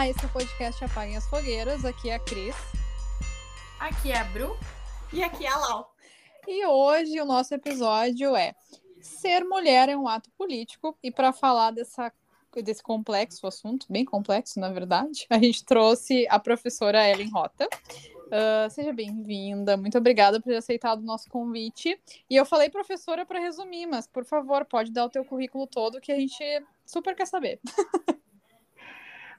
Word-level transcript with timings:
Olá, 0.00 0.08
esse 0.08 0.24
é 0.24 0.28
o 0.28 0.32
podcast 0.32 0.82
Apaguem 0.82 1.14
as 1.14 1.26
Fogueiras. 1.26 1.84
Aqui 1.84 2.08
é 2.08 2.14
a 2.14 2.18
Cris. 2.18 2.56
Aqui 3.78 4.10
é 4.10 4.16
a 4.16 4.24
Bru. 4.24 4.56
E 5.12 5.22
aqui 5.22 5.44
é 5.44 5.50
a 5.50 5.58
Lau. 5.58 5.94
E 6.48 6.64
hoje 6.64 7.20
o 7.20 7.26
nosso 7.26 7.52
episódio 7.52 8.34
é 8.34 8.54
Ser 8.98 9.44
mulher 9.44 9.90
é 9.90 9.96
um 9.98 10.08
ato 10.08 10.30
político. 10.38 10.96
E 11.02 11.10
para 11.10 11.34
falar 11.34 11.72
dessa, 11.72 12.10
desse 12.64 12.82
complexo 12.82 13.46
assunto, 13.46 13.84
bem 13.90 14.06
complexo, 14.06 14.58
na 14.58 14.70
verdade, 14.70 15.26
a 15.28 15.38
gente 15.38 15.66
trouxe 15.66 16.26
a 16.30 16.38
professora 16.38 17.06
Ellen 17.06 17.28
Rota. 17.28 17.68
Uh, 17.68 18.70
seja 18.70 18.94
bem-vinda, 18.94 19.76
muito 19.76 19.98
obrigada 19.98 20.40
por 20.40 20.48
ter 20.48 20.56
aceitado 20.56 21.00
o 21.00 21.04
nosso 21.04 21.28
convite. 21.28 22.00
E 22.30 22.36
eu 22.36 22.46
falei 22.46 22.70
professora 22.70 23.26
para 23.26 23.38
resumir, 23.38 23.84
mas 23.84 24.06
por 24.06 24.24
favor, 24.24 24.64
pode 24.64 24.92
dar 24.92 25.04
o 25.04 25.10
teu 25.10 25.26
currículo 25.26 25.66
todo 25.66 26.00
que 26.00 26.10
a 26.10 26.16
gente 26.16 26.42
super 26.86 27.14
quer 27.14 27.26
saber. 27.26 27.60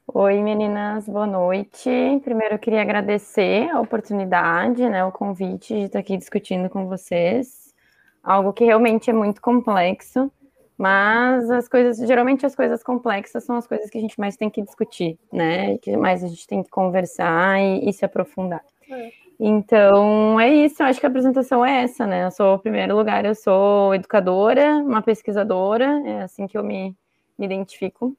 Oi, 0.07 0.41
meninas, 0.41 1.07
boa 1.07 1.27
noite. 1.27 1.89
Primeiro 2.23 2.55
eu 2.55 2.59
queria 2.59 2.81
agradecer 2.81 3.69
a 3.69 3.79
oportunidade, 3.79 4.81
né, 4.89 5.05
o 5.05 5.11
convite 5.11 5.73
de 5.73 5.81
estar 5.83 5.99
aqui 5.99 6.17
discutindo 6.17 6.69
com 6.69 6.87
vocês, 6.87 7.73
algo 8.21 8.51
que 8.51 8.65
realmente 8.65 9.09
é 9.09 9.13
muito 9.13 9.41
complexo, 9.41 10.29
mas 10.77 11.49
as 11.49 11.69
coisas, 11.69 12.05
geralmente 12.05 12.45
as 12.45 12.55
coisas 12.55 12.83
complexas 12.83 13.45
são 13.45 13.55
as 13.55 13.67
coisas 13.67 13.89
que 13.89 13.97
a 13.97 14.01
gente 14.01 14.19
mais 14.19 14.35
tem 14.35 14.49
que 14.49 14.61
discutir, 14.61 15.17
né, 15.31 15.77
que 15.77 15.95
mais 15.95 16.23
a 16.23 16.27
gente 16.27 16.45
tem 16.45 16.61
que 16.61 16.69
conversar 16.69 17.61
e, 17.61 17.87
e 17.87 17.93
se 17.93 18.03
aprofundar. 18.03 18.63
É. 18.89 19.11
Então, 19.39 20.39
é 20.39 20.53
isso, 20.53 20.83
eu 20.83 20.87
acho 20.87 20.99
que 20.99 21.05
a 21.05 21.09
apresentação 21.09 21.65
é 21.65 21.83
essa, 21.83 22.05
né? 22.05 22.25
Eu 22.25 22.31
sou, 22.31 22.55
em 22.55 22.59
primeiro 22.59 22.95
lugar, 22.95 23.25
eu 23.25 23.33
sou 23.33 23.95
educadora, 23.95 24.75
uma 24.75 25.01
pesquisadora, 25.01 26.01
é 26.05 26.21
assim 26.23 26.45
que 26.47 26.57
eu 26.57 26.63
me, 26.63 26.95
me 27.39 27.45
identifico 27.45 28.15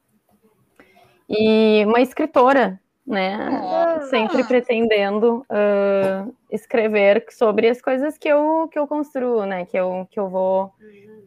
e 1.29 1.85
uma 1.87 2.01
escritora, 2.01 2.81
né? 3.07 3.35
Ah. 3.35 4.01
Sempre 4.09 4.45
pretendendo 4.45 5.45
uh, 5.51 6.35
escrever 6.51 7.27
sobre 7.31 7.69
as 7.69 7.81
coisas 7.81 8.17
que 8.17 8.29
eu, 8.29 8.69
que 8.71 8.79
eu 8.79 8.87
construo, 8.87 9.45
né? 9.45 9.65
Que 9.65 9.77
eu, 9.77 10.07
que 10.11 10.19
eu 10.19 10.29
vou 10.29 10.73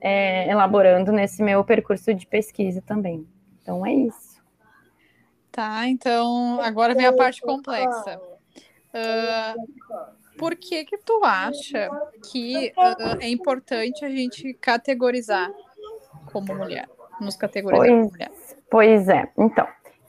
é, 0.01 0.49
elaborando 0.49 1.11
nesse 1.11 1.43
meu 1.43 1.63
percurso 1.63 2.13
de 2.13 2.25
pesquisa 2.25 2.81
também. 2.81 3.27
Então 3.61 3.85
é 3.85 3.93
isso. 3.93 4.35
Tá, 5.51 5.87
então 5.87 6.59
agora 6.61 6.93
vem 6.93 7.05
a 7.05 7.13
parte 7.13 7.41
complexa. 7.41 8.19
Uh, 8.93 10.37
por 10.37 10.55
que 10.55 10.83
que 10.83 10.97
tu 10.97 11.21
acha 11.23 11.89
que 12.29 12.73
uh, 12.77 13.21
é 13.21 13.29
importante 13.29 14.03
a 14.03 14.09
gente 14.09 14.53
categorizar 14.55 15.49
como 16.31 16.53
mulher? 16.53 16.89
Nos 17.21 17.37
categorizar 17.37 17.87
pois, 17.87 17.99
como 17.99 18.11
mulher? 18.11 18.31
Pois 18.69 19.07
é, 19.07 19.31
então 19.37 19.65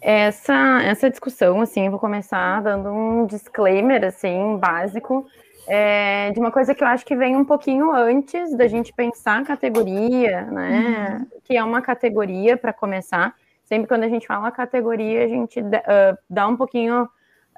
essa, 0.09 0.83
essa 0.85 1.11
discussão, 1.11 1.61
assim, 1.61 1.91
vou 1.91 1.99
começar 1.99 2.63
dando 2.63 2.91
um 2.91 3.27
disclaimer, 3.27 4.05
assim, 4.05 4.57
básico, 4.57 5.27
é, 5.67 6.31
de 6.31 6.39
uma 6.39 6.53
coisa 6.53 6.77
que 6.77 6.85
eu 6.85 6.87
acho 6.87 7.05
que 7.05 7.17
vem 7.17 7.35
um 7.35 7.45
pouquinho 7.45 7.91
antes 7.91 8.57
da 8.57 8.69
gente 8.69 8.93
pensar 8.93 9.43
categoria, 9.43 10.43
né? 10.43 11.19
Uhum. 11.19 11.41
Que 11.43 11.57
é 11.57 11.65
uma 11.65 11.83
categoria 11.83 12.57
para 12.57 12.73
começar. 12.73 13.35
Sempre 13.65 13.89
quando 13.89 14.05
a 14.05 14.09
gente 14.09 14.29
fala 14.29 14.49
categoria, 14.53 15.25
a 15.25 15.29
gente 15.29 15.59
uh, 15.59 16.17
dá 16.31 16.47
um 16.47 16.57
pouquinho 16.57 17.09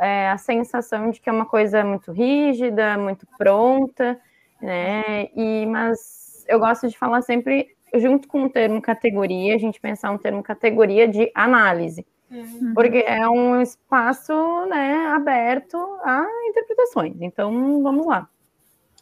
é, 0.01 0.31
a 0.31 0.39
sensação 0.39 1.11
de 1.11 1.21
que 1.21 1.29
é 1.29 1.33
uma 1.33 1.45
coisa 1.45 1.85
muito 1.85 2.13
rígida, 2.13 2.97
muito 2.97 3.27
pronta, 3.37 4.19
né? 4.59 5.29
E, 5.37 5.67
mas 5.67 6.47
eu 6.49 6.59
gosto 6.59 6.89
de 6.89 6.97
falar 6.97 7.21
sempre, 7.21 7.77
junto 7.95 8.27
com 8.27 8.45
o 8.45 8.49
termo 8.49 8.81
categoria, 8.81 9.55
a 9.55 9.59
gente 9.59 9.79
pensar 9.79 10.11
um 10.11 10.17
termo 10.17 10.43
categoria 10.43 11.07
de 11.07 11.31
análise. 11.35 12.07
Uhum. 12.31 12.75
Porque 12.75 12.99
é 12.99 13.29
um 13.29 13.61
espaço 13.61 14.33
né, 14.67 15.07
aberto 15.15 15.77
a 16.03 16.27
interpretações. 16.49 17.17
Então, 17.21 17.83
vamos 17.83 18.07
lá. 18.07 18.29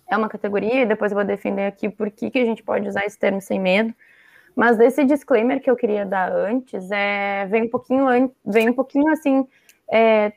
É 0.09 0.17
uma 0.17 0.29
categoria, 0.29 0.83
e 0.83 0.87
depois 0.87 1.11
eu 1.11 1.17
vou 1.17 1.25
defender 1.25 1.67
aqui 1.67 1.89
por 1.89 2.11
que, 2.11 2.31
que 2.31 2.39
a 2.39 2.45
gente 2.45 2.63
pode 2.63 2.89
usar 2.89 3.05
esse 3.05 3.19
termo 3.19 3.41
sem 3.41 3.59
medo. 3.59 3.93
Mas 4.55 4.79
desse 4.79 5.05
disclaimer 5.05 5.61
que 5.61 5.71
eu 5.71 5.77
queria 5.77 6.07
dar 6.07 6.33
antes, 6.33 6.91
é, 6.91 7.47
vem 7.47 7.65
um 7.65 7.69
pouquinho, 7.69 8.33
vem 8.45 8.71
um 8.71 8.73
pouquinho 8.73 9.13
assim, 9.13 9.47
é, 9.93 10.33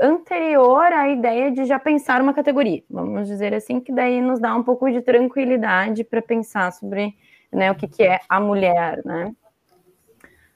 anterior 0.00 0.92
à 0.92 1.08
ideia 1.08 1.50
de 1.50 1.64
já 1.64 1.78
pensar 1.78 2.22
uma 2.22 2.34
categoria. 2.34 2.82
Vamos 2.88 3.26
dizer 3.26 3.52
assim, 3.54 3.80
que 3.80 3.92
daí 3.92 4.20
nos 4.20 4.38
dá 4.38 4.54
um 4.54 4.62
pouco 4.62 4.90
de 4.90 5.02
tranquilidade 5.02 6.04
para 6.04 6.22
pensar 6.22 6.72
sobre 6.72 7.16
né, 7.50 7.70
o 7.70 7.74
que, 7.74 7.88
que 7.88 8.02
é 8.02 8.20
a 8.28 8.38
mulher, 8.38 9.02
né? 9.04 9.34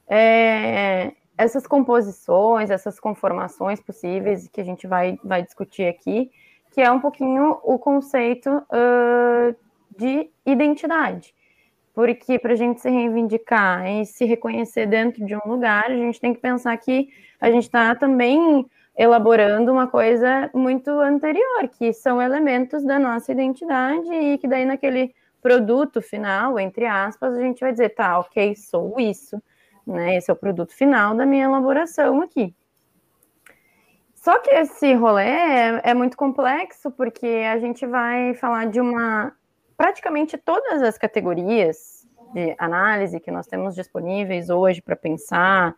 É, 0.09 1.13
essas 1.43 1.67
composições, 1.67 2.71
essas 2.71 3.01
conformações 3.01 3.81
possíveis 3.81 4.49
que 4.49 4.61
a 4.61 4.65
gente 4.65 4.87
vai, 4.87 5.19
vai 5.25 5.43
discutir 5.43 5.85
aqui, 5.85 6.31
que 6.71 6.81
é 6.81 6.91
um 6.91 7.01
pouquinho 7.01 7.59
o 7.63 7.79
conceito 7.79 8.49
uh, 8.49 9.57
de 9.97 10.31
identidade. 10.47 11.35
Porque 11.95 12.39
para 12.39 12.53
a 12.53 12.57
gente 12.57 12.81
se 12.81 12.89
reivindicar 12.89 13.87
e 13.87 14.07
se 14.07 14.25
reconhecer 14.25 14.87
dentro 14.87 15.25
de 15.27 15.37
um 15.37 15.41
lugar, 15.47 15.87
a 15.91 15.97
gente 15.97 16.21
tem 16.21 16.33
que 16.33 16.41
pensar 16.41 16.75
que 16.79 17.09
a 17.39 17.51
gente 17.51 17.65
está 17.65 17.95
também 17.95 18.65
elaborando 18.97 19.73
uma 19.73 19.87
coisa 19.87 20.51
muito 20.55 20.91
anterior, 20.91 21.69
que 21.77 21.93
são 21.93 22.21
elementos 22.21 22.85
da 22.85 22.99
nossa 22.99 23.33
identidade 23.33 24.11
e 24.11 24.39
que 24.39 24.49
daí 24.49 24.65
naquele 24.65 25.15
produto 25.43 26.01
final, 26.01 26.59
entre 26.59 26.87
aspas, 26.87 27.35
a 27.35 27.41
gente 27.41 27.61
vai 27.61 27.73
dizer, 27.73 27.91
tá, 27.91 28.19
ok, 28.21 28.55
sou 28.55 28.99
isso 28.99 29.43
né? 29.87 30.17
Esse 30.17 30.31
é 30.31 30.35
o 30.35 30.37
produto 30.37 30.73
final 30.73 31.15
da 31.15 31.27
minha 31.27 31.45
elaboração 31.45 32.21
aqui. 32.23 32.55
Só 34.15 34.39
que 34.39 34.51
esse 34.51 34.95
rolê 34.95 35.25
é, 35.25 35.81
é 35.83 35.95
muito 35.95 36.17
complexo, 36.17 36.91
porque 36.93 37.27
a 37.27 37.59
gente 37.59 37.85
vai 37.87 38.35
falar 38.35 38.67
de 38.67 38.81
uma. 38.81 39.33
Praticamente 39.77 40.39
todas 40.39 40.81
as 40.81 40.97
categorias 40.97 42.07
de 42.33 42.55
análise 42.59 43.19
que 43.19 43.31
nós 43.31 43.47
temos 43.47 43.75
disponíveis 43.75 44.49
hoje 44.49 44.81
para 44.81 44.95
pensar, 44.95 45.75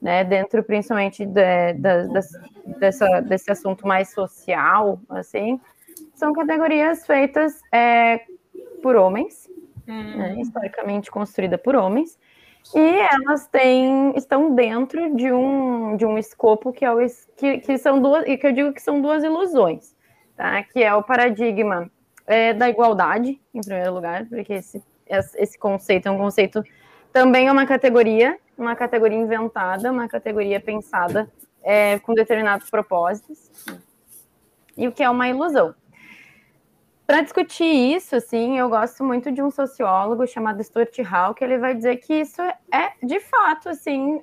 né, 0.00 0.22
dentro 0.22 0.62
principalmente 0.62 1.26
de, 1.26 1.72
de, 1.74 2.08
de, 2.08 2.78
dessa, 2.78 3.20
desse 3.20 3.50
assunto 3.50 3.86
mais 3.86 4.10
social, 4.12 5.00
assim, 5.08 5.60
são 6.14 6.32
categorias 6.32 7.04
feitas 7.04 7.60
é, 7.72 8.20
por 8.82 8.96
homens, 8.96 9.50
hum. 9.88 10.16
né, 10.16 10.40
historicamente 10.40 11.10
construída 11.10 11.58
por 11.58 11.74
homens, 11.74 12.18
e 12.74 12.98
elas 13.14 13.46
têm, 13.46 14.12
estão 14.16 14.54
dentro 14.54 15.14
de 15.14 15.32
um, 15.32 15.96
de 15.96 16.04
um 16.04 16.18
escopo 16.18 16.72
que, 16.72 16.84
é 16.84 16.92
o, 16.92 16.98
que, 17.36 17.58
que 17.58 17.78
são 17.78 18.00
duas, 18.00 18.26
e 18.26 18.36
que 18.36 18.46
eu 18.46 18.52
digo 18.52 18.72
que 18.72 18.82
são 18.82 19.00
duas 19.00 19.24
ilusões, 19.24 19.94
tá? 20.36 20.62
Que 20.62 20.82
é 20.82 20.94
o 20.94 21.02
paradigma 21.02 21.90
é, 22.26 22.52
da 22.52 22.68
igualdade, 22.68 23.40
em 23.54 23.60
primeiro 23.60 23.94
lugar, 23.94 24.26
porque 24.26 24.54
esse, 24.54 24.82
esse 25.36 25.58
conceito 25.58 26.08
é 26.08 26.10
um 26.10 26.18
conceito 26.18 26.62
também 27.12 27.48
é 27.48 27.52
uma 27.52 27.66
categoria, 27.66 28.38
uma 28.56 28.76
categoria 28.76 29.18
inventada, 29.18 29.90
uma 29.90 30.08
categoria 30.08 30.60
pensada 30.60 31.30
é, 31.62 31.98
com 31.98 32.14
determinados 32.14 32.70
propósitos, 32.70 33.50
e 34.76 34.86
o 34.86 34.92
que 34.92 35.02
é 35.02 35.10
uma 35.10 35.28
ilusão. 35.28 35.74
Para 37.08 37.22
discutir 37.22 37.64
isso, 37.64 38.14
assim, 38.16 38.58
eu 38.58 38.68
gosto 38.68 39.02
muito 39.02 39.32
de 39.32 39.42
um 39.42 39.50
sociólogo 39.50 40.26
chamado 40.26 40.62
Stuart 40.62 40.94
Hall, 40.98 41.32
que 41.32 41.42
ele 41.42 41.56
vai 41.56 41.74
dizer 41.74 41.96
que 41.96 42.12
isso 42.12 42.42
é, 42.42 42.92
de 43.02 43.18
fato, 43.18 43.70
assim, 43.70 44.22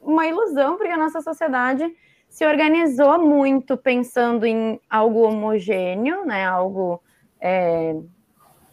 uma 0.00 0.24
ilusão, 0.24 0.76
porque 0.76 0.92
a 0.92 0.96
nossa 0.96 1.20
sociedade 1.20 1.92
se 2.28 2.46
organizou 2.46 3.18
muito 3.18 3.76
pensando 3.76 4.46
em 4.46 4.80
algo 4.88 5.22
homogêneo, 5.22 6.24
né, 6.24 6.46
algo 6.46 7.02
é, 7.40 7.96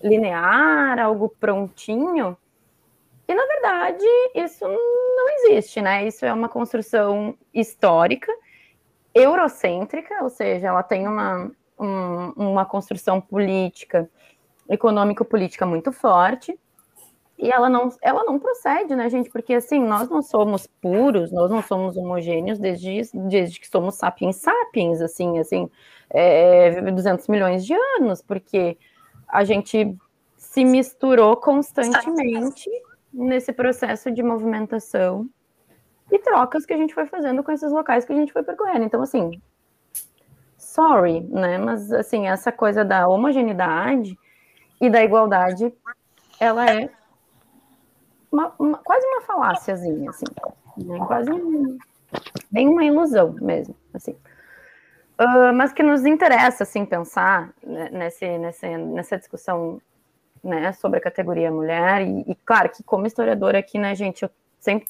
linear, 0.03 0.99
algo 0.99 1.29
prontinho, 1.39 2.37
e 3.27 3.33
na 3.33 3.47
verdade 3.47 4.05
isso 4.35 4.63
não 4.67 5.29
existe, 5.37 5.81
né? 5.81 6.05
Isso 6.05 6.23
é 6.23 6.31
uma 6.31 6.49
construção 6.49 7.35
histórica, 7.51 8.31
eurocêntrica, 9.11 10.21
ou 10.21 10.29
seja, 10.29 10.67
ela 10.67 10.83
tem 10.83 11.07
uma 11.07 11.51
um, 11.83 12.31
uma 12.35 12.65
construção 12.65 13.19
política, 13.19 14.09
econômico-política 14.69 15.65
muito 15.65 15.91
forte, 15.91 16.57
e 17.37 17.51
ela 17.51 17.69
não, 17.69 17.89
ela 18.01 18.23
não 18.23 18.39
procede, 18.39 18.95
né, 18.95 19.09
gente? 19.09 19.29
Porque, 19.29 19.55
assim, 19.55 19.79
nós 19.79 20.07
não 20.07 20.21
somos 20.21 20.67
puros, 20.67 21.31
nós 21.31 21.49
não 21.49 21.61
somos 21.61 21.97
homogêneos 21.97 22.59
desde, 22.59 23.01
desde 23.13 23.59
que 23.59 23.67
somos 23.67 23.95
sapiens 23.95 24.37
sapiens, 24.37 25.01
assim, 25.01 25.39
assim, 25.39 25.69
é, 26.09 26.79
200 26.91 27.27
milhões 27.27 27.65
de 27.65 27.73
anos, 27.99 28.21
porque 28.21 28.77
a 29.27 29.43
gente 29.43 29.97
se 30.37 30.63
misturou 30.63 31.35
constantemente 31.35 32.69
nesse 33.11 33.51
processo 33.51 34.11
de 34.11 34.21
movimentação 34.21 35.27
e 36.11 36.19
trocas 36.19 36.65
que 36.65 36.73
a 36.73 36.77
gente 36.77 36.93
foi 36.93 37.07
fazendo 37.07 37.43
com 37.43 37.51
esses 37.51 37.71
locais 37.71 38.05
que 38.05 38.13
a 38.13 38.15
gente 38.15 38.31
foi 38.31 38.43
percorrendo. 38.43 38.85
Então, 38.85 39.01
assim, 39.01 39.41
sorry, 40.73 41.21
né? 41.21 41.57
Mas 41.59 41.91
assim, 41.91 42.27
essa 42.27 42.51
coisa 42.51 42.83
da 42.83 43.07
homogeneidade 43.07 44.17
e 44.81 44.89
da 44.89 45.03
igualdade, 45.03 45.71
ela 46.39 46.65
é 46.69 46.89
uma, 48.31 48.51
uma, 48.57 48.77
quase 48.79 49.05
uma 49.05 49.21
faláciazinha, 49.21 50.09
assim, 50.09 50.25
né? 50.77 50.99
quase 51.05 51.29
bem 52.51 52.67
uma 52.67 52.83
ilusão 52.83 53.35
mesmo, 53.39 53.75
assim. 53.93 54.17
Uh, 55.19 55.53
mas 55.53 55.71
que 55.71 55.83
nos 55.83 56.05
interessa, 56.05 56.63
assim, 56.63 56.85
pensar 56.85 57.53
nesse, 57.91 58.25
nesse, 58.39 58.67
nessa 58.77 59.17
discussão 59.17 59.79
né, 60.43 60.73
sobre 60.73 60.97
a 60.97 61.01
categoria 61.01 61.51
mulher, 61.51 62.01
e, 62.01 62.31
e, 62.31 62.35
claro 62.43 62.69
que 62.69 62.83
como 62.83 63.05
historiadora 63.05 63.59
aqui, 63.59 63.77
né, 63.77 63.93
gente, 63.93 64.23
eu 64.23 64.29
sempre, 64.59 64.87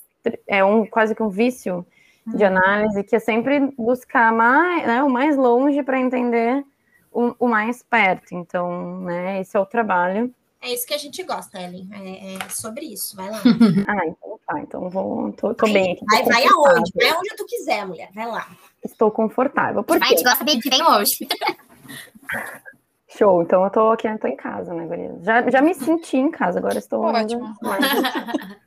é 0.48 0.64
um, 0.64 0.86
quase 0.86 1.14
que 1.14 1.22
um 1.22 1.30
vício 1.30 1.86
de 2.26 2.44
uhum. 2.44 2.48
análise, 2.48 3.04
que 3.04 3.16
é 3.16 3.20
sempre 3.20 3.60
buscar 3.78 4.32
mais, 4.32 4.86
né, 4.86 5.04
o 5.04 5.10
mais 5.10 5.36
longe 5.36 5.84
para 5.84 6.00
entender 6.00 6.64
o, 7.12 7.36
o, 7.40 7.48
mais 7.48 7.84
perto, 7.84 8.34
então, 8.34 9.02
né, 9.02 9.42
esse 9.42 9.56
é 9.56 9.60
o 9.60 9.66
trabalho. 9.66 10.34
É 10.62 10.74
isso 10.74 10.88
que 10.88 10.94
a 10.94 10.98
gente 10.98 11.22
gosta, 11.24 11.62
Ellen, 11.62 11.90
é, 11.92 12.36
é 12.36 12.50
sobre 12.50 12.86
isso, 12.86 13.16
vai 13.16 13.30
lá. 13.30 13.42
ah, 13.88 14.08
então 14.08 14.40
tá, 14.48 14.60
então 14.62 14.90
vou, 14.90 15.32
tô, 15.34 15.54
tô 15.54 15.66
bem 15.66 15.94
aqui. 15.94 16.06
Vai, 16.10 16.24
vai 16.24 16.46
aonde? 16.46 16.92
Vai 16.96 17.10
aonde 17.10 17.36
tu 17.36 17.46
quiser, 17.46 17.86
mulher, 17.86 18.10
vai 18.14 18.28
lá. 18.28 18.48
Estou 18.84 19.12
confortável. 19.12 19.84
Por 19.84 20.00
vai, 20.00 20.08
a 20.08 20.12
gente 20.12 20.24
gosta 20.24 20.46
de 20.46 20.60
quem 20.60 20.82
hoje. 20.82 21.28
Show, 23.18 23.44
então 23.44 23.64
eu 23.64 23.70
tô 23.70 23.92
aqui, 23.92 24.08
eu 24.08 24.18
tô 24.18 24.28
em 24.28 24.36
casa, 24.36 24.74
né, 24.74 24.88
Guria? 24.88 25.16
Já, 25.22 25.50
já 25.50 25.62
me 25.62 25.76
senti 25.76 26.18
em 26.18 26.32
casa, 26.32 26.58
agora 26.58 26.80
estou. 26.80 27.04
Ótimo. 27.04 27.54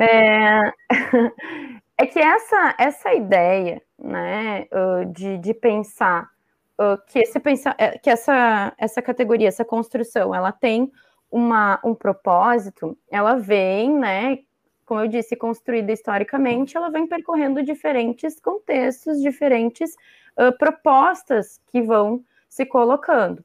É, 0.00 0.72
é 1.98 2.06
que 2.06 2.18
essa, 2.18 2.74
essa 2.78 3.12
ideia, 3.12 3.82
né, 3.98 4.66
de, 5.12 5.36
de 5.38 5.52
pensar 5.52 6.30
que, 7.08 7.18
esse 7.18 7.38
é, 7.76 7.98
que 7.98 8.08
essa, 8.08 8.72
essa 8.78 9.02
categoria, 9.02 9.48
essa 9.48 9.64
construção, 9.64 10.32
ela 10.32 10.52
tem 10.52 10.92
uma, 11.30 11.80
um 11.84 11.94
propósito, 11.94 12.96
ela 13.10 13.34
vem, 13.34 13.98
né, 13.98 14.38
como 14.86 15.00
eu 15.00 15.08
disse, 15.08 15.36
construída 15.36 15.92
historicamente, 15.92 16.76
ela 16.76 16.88
vem 16.88 17.06
percorrendo 17.06 17.62
diferentes 17.62 18.40
contextos, 18.40 19.20
diferentes 19.20 19.94
uh, 20.38 20.56
propostas 20.56 21.60
que 21.66 21.82
vão 21.82 22.24
se 22.48 22.64
colocando. 22.64 23.44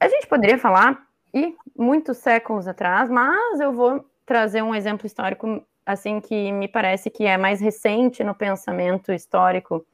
A 0.00 0.08
gente 0.08 0.26
poderia 0.26 0.58
falar, 0.58 1.06
e 1.32 1.54
muitos 1.76 2.18
séculos 2.18 2.66
atrás, 2.66 3.08
mas 3.08 3.60
eu 3.60 3.72
vou 3.72 4.04
trazer 4.26 4.62
um 4.62 4.74
exemplo 4.74 5.06
histórico 5.06 5.64
assim 5.84 6.20
que 6.20 6.50
me 6.52 6.68
parece 6.68 7.10
que 7.10 7.24
é 7.24 7.36
mais 7.36 7.60
recente 7.60 8.24
no 8.24 8.34
pensamento 8.34 9.12
histórico 9.12 9.84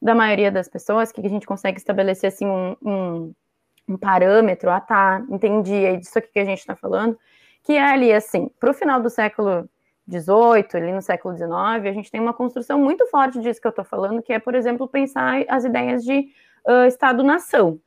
da 0.00 0.14
maioria 0.14 0.50
das 0.50 0.68
pessoas, 0.68 1.12
que 1.12 1.24
a 1.24 1.28
gente 1.28 1.46
consegue 1.46 1.78
estabelecer 1.78 2.28
assim 2.28 2.46
um, 2.46 2.76
um, 2.82 3.34
um 3.88 3.96
parâmetro, 3.98 4.70
ah 4.70 4.80
tá, 4.80 5.22
entendi, 5.28 5.84
é 5.84 5.96
disso 5.96 6.18
aqui 6.18 6.28
que 6.32 6.38
a 6.38 6.44
gente 6.44 6.60
está 6.60 6.74
falando, 6.74 7.18
que 7.62 7.74
é 7.74 7.82
ali 7.82 8.12
assim, 8.12 8.50
para 8.58 8.70
o 8.70 8.74
final 8.74 9.00
do 9.00 9.10
século 9.10 9.68
XVIII, 10.08 10.66
ali 10.74 10.92
no 10.92 11.02
século 11.02 11.36
XIX, 11.36 11.50
a 11.52 11.92
gente 11.92 12.10
tem 12.10 12.20
uma 12.20 12.32
construção 12.32 12.78
muito 12.78 13.06
forte 13.06 13.40
disso 13.40 13.60
que 13.60 13.66
eu 13.66 13.70
estou 13.70 13.84
falando, 13.84 14.22
que 14.22 14.32
é, 14.32 14.38
por 14.38 14.54
exemplo, 14.54 14.88
pensar 14.88 15.44
as 15.48 15.64
ideias 15.64 16.02
de 16.02 16.28
uh, 16.66 16.86
Estado-nação, 16.86 17.78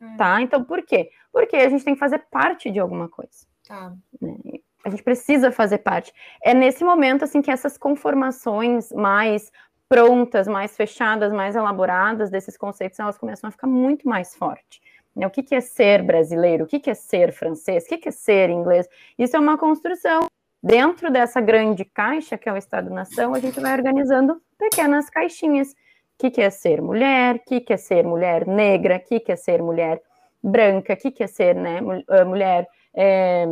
hum. 0.00 0.16
tá? 0.16 0.42
Então, 0.42 0.64
por 0.64 0.82
quê? 0.82 1.10
Porque 1.32 1.56
a 1.56 1.68
gente 1.68 1.84
tem 1.84 1.94
que 1.94 2.00
fazer 2.00 2.18
parte 2.30 2.70
de 2.70 2.80
alguma 2.80 3.08
coisa. 3.08 3.46
Tá. 3.66 3.92
Né? 4.20 4.34
A 4.84 4.90
gente 4.90 5.02
precisa 5.02 5.50
fazer 5.50 5.78
parte. 5.78 6.12
É 6.42 6.52
nesse 6.52 6.84
momento, 6.84 7.24
assim, 7.24 7.40
que 7.40 7.50
essas 7.50 7.78
conformações 7.78 8.92
mais 8.92 9.50
prontas, 9.88 10.46
mais 10.46 10.76
fechadas, 10.76 11.32
mais 11.32 11.56
elaboradas 11.56 12.30
desses 12.30 12.56
conceitos, 12.56 12.98
elas 12.98 13.18
começam 13.18 13.48
a 13.48 13.50
ficar 13.50 13.66
muito 13.66 14.08
mais 14.08 14.34
fortes. 14.34 14.80
Né? 15.14 15.26
O 15.26 15.30
que, 15.30 15.54
é 15.54 15.60
ser 15.60 16.02
brasileiro? 16.02 16.64
O 16.64 16.66
que, 16.66 16.90
é 16.90 16.94
ser 16.94 17.32
francês? 17.32 17.84
O 17.84 17.86
que, 17.88 18.08
é 18.08 18.12
ser 18.12 18.50
inglês? 18.50 18.88
Isso 19.18 19.36
é 19.36 19.38
uma 19.38 19.56
construção. 19.56 20.26
Dentro 20.62 21.10
dessa 21.10 21.40
grande 21.40 21.84
caixa, 21.84 22.38
que 22.38 22.48
é 22.48 22.52
o 22.52 22.56
Estado-nação, 22.56 23.34
a 23.34 23.38
gente 23.38 23.60
vai 23.60 23.74
organizando 23.74 24.40
pequenas 24.58 25.10
caixinhas. 25.10 25.72
O 25.72 26.30
que, 26.30 26.40
é 26.40 26.50
ser 26.50 26.80
mulher? 26.80 27.36
O 27.36 27.40
que, 27.40 27.72
é 27.72 27.76
ser 27.76 28.04
mulher 28.04 28.46
negra? 28.46 28.96
O 28.96 29.00
que, 29.00 29.30
é 29.30 29.36
ser 29.36 29.62
mulher 29.62 30.00
branca? 30.42 30.94
O 30.94 30.96
que, 30.96 31.22
é 31.22 31.26
ser 31.26 31.54
né, 31.54 31.80
ah, 32.08 32.24
mulher, 32.24 32.66
é, 32.94 33.44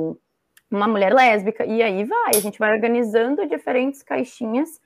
uma 0.74 0.88
mulher 0.88 1.12
lésbica? 1.12 1.64
E 1.64 1.82
aí 1.82 2.04
vai, 2.04 2.32
a 2.34 2.40
gente 2.40 2.58
vai 2.58 2.72
organizando 2.72 3.46
diferentes 3.46 4.02
caixinhas 4.02 4.80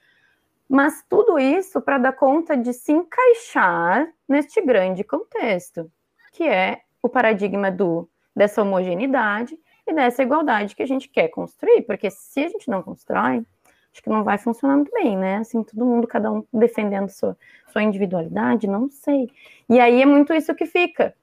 mas 0.68 1.04
tudo 1.08 1.38
isso 1.38 1.80
para 1.80 1.98
dar 1.98 2.12
conta 2.12 2.56
de 2.56 2.72
se 2.72 2.92
encaixar 2.92 4.08
neste 4.28 4.60
grande 4.60 5.04
contexto, 5.04 5.90
que 6.32 6.44
é 6.44 6.80
o 7.02 7.08
paradigma 7.08 7.70
do 7.70 8.08
dessa 8.34 8.60
homogeneidade 8.60 9.58
e 9.86 9.94
dessa 9.94 10.22
igualdade 10.22 10.74
que 10.74 10.82
a 10.82 10.86
gente 10.86 11.08
quer 11.08 11.28
construir, 11.28 11.82
porque 11.82 12.10
se 12.10 12.44
a 12.44 12.48
gente 12.48 12.68
não 12.68 12.82
constrói, 12.82 13.46
acho 13.90 14.02
que 14.02 14.10
não 14.10 14.24
vai 14.24 14.36
funcionar 14.36 14.74
muito 14.76 14.92
bem, 14.92 15.16
né? 15.16 15.36
Assim, 15.36 15.62
todo 15.62 15.86
mundo, 15.86 16.06
cada 16.06 16.30
um 16.30 16.44
defendendo 16.52 17.08
sua, 17.08 17.36
sua 17.68 17.82
individualidade, 17.82 18.66
não 18.66 18.90
sei. 18.90 19.30
E 19.70 19.80
aí 19.80 20.02
é 20.02 20.04
muito 20.06 20.34
isso 20.34 20.54
que 20.54 20.66
fica. 20.66 21.14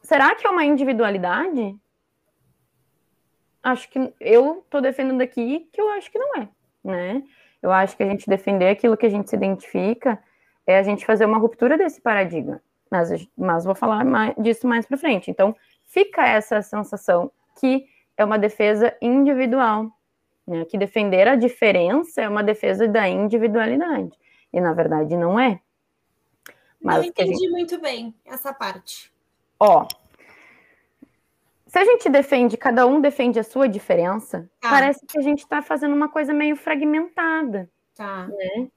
Será 0.00 0.34
que 0.34 0.46
é 0.46 0.50
uma 0.50 0.64
individualidade? 0.64 1.76
Acho 3.62 3.88
que 3.88 4.12
eu 4.20 4.58
estou 4.64 4.80
defendendo 4.80 5.20
aqui 5.20 5.68
que 5.72 5.80
eu 5.80 5.88
acho 5.90 6.10
que 6.10 6.18
não 6.18 6.36
é, 6.36 6.48
né? 6.82 7.22
Eu 7.62 7.70
acho 7.70 7.96
que 7.96 8.02
a 8.02 8.06
gente 8.06 8.28
defender 8.28 8.68
aquilo 8.68 8.96
que 8.96 9.06
a 9.06 9.10
gente 9.10 9.30
se 9.30 9.36
identifica 9.36 10.18
é 10.66 10.78
a 10.78 10.82
gente 10.82 11.06
fazer 11.06 11.24
uma 11.24 11.38
ruptura 11.38 11.78
desse 11.78 12.00
paradigma. 12.00 12.60
Mas, 12.90 13.26
mas 13.36 13.64
vou 13.64 13.74
falar 13.74 14.04
mais, 14.04 14.34
disso 14.36 14.66
mais 14.66 14.84
para 14.84 14.98
frente. 14.98 15.30
Então, 15.30 15.56
fica 15.86 16.26
essa 16.26 16.60
sensação 16.60 17.30
que 17.60 17.86
é 18.16 18.24
uma 18.24 18.38
defesa 18.38 18.94
individual, 19.00 19.90
né? 20.46 20.64
que 20.64 20.76
defender 20.76 21.28
a 21.28 21.36
diferença 21.36 22.20
é 22.20 22.28
uma 22.28 22.42
defesa 22.42 22.88
da 22.88 23.08
individualidade. 23.08 24.12
E, 24.52 24.60
na 24.60 24.74
verdade, 24.74 25.16
não 25.16 25.38
é. 25.38 25.60
Mas 26.80 26.96
não 26.96 27.04
entendi 27.04 27.36
gente... 27.38 27.50
muito 27.50 27.80
bem 27.80 28.14
essa 28.24 28.52
parte. 28.52 29.12
Ó, 29.58 29.86
se 31.72 31.78
a 31.78 31.86
gente 31.86 32.10
defende, 32.10 32.58
cada 32.58 32.86
um 32.86 33.00
defende 33.00 33.40
a 33.40 33.42
sua 33.42 33.66
diferença, 33.66 34.46
tá. 34.60 34.68
parece 34.68 35.06
que 35.06 35.18
a 35.18 35.22
gente 35.22 35.38
está 35.38 35.62
fazendo 35.62 35.94
uma 35.96 36.06
coisa 36.06 36.30
meio 36.30 36.54
fragmentada. 36.54 37.66
Tá. 37.96 38.26
Né? 38.26 38.68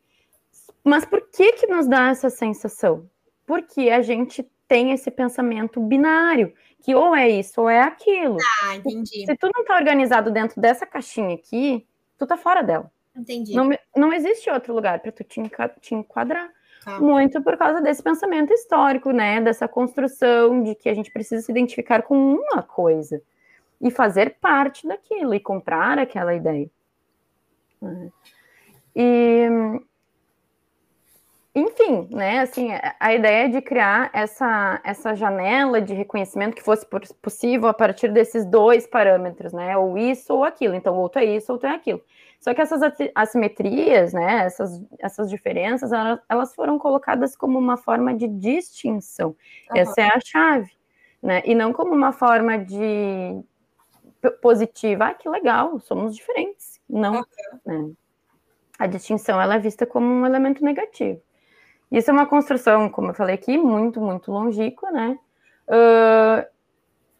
Mas 0.81 1.03
por 1.03 1.29
que 1.29 1.51
que 1.51 1.67
nos 1.67 1.89
dá 1.89 2.07
essa 2.07 2.29
sensação? 2.29 3.09
Porque 3.45 3.89
a 3.89 4.01
gente 4.01 4.49
tem 4.65 4.93
esse 4.93 5.11
pensamento 5.11 5.81
binário, 5.81 6.53
que 6.81 6.95
ou 6.95 7.13
é 7.13 7.27
isso 7.27 7.59
ou 7.59 7.69
é 7.69 7.81
aquilo. 7.81 8.37
Ah, 8.63 8.77
entendi. 8.77 9.25
Se 9.25 9.35
tu 9.35 9.49
não 9.53 9.63
está 9.63 9.75
organizado 9.75 10.31
dentro 10.31 10.61
dessa 10.61 10.85
caixinha 10.85 11.35
aqui, 11.35 11.85
tu 12.17 12.25
tá 12.25 12.37
fora 12.37 12.63
dela. 12.63 12.89
Entendi. 13.13 13.53
Não, 13.53 13.71
não 13.93 14.13
existe 14.13 14.49
outro 14.49 14.73
lugar 14.73 15.01
para 15.01 15.11
tu 15.11 15.21
te 15.25 15.93
enquadrar. 15.93 16.49
Tá. 16.85 16.99
Muito 16.99 17.41
por 17.41 17.57
causa 17.57 17.81
desse 17.81 18.03
pensamento 18.03 18.53
histórico, 18.53 19.09
né? 19.09 19.41
Dessa 19.41 19.67
construção 19.67 20.61
de 20.61 20.75
que 20.75 20.87
a 20.87 20.93
gente 20.93 21.09
precisa 21.11 21.41
se 21.43 21.51
identificar 21.51 22.03
com 22.03 22.15
uma 22.15 22.61
coisa 22.61 23.19
e 23.81 23.89
fazer 23.89 24.37
parte 24.39 24.87
daquilo 24.87 25.33
e 25.33 25.39
comprar 25.39 25.97
aquela 25.97 26.35
ideia. 26.35 26.69
Né? 27.81 28.11
E 28.95 29.47
enfim, 31.55 32.07
né, 32.11 32.39
assim, 32.39 32.67
a 32.99 33.13
ideia 33.13 33.47
de 33.47 33.61
criar 33.61 34.09
essa, 34.13 34.81
essa 34.83 35.15
janela 35.15 35.81
de 35.81 35.93
reconhecimento 35.93 36.53
que 36.53 36.61
fosse 36.61 36.85
possível 37.21 37.69
a 37.69 37.73
partir 37.73 38.11
desses 38.11 38.45
dois 38.45 38.85
parâmetros, 38.85 39.53
né, 39.53 39.77
ou 39.77 39.97
isso 39.97 40.33
ou 40.33 40.43
aquilo, 40.43 40.75
então, 40.75 40.97
ou 40.97 41.07
tu 41.07 41.17
é 41.17 41.23
isso 41.23 41.53
ou 41.53 41.57
tu 41.57 41.65
é 41.65 41.73
aquilo. 41.73 42.01
Só 42.39 42.53
que 42.53 42.61
essas 42.61 42.81
assimetrias, 43.15 44.13
né, 44.13 44.45
essas, 44.45 44.83
essas 44.99 45.29
diferenças, 45.29 45.91
elas, 46.29 46.53
foram 46.53 46.77
colocadas 46.77 47.35
como 47.35 47.57
uma 47.57 47.77
forma 47.77 48.13
de 48.13 48.27
distinção. 48.27 49.29
Uhum. 49.29 49.77
Essa 49.77 50.01
é 50.01 50.07
a 50.07 50.19
chave, 50.23 50.71
né, 51.21 51.41
e 51.45 51.55
não 51.55 51.73
como 51.73 51.93
uma 51.93 52.11
forma 52.11 52.57
de 52.57 53.43
positiva, 54.41 55.05
ah, 55.05 55.13
que 55.13 55.29
legal, 55.29 55.79
somos 55.79 56.15
diferentes. 56.15 56.79
Não, 56.89 57.15
uhum. 57.15 57.23
né. 57.65 57.91
A 58.77 58.87
distinção, 58.87 59.41
ela 59.41 59.55
é 59.55 59.59
vista 59.59 59.85
como 59.85 60.05
um 60.05 60.25
elemento 60.25 60.63
negativo. 60.63 61.21
Isso 61.91 62.09
é 62.09 62.13
uma 62.13 62.25
construção, 62.25 62.89
como 62.89 63.11
eu 63.11 63.13
falei 63.13 63.35
aqui, 63.35 63.57
muito, 63.57 64.01
muito 64.01 64.31
longínqua, 64.31 64.91
né? 64.91 65.17
Uh, 65.67 66.45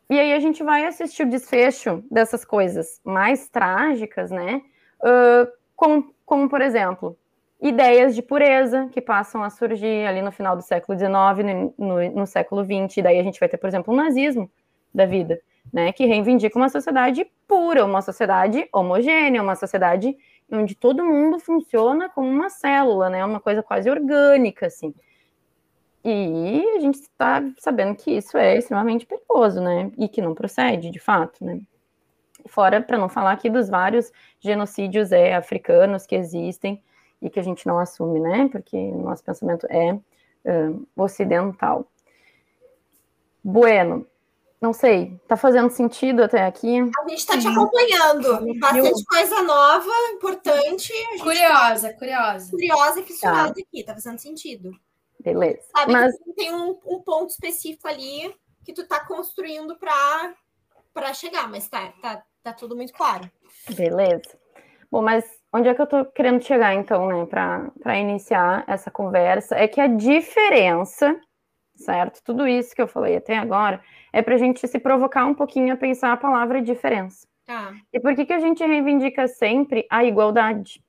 e 0.10 0.20
aí 0.20 0.34
a 0.34 0.40
gente 0.40 0.64
vai 0.64 0.86
assistir 0.86 1.24
o 1.24 1.30
desfecho 1.30 2.04
dessas 2.12 2.44
coisas 2.46 3.00
mais 3.04 3.48
trágicas, 3.50 4.30
né? 4.32 4.62
Uh, 5.02 5.52
como, 5.76 6.14
como, 6.26 6.50
por 6.50 6.62
exemplo, 6.62 7.18
ideias 7.62 8.16
de 8.16 8.22
pureza 8.22 8.88
que 8.92 9.02
passam 9.02 9.44
a 9.44 9.50
surgir 9.50 10.06
ali 10.08 10.22
no 10.22 10.32
final 10.32 10.56
do 10.56 10.62
século 10.62 10.98
XIX, 10.98 11.74
no, 11.78 11.88
no, 11.88 12.12
no 12.12 12.28
século 12.28 12.64
XX, 12.64 12.98
e 12.98 13.02
daí 13.02 13.20
a 13.20 13.24
gente 13.24 13.40
vai 13.40 13.50
ter, 13.50 13.58
por 13.58 13.68
exemplo, 13.68 13.94
o 13.94 13.98
nazismo 13.98 14.50
da 14.94 15.06
vida, 15.06 15.40
né? 15.72 15.92
Que 15.92 16.06
reivindica 16.06 16.58
uma 16.58 16.70
sociedade 16.70 17.26
pura, 17.48 17.84
uma 17.86 18.02
sociedade 18.02 18.68
homogênea, 18.72 19.42
uma 19.42 19.56
sociedade 19.56 20.16
onde 20.52 20.76
todo 20.76 21.04
mundo 21.04 21.40
funciona 21.40 22.10
como 22.10 22.30
uma 22.30 22.50
célula, 22.50 23.10
né? 23.10 23.26
Uma 23.26 23.40
coisa 23.40 23.64
quase 23.64 23.90
orgânica, 23.90 24.68
assim. 24.68 24.94
E 26.04 26.64
a 26.76 26.80
gente 26.80 27.00
está 27.00 27.44
sabendo 27.58 27.96
que 27.96 28.12
isso 28.12 28.38
é 28.38 28.58
extremamente 28.58 29.08
perigoso, 29.08 29.60
né? 29.60 29.92
E 29.98 30.08
que 30.08 30.22
não 30.22 30.36
procede, 30.36 30.92
de 30.92 31.00
fato, 31.00 31.44
né? 31.44 31.60
Fora, 32.48 32.82
para 32.82 32.98
não 32.98 33.10
falar 33.10 33.32
aqui 33.32 33.50
dos 33.50 33.70
vários 33.70 34.12
genocídios 34.40 35.12
é, 35.12 35.36
africanos 35.36 36.06
que 36.06 36.16
existem 36.16 36.82
e 37.22 37.30
que 37.30 37.40
a 37.40 37.44
gente 37.44 37.66
não 37.66 37.80
assume, 37.80 38.20
né? 38.20 38.48
Porque 38.52 38.78
o 38.78 39.02
nosso 39.02 39.24
pensamento 39.24 39.66
é 39.70 39.94
uh, 39.94 40.88
ocidental. 40.96 41.88
Bueno, 43.44 44.08
não 44.62 44.74
sei, 44.74 45.20
tá 45.28 45.38
fazendo 45.38 45.70
sentido 45.70 46.24
até 46.24 46.44
aqui? 46.44 46.80
A 46.80 47.10
gente 47.10 47.26
tá 47.26 47.38
te 47.38 47.48
acompanhando. 47.48 48.60
Bastante 48.60 49.06
coisa 49.06 49.44
nova, 49.44 49.92
importante. 50.14 50.94
Curiosa, 51.22 51.90
tá... 51.90 51.94
curiosa. 52.00 52.50
Curiosa 52.52 53.00
e 53.00 53.04
fissurada 53.04 53.54
tá. 53.54 53.62
aqui, 53.62 53.84
tá 53.84 53.94
fazendo 53.94 54.18
sentido. 54.18 54.72
Beleza. 55.20 55.62
Sabe 55.76 55.94
Mas... 55.94 56.18
que 56.18 56.34
tem 56.34 56.54
um, 56.54 56.80
um, 56.86 57.02
ponto 57.02 57.30
específico 57.30 57.88
ali 57.88 58.34
que 58.64 58.74
tu 58.74 58.88
tá 58.88 59.06
construindo 59.06 59.78
para 59.78 61.14
chegar, 61.14 61.50
mas 61.50 61.68
tá, 61.68 61.94
tá, 62.02 62.24
tá 62.46 62.54
tudo 62.54 62.76
muito 62.76 62.94
claro. 62.94 63.30
Beleza. 63.76 64.38
Bom, 64.92 65.02
mas 65.02 65.26
onde 65.52 65.68
é 65.68 65.74
que 65.74 65.82
eu 65.82 65.88
tô 65.88 66.06
querendo 66.06 66.44
chegar, 66.44 66.76
então, 66.76 67.08
né, 67.08 67.26
para 67.26 67.98
iniciar 67.98 68.64
essa 68.68 68.92
conversa? 68.92 69.56
É 69.56 69.68
que 69.68 69.82
a 69.82 69.88
diferença, 69.88 71.20
certo? 71.76 72.22
Tudo 72.24 72.48
isso 72.48 72.76
que 72.76 72.82
eu 72.82 72.88
falei 72.88 73.18
até 73.18 73.36
agora 73.36 73.82
é 74.14 74.22
para 74.22 74.36
a 74.36 74.38
gente 74.38 74.66
se 74.68 74.80
provocar 74.80 75.26
um 75.26 75.34
pouquinho 75.34 75.74
a 75.74 75.78
pensar 75.78 76.14
a 76.14 76.18
palavra 76.18 76.62
diferença. 76.62 77.28
Tá. 77.46 77.74
E 77.92 78.00
por 78.00 78.16
que, 78.16 78.26
que 78.26 78.34
a 78.34 78.40
gente 78.40 78.64
reivindica 78.64 79.28
sempre 79.28 79.88
a 79.90 80.06
igualdade 80.06 80.84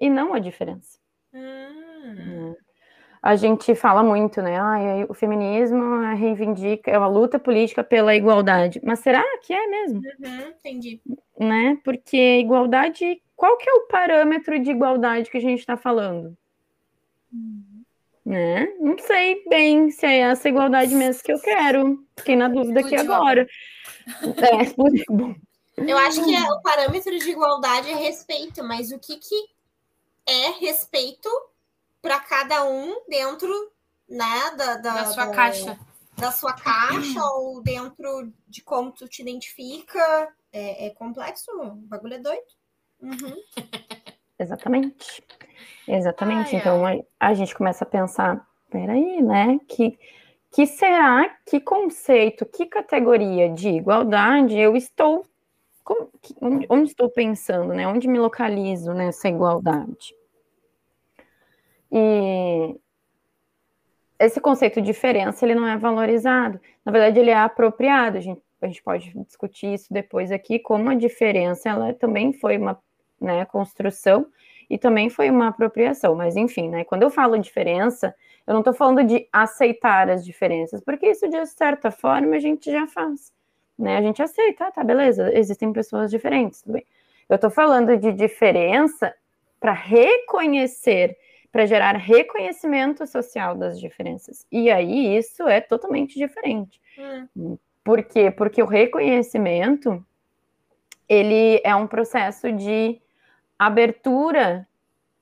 e 0.00 0.08
não 0.08 0.32
a 0.32 0.38
diferença? 0.38 0.98
Hum. 1.34 2.41
A 3.22 3.36
gente 3.36 3.72
fala 3.76 4.02
muito, 4.02 4.42
né? 4.42 4.58
Ah, 4.58 5.06
o 5.08 5.14
feminismo 5.14 6.00
reivindica, 6.16 6.90
é 6.90 6.98
uma 6.98 7.06
luta 7.06 7.38
política 7.38 7.84
pela 7.84 8.16
igualdade. 8.16 8.80
Mas 8.82 8.98
será 8.98 9.22
que 9.42 9.52
é 9.52 9.66
mesmo? 9.68 10.00
Uhum, 10.00 10.48
entendi. 10.48 11.00
Né? 11.38 11.78
Porque 11.84 12.40
igualdade, 12.40 13.22
qual 13.36 13.56
que 13.58 13.70
é 13.70 13.74
o 13.74 13.86
parâmetro 13.86 14.58
de 14.58 14.72
igualdade 14.72 15.30
que 15.30 15.38
a 15.38 15.40
gente 15.40 15.60
está 15.60 15.76
falando? 15.76 16.36
Né? 18.26 18.66
Não 18.80 18.98
sei 18.98 19.44
bem 19.48 19.88
se 19.92 20.04
é 20.04 20.18
essa 20.18 20.48
igualdade 20.48 20.92
mesmo 20.92 21.22
que 21.22 21.32
eu 21.32 21.40
quero. 21.40 22.04
Fiquei 22.16 22.34
na 22.34 22.48
dúvida 22.48 22.80
aqui 22.80 22.96
agora. 22.96 23.46
É. 24.36 25.90
Eu 25.90 25.96
acho 25.96 26.24
que 26.24 26.34
é, 26.34 26.42
o 26.42 26.60
parâmetro 26.60 27.16
de 27.16 27.30
igualdade 27.30 27.88
é 27.88 27.94
respeito, 27.94 28.64
mas 28.64 28.90
o 28.90 28.98
que, 28.98 29.16
que 29.16 29.44
é 30.26 30.50
respeito 30.60 31.28
para 32.02 32.18
cada 32.18 32.64
um 32.64 33.00
dentro 33.08 33.48
né, 34.08 34.50
da, 34.56 34.76
da, 34.76 34.94
da 34.94 35.06
sua 35.06 35.26
da, 35.26 35.32
caixa. 35.32 35.78
Da 36.18 36.32
sua 36.32 36.52
caixa 36.52 37.24
ou 37.36 37.62
dentro 37.62 38.30
de 38.48 38.62
como 38.62 38.90
tu 38.90 39.08
te 39.08 39.22
identifica. 39.22 40.28
É, 40.52 40.88
é 40.88 40.90
complexo, 40.90 41.50
o 41.50 41.76
bagulho 41.76 42.14
é 42.14 42.18
doido. 42.18 42.42
Uhum. 43.00 43.36
Exatamente. 44.38 45.24
Exatamente. 45.86 46.54
Ai, 46.56 46.60
então. 46.60 46.84
A, 46.84 46.92
a 47.18 47.34
gente 47.34 47.54
começa 47.54 47.84
a 47.84 47.88
pensar, 47.88 48.46
peraí, 48.68 49.22
né? 49.22 49.58
Que, 49.68 49.98
que 50.50 50.66
será, 50.66 51.28
que 51.46 51.60
conceito, 51.60 52.44
que 52.44 52.66
categoria 52.66 53.48
de 53.48 53.68
igualdade 53.68 54.58
eu 54.58 54.76
estou. 54.76 55.24
Como, 55.82 56.10
onde, 56.40 56.66
onde 56.68 56.90
estou 56.90 57.08
pensando, 57.08 57.72
né? 57.72 57.86
Onde 57.88 58.06
me 58.06 58.18
localizo 58.18 58.92
nessa 58.92 59.28
igualdade? 59.28 60.14
E 61.92 62.74
esse 64.18 64.40
conceito 64.40 64.80
de 64.80 64.86
diferença 64.86 65.44
ele 65.44 65.54
não 65.54 65.66
é 65.66 65.76
valorizado. 65.76 66.58
Na 66.84 66.90
verdade, 66.90 67.20
ele 67.20 67.30
é 67.30 67.36
apropriado. 67.36 68.16
A 68.16 68.20
gente, 68.20 68.40
a 68.62 68.66
gente 68.66 68.82
pode 68.82 69.12
discutir 69.26 69.74
isso 69.74 69.92
depois 69.92 70.32
aqui, 70.32 70.58
como 70.58 70.88
a 70.88 70.94
diferença 70.94 71.68
ela 71.68 71.92
também 71.92 72.32
foi 72.32 72.56
uma 72.56 72.78
né, 73.20 73.44
construção 73.44 74.26
e 74.70 74.78
também 74.78 75.10
foi 75.10 75.28
uma 75.28 75.48
apropriação. 75.48 76.14
Mas 76.14 76.36
enfim, 76.36 76.70
né, 76.70 76.84
quando 76.84 77.02
eu 77.02 77.10
falo 77.10 77.38
diferença, 77.38 78.14
eu 78.46 78.54
não 78.54 78.60
estou 78.60 78.72
falando 78.72 79.04
de 79.04 79.28
aceitar 79.32 80.08
as 80.08 80.24
diferenças, 80.24 80.80
porque 80.80 81.10
isso 81.10 81.28
de 81.28 81.44
certa 81.46 81.90
forma 81.90 82.36
a 82.36 82.40
gente 82.40 82.70
já 82.70 82.86
faz. 82.86 83.32
Né? 83.78 83.96
A 83.96 84.02
gente 84.02 84.22
aceita, 84.22 84.70
tá, 84.70 84.82
beleza, 84.82 85.30
existem 85.36 85.72
pessoas 85.72 86.10
diferentes, 86.10 86.62
tudo 86.62 86.74
bem. 86.74 86.86
Eu 87.28 87.36
estou 87.36 87.50
falando 87.50 87.96
de 87.96 88.12
diferença 88.12 89.14
para 89.58 89.72
reconhecer 89.72 91.16
para 91.52 91.66
gerar 91.66 91.96
reconhecimento 91.96 93.06
social 93.06 93.54
das 93.54 93.78
diferenças. 93.78 94.46
E 94.50 94.70
aí 94.70 95.14
isso 95.16 95.46
é 95.46 95.60
totalmente 95.60 96.18
diferente. 96.18 96.80
Hum. 97.36 97.58
Por 97.84 98.02
quê? 98.02 98.30
Porque 98.30 98.62
o 98.62 98.66
reconhecimento 98.66 100.04
ele 101.06 101.60
é 101.62 101.76
um 101.76 101.86
processo 101.86 102.50
de 102.50 102.98
abertura, 103.58 104.66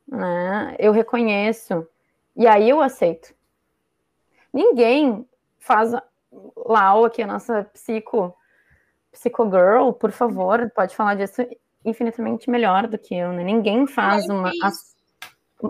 né? 0.07 0.77
Eu 0.79 0.93
reconheço 0.93 1.87
e 2.37 2.47
aí 2.47 2.71
eu 2.71 2.81
aceito. 2.81 3.35
Ninguém 4.53 5.27
faz 5.59 5.93
Lau 6.57 7.05
aqui 7.05 7.23
a 7.23 7.27
nossa 7.27 7.65
psico 7.65 8.37
psico 9.11 9.45
girl, 9.51 9.91
por 9.91 10.13
favor, 10.13 10.71
pode 10.71 10.95
falar 10.95 11.17
disso 11.17 11.45
infinitamente 11.85 12.49
melhor 12.49 12.87
do 12.87 12.97
que 12.97 13.17
eu, 13.17 13.33
né? 13.33 13.43
Ninguém 13.43 13.85
faz 13.87 14.29
uma 14.29 14.53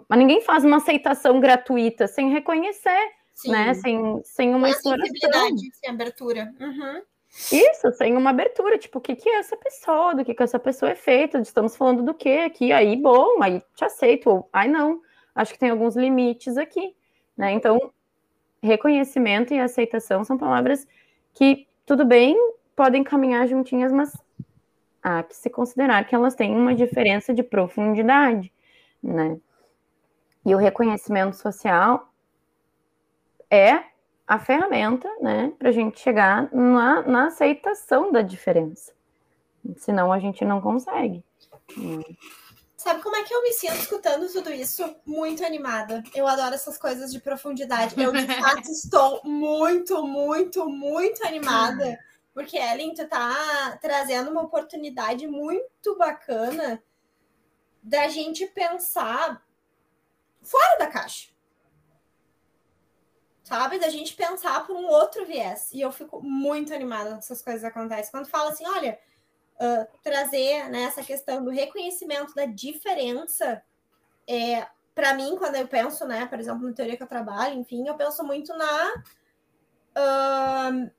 mas 0.08 0.18
ninguém 0.18 0.40
faz 0.42 0.64
uma 0.64 0.76
aceitação 0.76 1.40
gratuita 1.40 2.06
sem 2.06 2.30
reconhecer, 2.30 3.12
Sim. 3.34 3.50
né? 3.52 3.74
Sem, 3.74 4.20
sem 4.24 4.54
uma 4.54 4.68
exploração. 4.68 5.14
Sem 5.72 5.90
abertura. 5.90 6.52
Uhum. 6.60 7.02
Isso, 7.52 7.92
sem 7.92 8.16
uma 8.16 8.30
abertura, 8.30 8.76
tipo, 8.76 8.98
o 8.98 9.00
que, 9.00 9.14
que 9.14 9.28
é 9.28 9.38
essa 9.38 9.56
pessoa, 9.56 10.14
do 10.14 10.24
que, 10.24 10.34
que 10.34 10.42
essa 10.42 10.58
pessoa 10.58 10.90
é 10.90 10.96
feita, 10.96 11.38
estamos 11.38 11.76
falando 11.76 12.02
do 12.02 12.12
que 12.12 12.40
aqui, 12.40 12.72
aí, 12.72 12.96
bom, 12.96 13.40
aí 13.40 13.62
te 13.76 13.84
aceito, 13.84 14.28
ou, 14.28 14.48
ai, 14.52 14.66
não, 14.66 15.00
acho 15.34 15.52
que 15.52 15.58
tem 15.58 15.70
alguns 15.70 15.94
limites 15.94 16.56
aqui, 16.56 16.94
né, 17.36 17.52
então, 17.52 17.92
reconhecimento 18.60 19.54
e 19.54 19.60
aceitação 19.60 20.24
são 20.24 20.36
palavras 20.36 20.86
que, 21.32 21.68
tudo 21.86 22.04
bem, 22.04 22.36
podem 22.74 23.04
caminhar 23.04 23.46
juntinhas, 23.46 23.92
mas 23.92 24.12
há 25.00 25.22
que 25.22 25.36
se 25.36 25.48
considerar 25.48 26.04
que 26.08 26.14
elas 26.16 26.34
têm 26.34 26.54
uma 26.54 26.74
diferença 26.74 27.32
de 27.32 27.44
profundidade, 27.44 28.52
né, 29.00 29.38
e 30.44 30.54
o 30.54 30.58
reconhecimento 30.58 31.36
social 31.36 32.12
é 33.50 33.84
a 34.26 34.38
ferramenta, 34.38 35.08
né, 35.20 35.52
para 35.58 35.70
a 35.70 35.72
gente 35.72 35.98
chegar 35.98 36.52
na, 36.54 37.02
na, 37.02 37.26
aceitação 37.26 38.12
da 38.12 38.22
diferença. 38.22 38.92
Senão 39.76 40.12
a 40.12 40.20
gente 40.20 40.44
não 40.44 40.60
consegue. 40.60 41.24
Sabe 42.76 43.02
como 43.02 43.16
é 43.16 43.24
que 43.24 43.34
eu 43.34 43.42
me 43.42 43.52
sinto 43.52 43.74
escutando 43.74 44.32
tudo 44.32 44.50
isso? 44.50 44.96
Muito 45.04 45.44
animada. 45.44 46.02
Eu 46.14 46.26
adoro 46.26 46.54
essas 46.54 46.78
coisas 46.78 47.12
de 47.12 47.20
profundidade. 47.20 48.00
Eu, 48.00 48.12
de 48.12 48.24
fato, 48.40 48.70
estou 48.70 49.20
muito, 49.24 50.02
muito, 50.06 50.66
muito 50.68 51.26
animada. 51.26 51.98
Porque, 52.32 52.56
Ellen, 52.56 52.94
tu 52.94 53.06
tá 53.08 53.76
trazendo 53.82 54.30
uma 54.30 54.42
oportunidade 54.42 55.26
muito 55.26 55.98
bacana 55.98 56.82
da 57.82 58.08
gente 58.08 58.46
pensar 58.46 59.42
fora 60.42 60.78
da 60.78 60.86
caixa. 60.86 61.30
Sabe? 63.42 63.78
Da 63.78 63.88
gente 63.88 64.14
pensar 64.14 64.66
por 64.66 64.76
um 64.76 64.86
outro 64.86 65.26
viés. 65.26 65.72
E 65.72 65.80
eu 65.80 65.90
fico 65.90 66.22
muito 66.22 66.72
animada 66.72 67.10
quando 67.10 67.18
essas 67.18 67.42
coisas 67.42 67.64
acontecem. 67.64 68.10
Quando 68.10 68.28
fala 68.28 68.50
assim, 68.50 68.66
olha, 68.66 68.98
uh, 69.56 69.98
trazer 70.02 70.68
né, 70.68 70.82
essa 70.82 71.02
questão 71.02 71.42
do 71.42 71.50
reconhecimento 71.50 72.34
da 72.34 72.46
diferença, 72.46 73.62
é, 74.28 74.66
para 74.94 75.14
mim, 75.14 75.36
quando 75.36 75.56
eu 75.56 75.66
penso, 75.66 76.06
né, 76.06 76.26
por 76.26 76.38
exemplo, 76.38 76.66
na 76.66 76.72
teoria 76.72 76.96
que 76.96 77.02
eu 77.02 77.08
trabalho, 77.08 77.58
enfim, 77.58 77.86
eu 77.86 77.96
penso 77.96 78.22
muito 78.24 78.56
na. 78.56 79.04
Uh, 79.96 80.90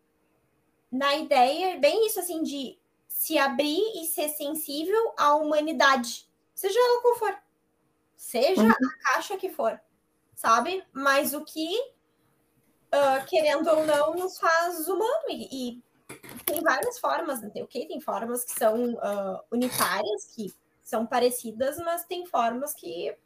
na 0.92 1.16
ideia, 1.16 1.80
bem 1.80 2.06
isso 2.06 2.20
assim, 2.20 2.44
de 2.44 2.78
se 3.08 3.38
abrir 3.38 3.82
e 3.96 4.06
ser 4.06 4.28
sensível 4.30 5.14
à 5.18 5.36
humanidade, 5.36 6.28
seja 6.54 6.78
ela 6.78 7.02
qual 7.02 7.16
for 7.16 7.40
seja 8.22 8.62
uhum. 8.62 8.70
a 8.70 9.14
caixa 9.14 9.36
que 9.36 9.50
for, 9.50 9.82
sabe? 10.36 10.86
Mas 10.94 11.34
o 11.34 11.44
que, 11.44 11.76
uh, 12.94 13.26
querendo 13.28 13.68
ou 13.68 13.84
não, 13.84 14.14
nos 14.14 14.38
faz 14.38 14.88
humano. 14.88 15.26
E, 15.28 15.72
e 15.72 15.84
tem 16.46 16.62
várias 16.62 17.00
formas, 17.00 17.42
né? 17.42 17.52
ok? 17.56 17.88
Tem 17.88 18.00
formas 18.00 18.46
que 18.46 18.52
são 18.52 18.94
uh, 18.94 19.42
unitárias, 19.52 20.28
que 20.36 20.54
são 20.84 21.04
parecidas, 21.04 21.78
mas 21.80 22.06
tem 22.06 22.24
formas 22.28 22.76
que, 22.76 23.18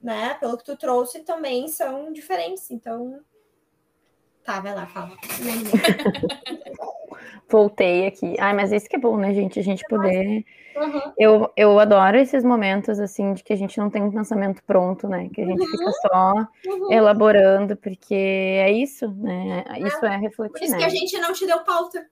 né, 0.00 0.34
pelo 0.34 0.56
que 0.56 0.64
tu 0.64 0.76
trouxe, 0.76 1.24
também 1.24 1.66
são 1.66 2.12
diferentes. 2.12 2.70
Então, 2.70 3.24
tá, 4.44 4.60
vai 4.60 4.72
lá, 4.72 4.86
fala. 4.86 5.16
Voltei 7.52 8.06
aqui. 8.06 8.34
Ai, 8.38 8.54
mas 8.54 8.72
isso 8.72 8.88
que 8.88 8.96
é 8.96 8.98
bom, 8.98 9.16
né, 9.16 9.34
gente? 9.34 9.60
A 9.60 9.62
gente 9.62 9.84
poder 9.88 10.44
Uhum. 10.76 11.12
Eu, 11.18 11.52
eu 11.56 11.78
adoro 11.78 12.16
esses 12.18 12.44
momentos, 12.44 12.98
assim, 12.98 13.34
de 13.34 13.44
que 13.44 13.52
a 13.52 13.56
gente 13.56 13.78
não 13.78 13.90
tem 13.90 14.02
um 14.02 14.10
pensamento 14.10 14.62
pronto, 14.64 15.08
né? 15.08 15.28
Que 15.32 15.42
a 15.42 15.46
gente 15.46 15.60
uhum. 15.60 15.66
fica 15.66 15.92
só 15.92 16.34
uhum. 16.66 16.92
elaborando, 16.92 17.76
porque 17.76 18.14
é 18.14 18.70
isso, 18.70 19.08
né? 19.08 19.64
Isso 19.86 20.04
é, 20.04 20.14
é 20.14 20.16
refletir, 20.16 20.52
Por 20.52 20.62
isso 20.62 20.72
né? 20.72 20.78
que 20.78 20.84
a 20.84 20.88
gente 20.88 21.18
não 21.18 21.32
te 21.32 21.46
deu 21.46 21.60
pauta. 21.60 22.06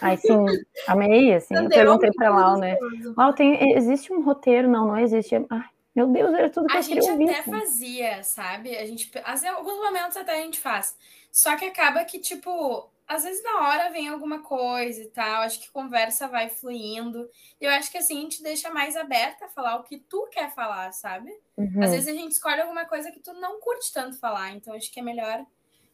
Ai, 0.00 0.16
sim, 0.16 0.46
amei, 0.86 1.34
assim, 1.34 1.54
eu 1.54 1.68
perguntei 1.68 2.10
para 2.12 2.30
Lau, 2.30 2.58
né? 2.58 2.76
Lau, 3.16 3.32
tem, 3.32 3.76
existe 3.76 4.12
um 4.12 4.22
roteiro? 4.22 4.68
Não, 4.68 4.86
não 4.86 4.96
existe. 4.96 5.34
Ai, 5.50 5.64
Meu 5.96 6.06
Deus, 6.06 6.32
era 6.32 6.48
tudo 6.48 6.68
que 6.68 6.76
A 6.76 6.80
eu 6.80 6.84
queria 6.84 7.02
gente 7.02 7.10
ouvir. 7.10 7.30
até 7.30 7.42
fazia, 7.42 8.22
sabe? 8.22 8.76
A 8.76 8.86
gente, 8.86 9.10
vezes, 9.10 9.44
alguns 9.46 9.78
momentos 9.78 10.16
até 10.16 10.38
a 10.38 10.42
gente 10.42 10.60
faz. 10.60 10.94
Só 11.32 11.56
que 11.56 11.64
acaba 11.64 12.04
que, 12.04 12.20
tipo, 12.20 12.88
às 13.10 13.24
vezes 13.24 13.42
na 13.42 13.68
hora 13.68 13.90
vem 13.90 14.08
alguma 14.08 14.40
coisa 14.42 15.02
e 15.02 15.08
tal. 15.08 15.42
Acho 15.42 15.60
que 15.60 15.70
conversa 15.70 16.28
vai 16.28 16.48
fluindo. 16.48 17.28
E 17.60 17.64
eu 17.64 17.70
acho 17.72 17.90
que 17.90 17.98
assim 17.98 18.18
a 18.18 18.20
gente 18.22 18.42
deixa 18.42 18.70
mais 18.70 18.96
aberta 18.96 19.46
a 19.46 19.48
falar 19.48 19.76
o 19.76 19.82
que 19.82 19.98
tu 19.98 20.28
quer 20.30 20.54
falar, 20.54 20.92
sabe? 20.92 21.30
Uhum. 21.56 21.82
Às 21.82 21.90
vezes 21.90 22.08
a 22.08 22.12
gente 22.12 22.32
escolhe 22.32 22.60
alguma 22.60 22.84
coisa 22.84 23.10
que 23.10 23.20
tu 23.20 23.32
não 23.34 23.60
curte 23.60 23.92
tanto 23.92 24.18
falar. 24.18 24.50
Então 24.52 24.74
acho 24.74 24.90
que 24.92 25.00
é 25.00 25.02
melhor 25.02 25.44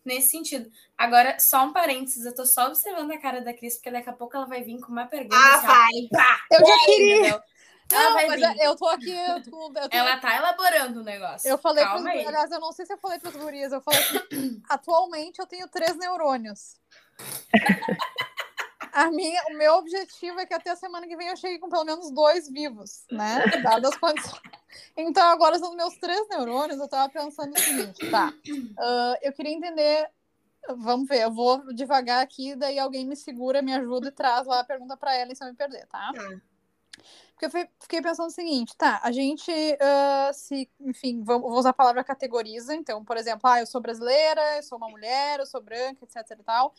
nesse 0.05 0.29
sentido. 0.31 0.71
Agora, 0.97 1.39
só 1.41 1.65
um 1.65 1.73
parênteses, 1.73 2.25
eu 2.27 2.35
tô 2.35 2.45
só 2.47 2.67
observando 2.67 3.11
a 3.13 3.19
cara 3.19 3.41
da 3.41 3.53
Cris, 3.53 3.75
porque 3.77 3.91
daqui 3.91 4.09
a 4.09 4.13
pouco 4.13 4.37
ela 4.37 4.47
vai 4.47 4.63
vir 4.63 4.79
com 4.81 4.93
uma 4.93 5.07
pergunta. 5.07 5.35
Ah, 5.37 5.57
assim, 5.57 5.67
vai. 5.67 6.23
pá, 6.23 6.41
Eu 6.53 6.67
já 6.67 6.79
queria. 6.85 7.19
entendeu? 7.19 7.41
Ela 7.93 8.03
Não, 8.05 8.13
vai 8.15 8.27
mas 8.27 8.41
vir. 8.41 8.61
eu 8.65 8.77
tô 8.77 8.89
aqui. 8.89 9.11
Eu, 9.11 9.43
tô- 9.45 9.73
eu 9.77 9.89
tô- 9.89 9.97
Ela 9.97 10.17
tá 10.19 10.37
elaborando 10.37 11.01
o 11.01 11.05
negócio. 11.05 11.49
eu 11.49 11.57
falei 11.57 11.85
Calma 11.85 12.03
pros, 12.11 12.15
aí. 12.21 12.27
aliás, 12.27 12.51
eu 12.51 12.59
não 12.61 12.73
sei 12.73 12.85
se 12.85 12.93
eu 12.93 12.99
falei 12.99 13.19
para 13.21 13.29
as 13.31 13.37
gurias, 13.37 13.73
eu 13.73 13.81
falei 13.81 14.01
que 14.03 14.11
atualmente 14.69 15.39
eu 15.41 15.47
tenho 15.47 15.69
três 15.69 15.97
neurônios. 15.97 16.77
A 18.97 19.11
minha, 19.11 19.43
o 19.51 19.59
meu 19.59 19.75
objetivo 19.75 20.41
é 20.41 20.47
que 20.47 20.55
até 20.55 20.71
a 20.71 20.77
semana 20.77 21.07
que 21.07 21.15
vem 21.19 21.29
eu 21.29 21.37
chegue 21.37 21.59
com 21.59 21.69
pelo 21.69 21.85
menos 21.85 22.11
dois 22.11 22.49
vivos, 22.49 23.05
né? 23.11 23.45
Dadas 23.63 23.93
as 23.93 23.99
condições. 23.99 24.41
Então, 24.97 25.29
agora 25.29 25.59
são 25.59 25.77
meus 25.77 25.95
três 25.99 26.27
neurônios. 26.31 26.81
Eu 26.81 26.89
tava 26.89 27.13
pensando 27.13 27.55
o 27.55 27.61
seguinte, 27.61 28.11
tá? 28.11 28.33
ah, 28.79 29.19
eu 29.21 29.35
queria 29.35 29.53
entender. 29.53 30.09
Vamos 30.79 31.07
ver, 31.09 31.23
eu 31.23 31.31
vou 31.31 31.75
devagar 31.75 32.23
aqui, 32.23 32.57
daí 32.57 32.79
alguém 32.79 33.07
me 33.07 33.15
segura, 33.15 33.61
me 33.61 33.73
ajuda 33.75 34.09
e 34.09 34.13
traz 34.13 34.47
lá 34.47 34.61
a 34.61 34.65
pergunta 34.65 34.97
para 34.97 35.15
ela 35.15 35.33
se 35.35 35.45
eu 35.45 35.49
me 35.49 35.55
perder, 35.55 35.87
tá? 35.87 36.11
Tá. 36.13 36.41
Porque 37.33 37.45
eu 37.45 37.69
fiquei 37.79 38.01
pensando 38.01 38.29
o 38.29 38.33
seguinte, 38.33 38.75
tá? 38.79 38.99
A 39.03 39.13
gente 39.13 39.53
ah, 39.79 40.31
se, 40.33 40.71
enfim, 40.81 41.23
vou, 41.23 41.39
vou 41.39 41.53
usar 41.53 41.71
a 41.71 41.75
palavra 41.75 42.03
categoriza. 42.03 42.75
Então, 42.75 43.05
por 43.05 43.19
exemplo, 43.19 43.43
ah, 43.49 43.61
eu 43.61 43.67
sou 43.67 43.79
brasileira, 43.79 44.57
eu 44.57 44.63
sou 44.63 44.79
uma 44.79 44.89
mulher, 44.89 45.39
eu 45.39 45.47
sou 45.47 45.61
branca, 45.61 46.03
etc 46.03 46.41
e 46.41 46.43
tal. 46.43 46.73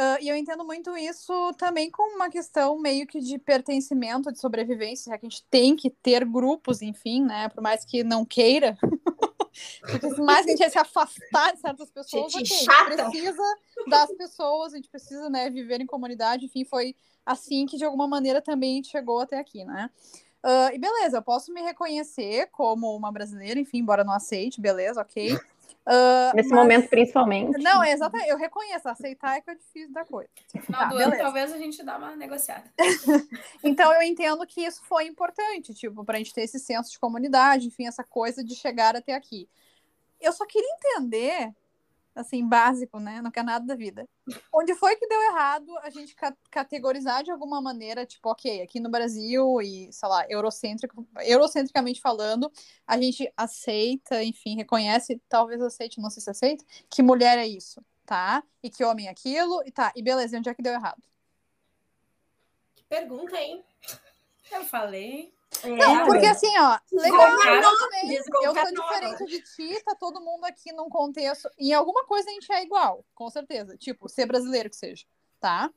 Ah, 0.00 0.16
e 0.20 0.28
eu 0.28 0.36
entendo 0.36 0.64
muito 0.64 0.96
isso 0.96 1.52
também 1.54 1.90
como 1.90 2.14
uma 2.14 2.30
questão 2.30 2.78
meio 2.78 3.04
que 3.04 3.18
de 3.18 3.36
pertencimento, 3.36 4.30
de 4.30 4.38
sobrevivência, 4.38 5.10
já 5.10 5.18
que 5.18 5.26
a 5.26 5.28
gente 5.28 5.44
tem 5.50 5.74
que 5.74 5.90
ter 5.90 6.24
grupos, 6.24 6.82
enfim, 6.82 7.24
né? 7.24 7.48
Por 7.48 7.60
mais 7.60 7.84
que 7.84 8.04
não 8.04 8.24
queira. 8.24 8.78
Porque 9.80 9.98
por 9.98 10.16
mais 10.18 10.44
que 10.46 10.52
a 10.52 10.54
gente 10.54 10.60
vai 10.60 10.70
se 10.70 10.78
afastar 10.78 11.52
de 11.52 11.60
certas 11.60 11.90
pessoas, 11.90 12.32
Gente 12.32 12.54
ok, 12.54 12.68
a 12.68 12.96
gente 12.96 13.10
precisa 13.10 13.42
das 13.88 14.12
pessoas, 14.12 14.72
a 14.72 14.76
gente 14.76 14.88
precisa, 14.88 15.28
né, 15.28 15.50
viver 15.50 15.80
em 15.80 15.86
comunidade, 15.86 16.44
enfim, 16.44 16.64
foi 16.64 16.94
assim 17.26 17.66
que 17.66 17.76
de 17.76 17.84
alguma 17.84 18.06
maneira 18.06 18.40
também 18.40 18.74
a 18.74 18.76
gente 18.76 18.90
chegou 18.90 19.18
até 19.18 19.36
aqui, 19.36 19.64
né? 19.64 19.90
Ah, 20.44 20.70
e 20.72 20.78
beleza, 20.78 21.16
eu 21.16 21.22
posso 21.22 21.52
me 21.52 21.60
reconhecer 21.60 22.46
como 22.52 22.96
uma 22.96 23.10
brasileira, 23.10 23.58
enfim, 23.58 23.78
embora 23.78 24.04
não 24.04 24.12
aceite, 24.12 24.60
beleza, 24.60 25.00
ok. 25.00 25.36
Ah, 25.90 26.32
Nesse 26.34 26.50
mas- 26.50 26.58
momento, 26.58 26.88
principalmente. 26.88 27.62
Não, 27.62 27.82
é 27.82 27.92
exatamente, 27.92 28.28
eu 28.28 28.36
reconheço, 28.36 28.86
aceitar 28.88 29.36
é 29.38 29.40
que 29.40 29.50
é 29.50 29.54
difícil 29.54 29.90
da 29.92 30.04
coisa. 30.04 30.28
No 30.54 30.60
final 30.60 30.80
Tá, 30.82 30.86
do 30.88 30.96
ano, 30.98 31.16
talvez 31.16 31.50
a 31.52 31.56
gente 31.56 31.82
dá 31.82 31.96
uma 31.96 32.14
negociada. 32.14 32.70
Então 33.64 33.92
eu 33.94 34.02
entendo 34.02 34.46
que 34.46 34.60
isso 34.60 34.82
foi 34.84 35.06
importante, 35.06 35.72
tipo, 35.72 36.04
pra 36.04 36.18
gente 36.18 36.34
ter 36.34 36.42
esse 36.42 36.58
senso 36.58 36.90
de 36.90 36.98
comunidade, 36.98 37.66
enfim, 37.68 37.86
essa 37.86 38.04
coisa 38.04 38.44
de 38.44 38.54
chegar 38.54 38.94
até 38.96 39.14
aqui. 39.14 39.48
Eu 40.20 40.32
só 40.32 40.44
queria 40.44 40.68
entender, 40.74 41.52
assim, 42.14 42.46
básico, 42.46 42.98
né? 42.98 43.22
Não 43.22 43.30
quer 43.30 43.44
nada 43.44 43.64
da 43.64 43.74
vida. 43.74 44.08
Onde 44.52 44.74
foi 44.74 44.96
que 44.96 45.06
deu 45.06 45.20
errado 45.30 45.76
a 45.78 45.90
gente 45.90 46.14
ca- 46.14 46.36
categorizar 46.50 47.22
de 47.22 47.30
alguma 47.30 47.60
maneira, 47.60 48.04
tipo, 48.04 48.28
ok, 48.30 48.60
aqui 48.62 48.80
no 48.80 48.90
Brasil 48.90 49.60
e, 49.62 49.92
sei 49.92 50.08
lá, 50.08 50.26
eurocêntrico, 50.28 51.06
eurocentricamente 51.20 52.00
falando, 52.00 52.50
a 52.86 53.00
gente 53.00 53.32
aceita, 53.36 54.22
enfim, 54.22 54.56
reconhece, 54.56 55.20
talvez 55.28 55.60
aceite, 55.62 56.00
não 56.00 56.10
sei 56.10 56.22
se 56.22 56.30
aceita, 56.30 56.64
que 56.90 57.02
mulher 57.02 57.38
é 57.38 57.46
isso, 57.46 57.84
tá? 58.04 58.42
E 58.62 58.68
que 58.70 58.84
homem 58.84 59.06
é 59.06 59.10
aquilo, 59.10 59.62
e 59.64 59.70
tá, 59.70 59.92
e 59.94 60.02
beleza, 60.02 60.38
onde 60.38 60.48
é 60.48 60.54
que 60.54 60.62
deu 60.62 60.72
errado? 60.72 61.02
Que 62.74 62.82
pergunta, 62.84 63.36
hein? 63.36 63.64
Eu 64.50 64.64
falei. 64.64 65.32
Não, 65.64 66.00
É, 66.00 66.04
porque 66.04 66.26
assim, 66.26 66.58
ó, 66.58 66.78
legal, 66.92 67.30
eu 67.30 67.78
também, 67.78 68.08
desculpa, 68.08 68.46
eu 68.46 68.54
sou 68.54 68.72
não. 68.72 68.82
diferente 68.82 69.24
de 69.26 69.42
ti, 69.42 69.82
tá 69.84 69.94
todo 69.94 70.20
mundo 70.20 70.44
aqui 70.44 70.72
num 70.72 70.88
contexto, 70.88 71.48
em 71.58 71.72
alguma 71.72 72.04
coisa 72.04 72.28
a 72.28 72.32
gente 72.32 72.52
é 72.52 72.62
igual, 72.62 73.04
com 73.14 73.28
certeza, 73.30 73.76
tipo, 73.76 74.08
ser 74.08 74.26
brasileiro 74.26 74.70
que 74.70 74.76
seja, 74.76 75.04
tá? 75.40 75.70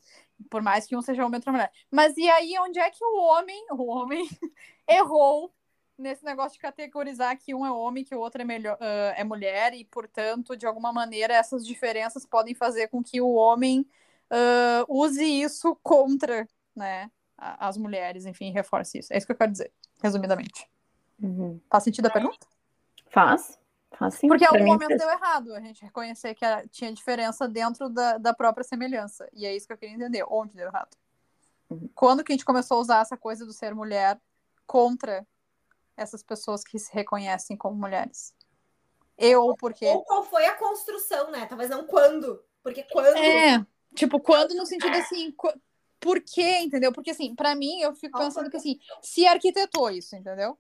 Por 0.50 0.62
mais 0.62 0.86
que 0.86 0.96
um 0.96 1.02
seja 1.02 1.26
homem 1.26 1.38
e 1.38 1.40
outra 1.40 1.52
mulher. 1.52 1.72
Mas 1.90 2.18
e 2.18 2.30
aí, 2.30 2.54
onde 2.60 2.80
é 2.80 2.90
que 2.90 3.04
o 3.04 3.18
homem, 3.18 3.66
o 3.72 3.86
homem, 3.86 4.28
errou 4.88 5.54
nesse 5.98 6.26
negócio 6.26 6.54
de 6.54 6.60
categorizar 6.60 7.38
que 7.38 7.54
um 7.54 7.66
é 7.66 7.72
homem, 7.72 8.04
que 8.04 8.16
o 8.16 8.20
outro 8.20 8.42
é, 8.42 8.46
melhor, 8.46 8.78
ah, 8.80 9.14
é 9.16 9.24
mulher, 9.24 9.74
e, 9.74 9.86
portanto, 9.86 10.58
de 10.58 10.66
alguma 10.66 10.92
maneira, 10.92 11.34
essas 11.34 11.66
diferenças 11.66 12.26
podem 12.26 12.56
fazer 12.56 12.88
com 12.88 13.04
que 13.04 13.22
o 13.22 13.34
homem 13.34 13.88
ah, 14.30 14.86
use 14.88 15.24
isso 15.24 15.76
contra, 15.84 16.48
né, 16.76 17.10
as 17.42 17.78
mulheres, 17.78 18.26
enfim, 18.26 18.52
reforce 18.52 19.00
isso. 19.00 19.12
É 19.12 19.18
isso 19.18 19.26
que 19.26 19.32
eu 19.32 19.38
quero 19.38 19.52
dizer, 19.52 19.74
resumidamente. 20.02 20.70
Uhum. 21.22 21.60
Faz 21.70 21.84
sentido 21.84 22.06
a 22.06 22.12
pergunta? 22.12 22.46
Faz, 23.10 23.60
faz 23.92 24.16
sim. 24.16 24.28
Porque 24.28 24.46
algum 24.46 24.66
momento 24.66 24.98
deu 24.98 25.10
errado 25.10 25.54
a 25.54 25.60
gente 25.60 25.84
reconhecer 25.84 26.36
que 26.36 26.46
tinha 26.70 26.94
diferença 26.94 27.48
dentro 27.48 27.90
da, 27.90 28.18
da 28.18 28.34
própria 28.34 28.64
semelhança. 28.64 29.28
E 29.34 29.46
é 29.46 29.56
isso 29.56 29.68
que 29.68 29.74
eu 29.74 29.78
queria 29.78 29.96
entender. 29.96 30.24
Onde 30.30 30.56
deu 30.56 30.68
errado? 30.68 30.96
Uhum. 31.70 31.90
Quando 31.96 32.24
que 32.24 32.32
a 32.32 32.36
gente 32.36 32.46
começou 32.46 32.78
a 32.78 32.82
usar 32.82 33.02
essa 33.02 33.18
coisa 33.18 33.46
do 33.46 33.54
ser 33.54 33.74
mulher 33.74 34.20
contra 34.66 35.26
essas 35.98 36.24
pessoas 36.24 36.64
que 36.64 36.78
se 36.80 36.94
reconhecem 36.94 37.58
como 37.58 37.76
mulheres? 37.76 38.34
Eu 39.18 39.44
ou 39.44 39.56
por 39.56 39.74
quê? 39.74 39.88
Ou 39.88 40.04
qual 40.04 40.24
foi 40.24 40.46
a 40.46 40.56
construção, 40.56 41.32
né? 41.32 41.46
Talvez 41.46 41.70
não 41.70 41.86
quando. 41.86 42.44
Porque 42.64 42.84
quando. 42.92 43.18
É, 43.18 43.66
tipo, 43.96 44.20
quando 44.20 44.56
no 44.56 44.66
sentido 44.66 44.96
assim, 44.98 45.32
qu- 45.32 45.54
por 46.02 46.20
quê, 46.20 46.60
entendeu? 46.60 46.92
Porque 46.92 47.12
assim, 47.12 47.34
pra 47.36 47.56
mim, 47.56 47.80
eu 47.80 47.94
fico 47.96 48.18
pensando 48.18 48.50
que 48.50 48.58
assim, 48.58 48.80
se 49.02 49.26
arquitetou 49.26 49.90
isso, 49.92 50.16
entendeu? 50.16 50.58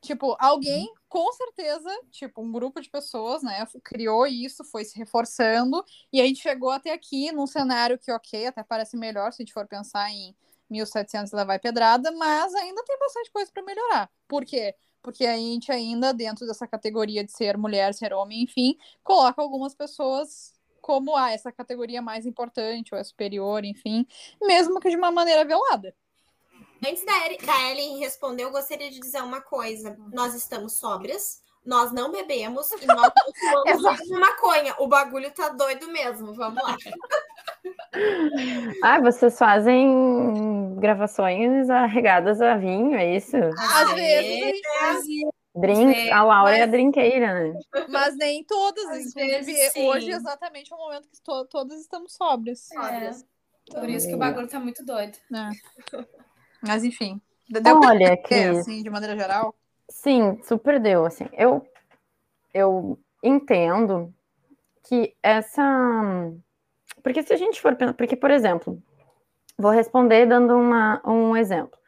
Tipo, 0.00 0.36
alguém, 0.38 0.92
com 1.08 1.32
certeza, 1.32 1.90
tipo, 2.12 2.40
um 2.40 2.52
grupo 2.52 2.80
de 2.80 2.88
pessoas, 2.88 3.42
né, 3.42 3.66
criou 3.82 4.28
isso, 4.28 4.62
foi 4.62 4.84
se 4.84 4.96
reforçando, 4.96 5.84
e 6.12 6.20
a 6.20 6.24
gente 6.24 6.40
chegou 6.40 6.70
até 6.70 6.92
aqui 6.92 7.32
num 7.32 7.48
cenário 7.48 7.98
que, 7.98 8.12
ok, 8.12 8.46
até 8.46 8.62
parece 8.62 8.96
melhor 8.96 9.32
se 9.32 9.42
a 9.42 9.44
gente 9.44 9.52
for 9.52 9.66
pensar 9.66 10.08
em 10.12 10.36
1700 10.70 11.32
levar 11.32 11.56
e 11.56 11.58
pedrada, 11.58 12.12
mas 12.12 12.54
ainda 12.54 12.84
tem 12.84 12.96
bastante 12.96 13.32
coisa 13.32 13.50
para 13.50 13.62
melhorar. 13.62 14.08
Por 14.28 14.44
quê? 14.44 14.72
Porque 15.02 15.26
a 15.26 15.36
gente 15.36 15.72
ainda, 15.72 16.12
dentro 16.14 16.46
dessa 16.46 16.66
categoria 16.66 17.24
de 17.24 17.32
ser 17.32 17.56
mulher, 17.56 17.92
ser 17.92 18.12
homem, 18.12 18.42
enfim, 18.42 18.76
coloca 19.02 19.42
algumas 19.42 19.74
pessoas 19.74 20.52
como 20.88 21.14
ah, 21.14 21.30
essa 21.30 21.52
categoria 21.52 21.98
é 21.98 22.00
mais 22.00 22.24
importante 22.24 22.94
ou 22.94 22.98
é 22.98 23.04
superior, 23.04 23.62
enfim, 23.62 24.06
mesmo 24.42 24.80
que 24.80 24.88
de 24.88 24.96
uma 24.96 25.10
maneira 25.10 25.44
velada. 25.44 25.94
Antes 26.82 27.04
da, 27.04 27.26
Eri- 27.26 27.44
da 27.44 27.70
Ellen 27.70 27.98
responder, 27.98 28.44
eu 28.44 28.50
gostaria 28.50 28.90
de 28.90 28.98
dizer 28.98 29.22
uma 29.22 29.42
coisa. 29.42 29.98
Nós 30.14 30.34
estamos 30.34 30.78
sóbrias, 30.78 31.42
nós 31.62 31.92
não 31.92 32.10
bebemos 32.10 32.72
e 32.72 32.86
nós 32.86 33.02
não 33.02 33.10
fumamos 33.76 33.98
de 33.98 34.12
maconha. 34.18 34.74
O 34.78 34.88
bagulho 34.88 35.30
tá 35.34 35.50
doido 35.50 35.88
mesmo. 35.88 36.32
Vamos 36.32 36.62
lá. 36.62 36.74
Ah, 38.82 38.98
vocês 39.00 39.36
fazem 39.36 40.74
gravações 40.78 41.68
arregadas 41.68 42.40
a 42.40 42.56
vinho, 42.56 42.94
é 42.96 43.14
isso? 43.16 43.36
Às 43.36 43.92
vezes. 43.92 44.62
Drinks, 45.60 45.96
vezes, 45.96 46.12
a 46.12 46.22
Laura 46.22 46.56
é 46.56 46.62
a 46.62 46.66
mas- 46.66 46.70
drinqueira, 46.70 47.34
né? 47.52 47.60
Mas 47.88 48.16
nem 48.16 48.44
todas, 48.44 48.84
inclusive 49.06 49.54
sim. 49.70 49.86
hoje 49.86 50.10
exatamente 50.10 50.72
é 50.72 50.76
o 50.76 50.78
momento 50.78 51.08
que 51.08 51.20
to 51.22 51.44
todas 51.46 51.80
estamos 51.80 52.14
sóbrias. 52.14 52.70
É, 52.72 53.10
por 53.72 53.88
isso 53.88 54.08
que 54.08 54.14
o 54.14 54.18
bagulho 54.18 54.48
tá 54.48 54.58
muito 54.60 54.84
doido. 54.84 55.16
né? 55.30 55.50
Mas 56.62 56.84
enfim, 56.84 57.20
deu 57.48 57.62
pra 57.62 57.88
Olha, 57.88 58.16
Cris, 58.16 58.58
assim, 58.58 58.82
de 58.82 58.90
maneira 58.90 59.16
geral. 59.16 59.54
sim, 59.88 60.40
super 60.42 60.80
deu, 60.80 61.04
assim. 61.04 61.28
Eu, 61.32 61.66
eu 62.52 62.98
entendo 63.22 64.12
que 64.88 65.14
essa... 65.22 65.62
Porque 67.02 67.22
se 67.22 67.32
a 67.32 67.36
gente 67.36 67.60
for 67.60 67.76
pensar... 67.76 67.94
Porque, 67.94 68.16
por 68.16 68.30
exemplo, 68.30 68.82
vou 69.56 69.70
responder 69.70 70.26
dando 70.26 70.56
uma, 70.56 71.00
um 71.06 71.36
exemplo. 71.36 71.78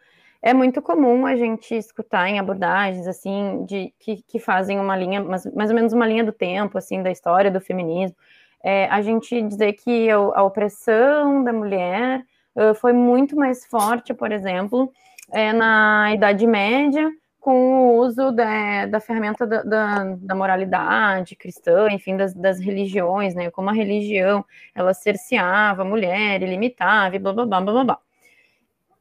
É 0.43 0.55
muito 0.55 0.81
comum 0.81 1.27
a 1.27 1.37
gente 1.37 1.75
escutar 1.75 2.29
em 2.29 2.39
abordagens, 2.39 3.07
assim, 3.07 3.65
de, 3.67 3.93
que, 3.99 4.23
que 4.23 4.39
fazem 4.39 4.81
uma 4.81 4.97
linha, 4.97 5.23
mais, 5.23 5.45
mais 5.55 5.71
ou 5.71 5.77
menos 5.77 5.93
uma 5.93 6.07
linha 6.07 6.25
do 6.25 6.33
tempo, 6.33 6.79
assim, 6.79 7.03
da 7.03 7.11
história 7.11 7.51
do 7.51 7.61
feminismo, 7.61 8.17
é, 8.63 8.87
a 8.87 9.03
gente 9.03 9.41
dizer 9.43 9.75
que 9.75 10.11
a, 10.11 10.43
opressão 10.43 11.43
da 11.45 11.53
mulher 11.53 12.25
uh, 12.55 12.75
foi 12.75 12.93
muito 12.93 13.37
mais 13.37 13.67
forte, 13.67 14.15
por 14.15 14.33
exemplo, 14.33 14.93
é, 15.31 15.53
na 15.53 16.13
Idade 16.15 16.47
Média, 16.47 17.11
com 17.41 17.53
o 17.53 17.97
uso 17.99 18.31
da, 18.33 18.87
da 18.87 19.01
ferramenta 19.01 19.47
da, 19.47 19.63
da, 19.63 20.05
da 20.17 20.35
moralidade 20.35 21.35
cristã, 21.37 21.89
enfim, 21.91 22.17
das, 22.17 22.35
das, 22.35 22.61
religiões, 22.61 23.35
né? 23.35 23.51
Como 23.51 23.71
a 23.71 23.73
religião, 23.73 24.45
ela 24.75 24.93
cerceava 24.93 25.81
a 25.83 25.85
mulher, 25.85 26.43
limitava, 26.43 27.17
e 27.17 27.19
blá, 27.19 27.33
blá, 27.33 27.47
blá, 27.47 27.61
blá, 27.63 27.85
blá. 27.85 27.99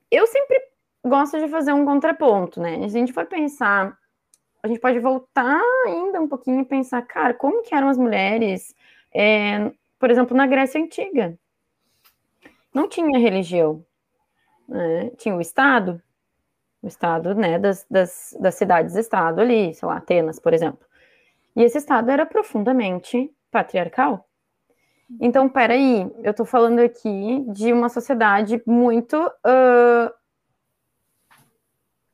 Eu 0.09 0.25
sempre 0.25 0.69
gosto 1.05 1.39
de 1.39 1.47
fazer 1.47 1.73
um 1.73 1.85
contraponto, 1.85 2.59
né? 2.61 2.83
A 2.83 2.87
gente 2.87 3.13
for 3.13 3.25
pensar 3.25 3.97
a 4.61 4.67
gente 4.67 4.79
pode 4.79 4.99
voltar 4.99 5.61
ainda 5.85 6.19
um 6.19 6.27
pouquinho 6.27 6.61
e 6.61 6.65
pensar, 6.65 7.01
cara, 7.03 7.33
como 7.33 7.63
que 7.63 7.73
eram 7.73 7.87
as 7.87 7.97
mulheres, 7.97 8.75
é, 9.13 9.71
por 9.97 10.11
exemplo, 10.11 10.35
na 10.35 10.45
Grécia 10.45 10.81
Antiga? 10.81 11.37
Não 12.73 12.87
tinha 12.87 13.17
religião, 13.17 13.83
né? 14.67 15.11
tinha 15.17 15.35
o 15.35 15.41
Estado, 15.41 16.01
o 16.81 16.87
Estado 16.87 17.33
né, 17.33 17.57
das, 17.57 17.85
das, 17.89 18.37
das 18.39 18.55
cidades-estado 18.55 19.41
ali, 19.41 19.73
sei 19.73 19.87
lá, 19.87 19.97
Atenas, 19.97 20.39
por 20.39 20.53
exemplo. 20.53 20.85
E 21.55 21.63
esse 21.63 21.77
Estado 21.77 22.11
era 22.11 22.25
profundamente 22.25 23.31
patriarcal. 23.49 24.25
Então, 25.19 25.49
peraí, 25.49 26.07
eu 26.21 26.31
estou 26.31 26.45
falando 26.45 26.79
aqui 26.79 27.43
de 27.47 27.73
uma 27.73 27.89
sociedade 27.89 28.61
muito 28.65 29.15
uh, 29.15 30.13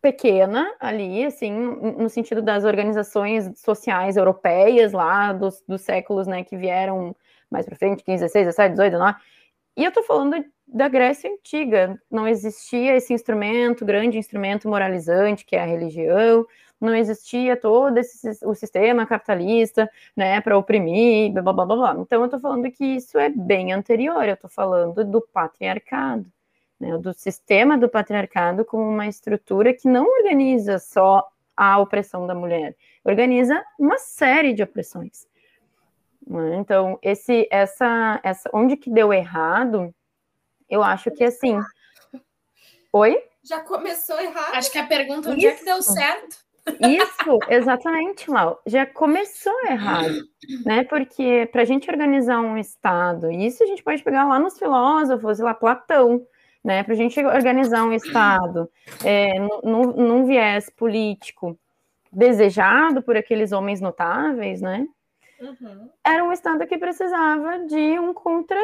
pequena 0.05 0.71
ali, 0.79 1.25
assim, 1.25 1.51
no 1.51 2.07
sentido 2.11 2.39
das 2.39 2.63
organizações 2.63 3.51
sociais 3.59 4.15
europeias 4.17 4.91
lá, 4.91 5.33
dos, 5.33 5.63
dos 5.67 5.81
séculos, 5.81 6.27
né, 6.27 6.43
que 6.43 6.55
vieram 6.55 7.15
mais 7.49 7.65
para 7.65 7.75
frente, 7.75 8.03
15, 8.03 8.21
16, 8.21 8.45
17, 8.45 8.71
18, 8.73 8.91
19. 8.91 9.17
E 9.75 9.83
eu 9.83 9.89
estou 9.89 10.03
falando 10.03 10.45
da 10.67 10.87
Grécia 10.87 11.27
Antiga, 11.27 11.99
não 12.09 12.27
existia 12.27 12.95
esse 12.95 13.13
instrumento, 13.13 13.83
grande 13.83 14.19
instrumento 14.19 14.69
moralizante, 14.69 15.43
que 15.43 15.55
é 15.55 15.61
a 15.63 15.65
religião, 15.65 16.45
não 16.79 16.93
existia 16.93 17.57
todo 17.57 17.97
esse, 17.97 18.45
o 18.45 18.53
sistema 18.53 19.07
capitalista, 19.07 19.89
né, 20.15 20.39
para 20.39 20.55
oprimir, 20.55 21.33
blá, 21.33 21.41
blá, 21.41 21.65
blá, 21.65 21.75
blá. 21.75 21.95
Então, 21.99 22.19
eu 22.21 22.25
estou 22.25 22.39
falando 22.39 22.69
que 22.71 22.85
isso 22.85 23.17
é 23.17 23.29
bem 23.29 23.73
anterior, 23.73 24.23
eu 24.27 24.35
estou 24.35 24.51
falando 24.51 25.03
do 25.03 25.19
patriarcado, 25.19 26.31
né, 26.79 26.97
do 26.97 27.13
sistema 27.13 27.77
do 27.77 27.89
patriarcado 27.89 28.65
como 28.65 28.83
uma 28.83 29.07
estrutura 29.07 29.73
que 29.73 29.87
não 29.87 30.05
organiza 30.05 30.79
só 30.79 31.27
a 31.55 31.79
opressão 31.79 32.27
da 32.27 32.35
mulher, 32.35 32.75
organiza 33.03 33.63
uma 33.79 33.97
série 33.97 34.53
de 34.53 34.61
opressões. 34.61 35.27
Né. 36.27 36.57
Então, 36.57 36.99
esse, 37.01 37.47
essa, 37.49 38.19
essa, 38.23 38.49
onde 38.53 38.75
que 38.75 38.89
deu 38.89 39.13
errado, 39.13 39.93
eu 40.69 40.83
acho 40.83 41.11
que 41.11 41.23
assim. 41.23 41.59
Oi? 42.91 43.21
Já 43.43 43.61
começou 43.61 44.19
errado. 44.19 44.55
Acho 44.55 44.71
que 44.71 44.77
a 44.77 44.87
pergunta 44.87 45.29
onde 45.29 45.45
Isso. 45.45 45.55
é 45.55 45.59
que 45.59 45.65
deu 45.65 45.81
certo. 45.81 46.45
Isso, 46.79 47.39
exatamente, 47.47 48.29
Lau. 48.29 48.59
Já 48.65 48.87
começou 48.87 49.53
errado, 49.65 50.27
né? 50.65 50.83
Porque 50.85 51.47
para 51.51 51.61
a 51.61 51.65
gente 51.65 51.89
organizar 51.89 52.41
um 52.41 52.57
Estado, 52.57 53.31
isso 53.31 53.63
a 53.63 53.67
gente 53.67 53.83
pode 53.83 54.03
pegar 54.03 54.25
lá 54.25 54.39
nos 54.39 54.57
filósofos, 54.57 55.37
lá 55.37 55.53
Platão, 55.53 56.25
né? 56.65 56.83
Para 56.83 56.93
a 56.93 56.97
gente 56.97 57.23
organizar 57.23 57.83
um 57.83 57.93
Estado 57.93 58.67
é, 59.03 59.39
num, 59.63 59.91
num 59.93 60.25
viés 60.25 60.67
político 60.69 61.57
desejado 62.11 63.03
por 63.03 63.15
aqueles 63.15 63.51
homens 63.51 63.79
notáveis, 63.79 64.61
né? 64.61 64.87
Uhum. 65.39 65.89
Era 66.03 66.23
um 66.23 66.31
estado 66.31 66.65
que 66.65 66.77
precisava 66.77 67.59
de 67.65 67.99
um, 67.99 68.13
contra, 68.13 68.57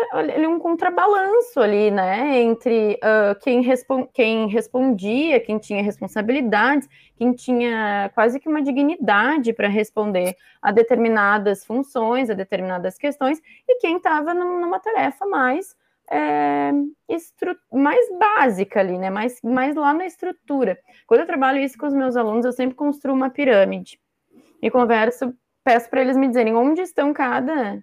um 0.47 0.57
contrabalanço 0.57 1.59
ali, 1.59 1.91
né? 1.91 2.39
Entre 2.41 2.93
uh, 2.93 3.37
quem, 3.41 3.61
respon 3.61 4.07
quem 4.07 4.47
respondia, 4.47 5.39
quem 5.41 5.59
tinha 5.59 5.83
responsabilidades, 5.83 6.87
quem 7.17 7.33
tinha 7.33 8.09
quase 8.15 8.39
que 8.39 8.47
uma 8.47 8.61
dignidade 8.61 9.51
para 9.51 9.67
responder 9.67 10.35
a 10.61 10.71
determinadas 10.71 11.65
funções, 11.65 12.29
a 12.29 12.33
determinadas 12.33 12.97
questões, 12.97 13.41
e 13.67 13.77
quem 13.79 13.97
estava 13.97 14.33
numa 14.33 14.79
tarefa 14.79 15.25
mais 15.25 15.75
é, 16.09 16.71
mais 17.71 18.05
básica 18.17 18.79
ali, 18.79 18.97
né? 18.97 19.09
Mais, 19.09 19.39
mais 19.43 19.75
lá 19.75 19.93
na 19.93 20.05
estrutura. 20.05 20.77
Quando 21.07 21.21
eu 21.21 21.27
trabalho 21.27 21.59
isso 21.59 21.77
com 21.77 21.87
os 21.87 21.93
meus 21.93 22.15
alunos, 22.15 22.45
eu 22.45 22.51
sempre 22.51 22.75
construo 22.75 23.15
uma 23.15 23.29
pirâmide 23.29 23.99
e 24.61 24.69
converso 24.69 25.33
peço 25.63 25.89
para 25.89 26.01
eles 26.01 26.17
me 26.17 26.27
dizerem 26.27 26.55
onde 26.55 26.81
estão 26.81 27.13
cada, 27.13 27.81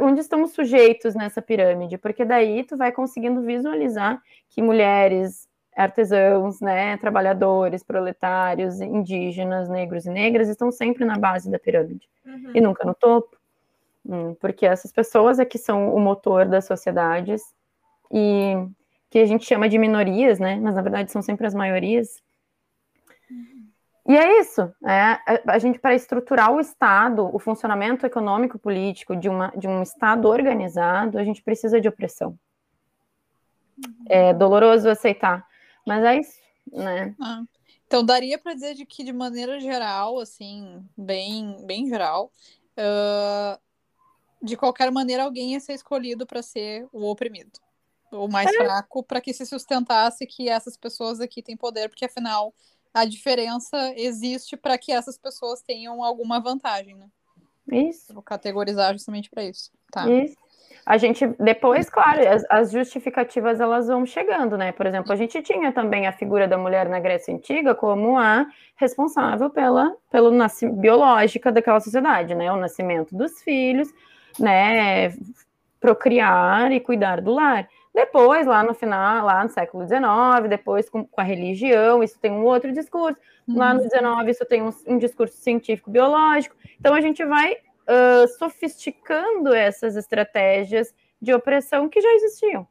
onde 0.00 0.20
estão 0.20 0.42
os 0.42 0.52
sujeitos 0.52 1.14
nessa 1.14 1.40
pirâmide, 1.40 1.98
porque 1.98 2.24
daí 2.24 2.64
tu 2.64 2.76
vai 2.76 2.92
conseguindo 2.92 3.42
visualizar 3.42 4.20
que 4.50 4.62
mulheres, 4.62 5.48
artesãos, 5.76 6.60
né, 6.60 6.96
trabalhadores, 6.98 7.82
proletários, 7.82 8.80
indígenas, 8.80 9.68
negros 9.68 10.06
e 10.06 10.10
negras 10.10 10.48
estão 10.48 10.70
sempre 10.70 11.04
na 11.04 11.18
base 11.18 11.50
da 11.50 11.58
pirâmide 11.58 12.08
uhum. 12.24 12.52
e 12.54 12.60
nunca 12.60 12.84
no 12.84 12.94
topo, 12.94 13.36
porque 14.40 14.66
essas 14.66 14.92
pessoas 14.92 15.38
é 15.38 15.44
que 15.44 15.58
são 15.58 15.94
o 15.94 16.00
motor 16.00 16.46
das 16.46 16.66
sociedades 16.66 17.42
e 18.12 18.54
que 19.10 19.18
a 19.18 19.26
gente 19.26 19.46
chama 19.46 19.68
de 19.68 19.78
minorias, 19.78 20.38
né, 20.38 20.56
mas 20.56 20.74
na 20.74 20.82
verdade 20.82 21.10
são 21.10 21.22
sempre 21.22 21.46
as 21.46 21.54
maiorias. 21.54 22.22
E 24.06 24.14
é 24.14 24.40
isso, 24.40 24.62
é, 24.84 25.18
a 25.46 25.58
gente 25.58 25.78
para 25.78 25.94
estruturar 25.94 26.52
o 26.52 26.60
Estado, 26.60 27.34
o 27.34 27.38
funcionamento 27.38 28.04
econômico 28.04 28.58
político 28.58 29.16
de, 29.16 29.30
uma, 29.30 29.48
de 29.56 29.66
um 29.66 29.82
Estado 29.82 30.28
organizado, 30.28 31.18
a 31.18 31.24
gente 31.24 31.42
precisa 31.42 31.80
de 31.80 31.88
opressão. 31.88 32.38
É 34.06 34.34
doloroso 34.34 34.90
aceitar, 34.90 35.46
mas 35.86 36.04
é 36.04 36.20
isso, 36.20 36.38
né? 36.70 37.14
Ah, 37.20 37.42
então 37.86 38.04
daria 38.04 38.38
para 38.38 38.52
dizer 38.52 38.74
de 38.74 38.84
que 38.84 39.02
de 39.02 39.12
maneira 39.12 39.58
geral, 39.58 40.18
assim, 40.18 40.84
bem, 40.96 41.64
bem 41.64 41.88
geral, 41.88 42.30
uh, 42.78 43.58
de 44.44 44.56
qualquer 44.56 44.90
maneira 44.90 45.24
alguém 45.24 45.52
ia 45.52 45.60
ser 45.60 45.72
escolhido 45.72 46.26
para 46.26 46.42
ser 46.42 46.86
o 46.92 47.10
oprimido, 47.10 47.58
o 48.12 48.28
mais 48.28 48.48
é. 48.48 48.52
fraco, 48.52 49.02
para 49.02 49.20
que 49.20 49.32
se 49.32 49.46
sustentasse 49.46 50.26
que 50.26 50.48
essas 50.48 50.76
pessoas 50.76 51.20
aqui 51.20 51.42
têm 51.42 51.56
poder, 51.56 51.88
porque 51.88 52.04
afinal 52.04 52.54
a 52.92 53.04
diferença 53.04 53.92
existe 53.96 54.56
para 54.56 54.78
que 54.78 54.92
essas 54.92 55.18
pessoas 55.18 55.62
tenham 55.62 56.04
alguma 56.04 56.38
vantagem, 56.38 56.94
né? 56.94 57.08
Isso. 57.72 58.12
Vou 58.12 58.22
categorizar 58.22 58.92
justamente 58.92 59.30
para 59.30 59.42
isso. 59.42 59.70
Tá. 59.90 60.08
Isso. 60.08 60.36
A 60.86 60.98
gente, 60.98 61.26
depois, 61.40 61.88
claro, 61.88 62.28
as, 62.28 62.44
as, 62.50 62.70
justificativas 62.70 63.58
elas 63.58 63.86
vão 63.86 64.04
chegando, 64.04 64.58
né? 64.58 64.70
Por 64.70 64.84
exemplo, 64.84 65.12
a 65.12 65.16
gente 65.16 65.40
tinha 65.40 65.72
também 65.72 66.06
a 66.06 66.12
figura 66.12 66.46
da 66.46 66.58
mulher 66.58 66.88
na 66.90 67.00
Grécia 67.00 67.34
Antiga 67.34 67.74
como 67.74 68.18
a 68.18 68.46
responsável 68.76 69.48
pela 69.48 69.96
pelo 70.10 70.30
biológica 70.74 71.50
daquela 71.50 71.80
sociedade, 71.80 72.34
né? 72.34 72.52
O 72.52 72.56
nascimento 72.56 73.16
dos 73.16 73.40
filhos, 73.42 73.88
né? 74.38 75.10
Procriar 75.80 76.72
e 76.72 76.80
cuidar 76.80 77.20
do 77.20 77.32
lar. 77.32 77.68
Depois, 77.94 78.46
lá 78.46 78.62
no 78.64 78.74
final, 78.74 79.24
lá 79.24 79.44
no 79.44 79.50
século 79.50 79.86
XIX, 79.86 80.48
depois 80.48 80.88
com, 80.88 81.04
com 81.04 81.20
a 81.20 81.24
religião, 81.24 82.02
isso 82.02 82.18
tem 82.18 82.32
um 82.32 82.44
outro 82.44 82.72
discurso. 82.72 83.18
Uhum. 83.46 83.56
Lá 83.56 83.72
no 83.72 83.82
XIX, 83.82 84.02
uhum. 84.02 84.28
isso 84.28 84.44
tem 84.44 84.62
um, 84.62 84.70
um 84.86 84.98
discurso 84.98 85.36
científico-biológico. 85.36 86.56
Então, 86.80 86.92
a 86.92 87.00
gente 87.00 87.24
vai 87.24 87.52
uh, 87.52 88.26
sofisticando 88.38 89.54
essas 89.54 89.94
estratégias 89.94 90.92
de 91.20 91.32
opressão 91.32 91.88
que 91.88 92.00
já 92.00 92.12
existiam. 92.14 92.66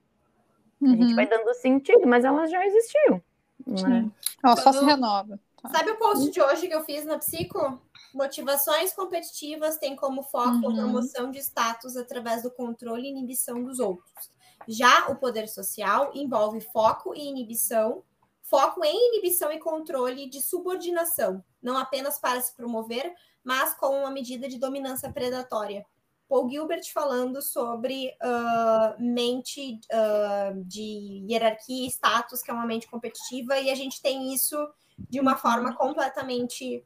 Uhum. 0.82 0.92
A 0.92 0.96
gente 0.96 1.10
uhum. 1.10 1.16
vai 1.16 1.28
dando 1.28 1.54
sentido, 1.54 2.06
mas 2.06 2.26
elas 2.26 2.52
já 2.52 2.66
existiam. 2.66 3.22
Né? 3.66 4.10
Ela 4.44 4.56
só 4.58 4.74
se 4.74 4.84
renova. 4.84 5.40
Tá. 5.62 5.70
Sabe 5.70 5.92
o 5.92 5.98
post 5.98 6.30
de 6.30 6.42
hoje 6.42 6.68
que 6.68 6.76
eu 6.76 6.84
fiz 6.84 7.06
na 7.06 7.18
Psico? 7.18 7.82
Motivações 8.14 8.94
competitivas 8.94 9.78
têm 9.78 9.96
como 9.96 10.24
foco 10.24 10.68
uhum. 10.68 10.70
a 10.70 10.74
promoção 10.74 11.32
de 11.32 11.40
status 11.40 11.98
através 11.98 12.44
do 12.44 12.52
controle 12.52 13.08
e 13.08 13.12
inibição 13.12 13.64
dos 13.64 13.80
outros. 13.80 14.32
Já 14.68 15.10
o 15.10 15.16
poder 15.16 15.48
social 15.48 16.12
envolve 16.14 16.62
foco 16.62 17.16
e 17.16 17.28
inibição, 17.28 18.04
foco 18.42 18.84
em 18.86 19.10
inibição 19.10 19.52
e 19.52 19.60
controle 19.60 20.30
de 20.30 20.42
subordinação, 20.42 21.44
não 21.62 21.78
apenas 21.78 22.20
para 22.20 22.40
se 22.40 22.56
promover, 22.56 23.14
mas 23.44 23.74
como 23.74 23.98
uma 23.98 24.12
medida 24.12 24.48
de 24.48 24.60
dominância 24.60 25.12
predatória. 25.12 25.86
Paul 26.30 26.50
Gilbert 26.50 26.92
falando 26.94 27.42
sobre 27.42 28.16
uh, 28.22 29.02
mente 29.02 29.80
uh, 29.92 30.64
de 30.64 31.26
hierarquia 31.30 31.86
e 31.86 31.90
status, 31.90 32.42
que 32.42 32.50
é 32.50 32.54
uma 32.54 32.66
mente 32.66 32.88
competitiva, 32.88 33.60
e 33.60 33.70
a 33.70 33.76
gente 33.76 34.02
tem 34.02 34.34
isso 34.34 34.56
de 34.98 35.20
uma 35.20 35.36
forma 35.36 35.76
completamente 35.76 36.86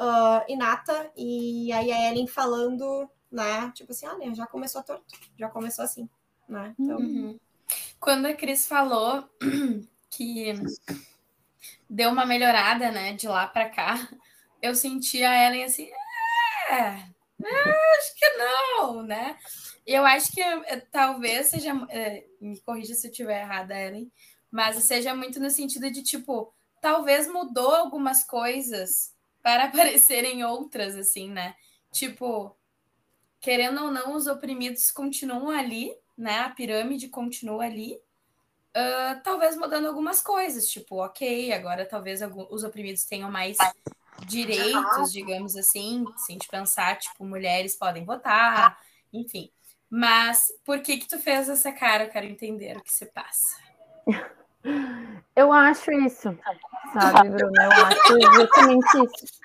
uh, 0.00 0.44
inata, 0.48 1.10
e 1.16 1.72
aí 1.72 1.90
a 1.90 2.10
Ellen 2.10 2.26
falando, 2.26 3.08
né, 3.30 3.70
tipo 3.74 3.92
assim, 3.92 4.06
olha, 4.06 4.34
já 4.34 4.46
começou 4.46 4.82
torto, 4.82 5.04
já 5.38 5.48
começou 5.48 5.84
assim 5.84 6.08
né? 6.48 6.74
Então... 6.78 6.98
Uhum. 6.98 7.38
Quando 7.98 8.26
a 8.26 8.34
Cris 8.34 8.66
falou 8.66 9.28
que 10.10 10.52
deu 11.88 12.10
uma 12.10 12.26
melhorada, 12.26 12.90
né, 12.90 13.14
de 13.14 13.26
lá 13.26 13.46
para 13.46 13.70
cá, 13.70 14.08
eu 14.60 14.74
senti 14.74 15.22
a 15.22 15.46
Ellen 15.46 15.64
assim, 15.64 15.88
é, 16.68 16.74
é, 16.74 17.96
acho 17.98 18.14
que 18.14 18.28
não, 18.36 19.02
né? 19.02 19.38
Eu 19.86 20.04
acho 20.04 20.32
que 20.32 20.40
é, 20.40 20.80
talvez 20.92 21.48
seja, 21.48 21.72
é, 21.88 22.26
me 22.40 22.60
corrija 22.60 22.94
se 22.94 23.06
eu 23.06 23.10
estiver 23.10 23.40
errada, 23.40 23.78
Ellen, 23.78 24.10
mas 24.50 24.76
seja 24.84 25.14
muito 25.14 25.40
no 25.40 25.50
sentido 25.50 25.90
de 25.90 26.02
tipo, 26.02 26.52
talvez 26.82 27.26
mudou 27.26 27.74
algumas 27.74 28.22
coisas 28.22 29.13
para 29.44 29.64
aparecerem 29.68 30.42
outras, 30.42 30.96
assim, 30.96 31.30
né? 31.30 31.54
Tipo, 31.92 32.56
querendo 33.38 33.84
ou 33.84 33.90
não, 33.92 34.16
os 34.16 34.26
oprimidos 34.26 34.90
continuam 34.90 35.50
ali, 35.50 35.94
né? 36.16 36.40
A 36.40 36.50
pirâmide 36.50 37.08
continua 37.08 37.64
ali, 37.64 38.00
uh, 38.74 39.22
talvez 39.22 39.56
mudando 39.56 39.86
algumas 39.86 40.22
coisas, 40.22 40.68
tipo, 40.68 41.04
ok, 41.04 41.52
agora 41.52 41.86
talvez 41.86 42.20
os 42.50 42.64
oprimidos 42.64 43.04
tenham 43.04 43.30
mais 43.30 43.58
direitos, 44.26 45.12
digamos 45.12 45.54
assim, 45.56 46.04
se 46.16 46.32
a 46.32 46.32
gente 46.32 46.48
pensar, 46.48 46.98
tipo, 46.98 47.24
mulheres 47.24 47.76
podem 47.76 48.04
votar, 48.04 48.80
enfim. 49.12 49.52
Mas 49.90 50.50
por 50.64 50.80
que 50.80 50.96
que 50.96 51.06
tu 51.06 51.18
fez 51.18 51.48
essa 51.48 51.70
cara? 51.70 52.04
Eu 52.04 52.10
quero 52.10 52.26
entender 52.26 52.76
o 52.76 52.82
que 52.82 52.92
se 52.92 53.06
passa. 53.06 53.56
Eu 55.36 55.52
acho 55.52 55.90
isso, 55.92 56.36
sabe, 56.92 57.28
Bruna? 57.30 57.64
Eu 57.64 57.72
acho 57.72 58.16
exatamente 58.18 59.24
isso. 59.24 59.44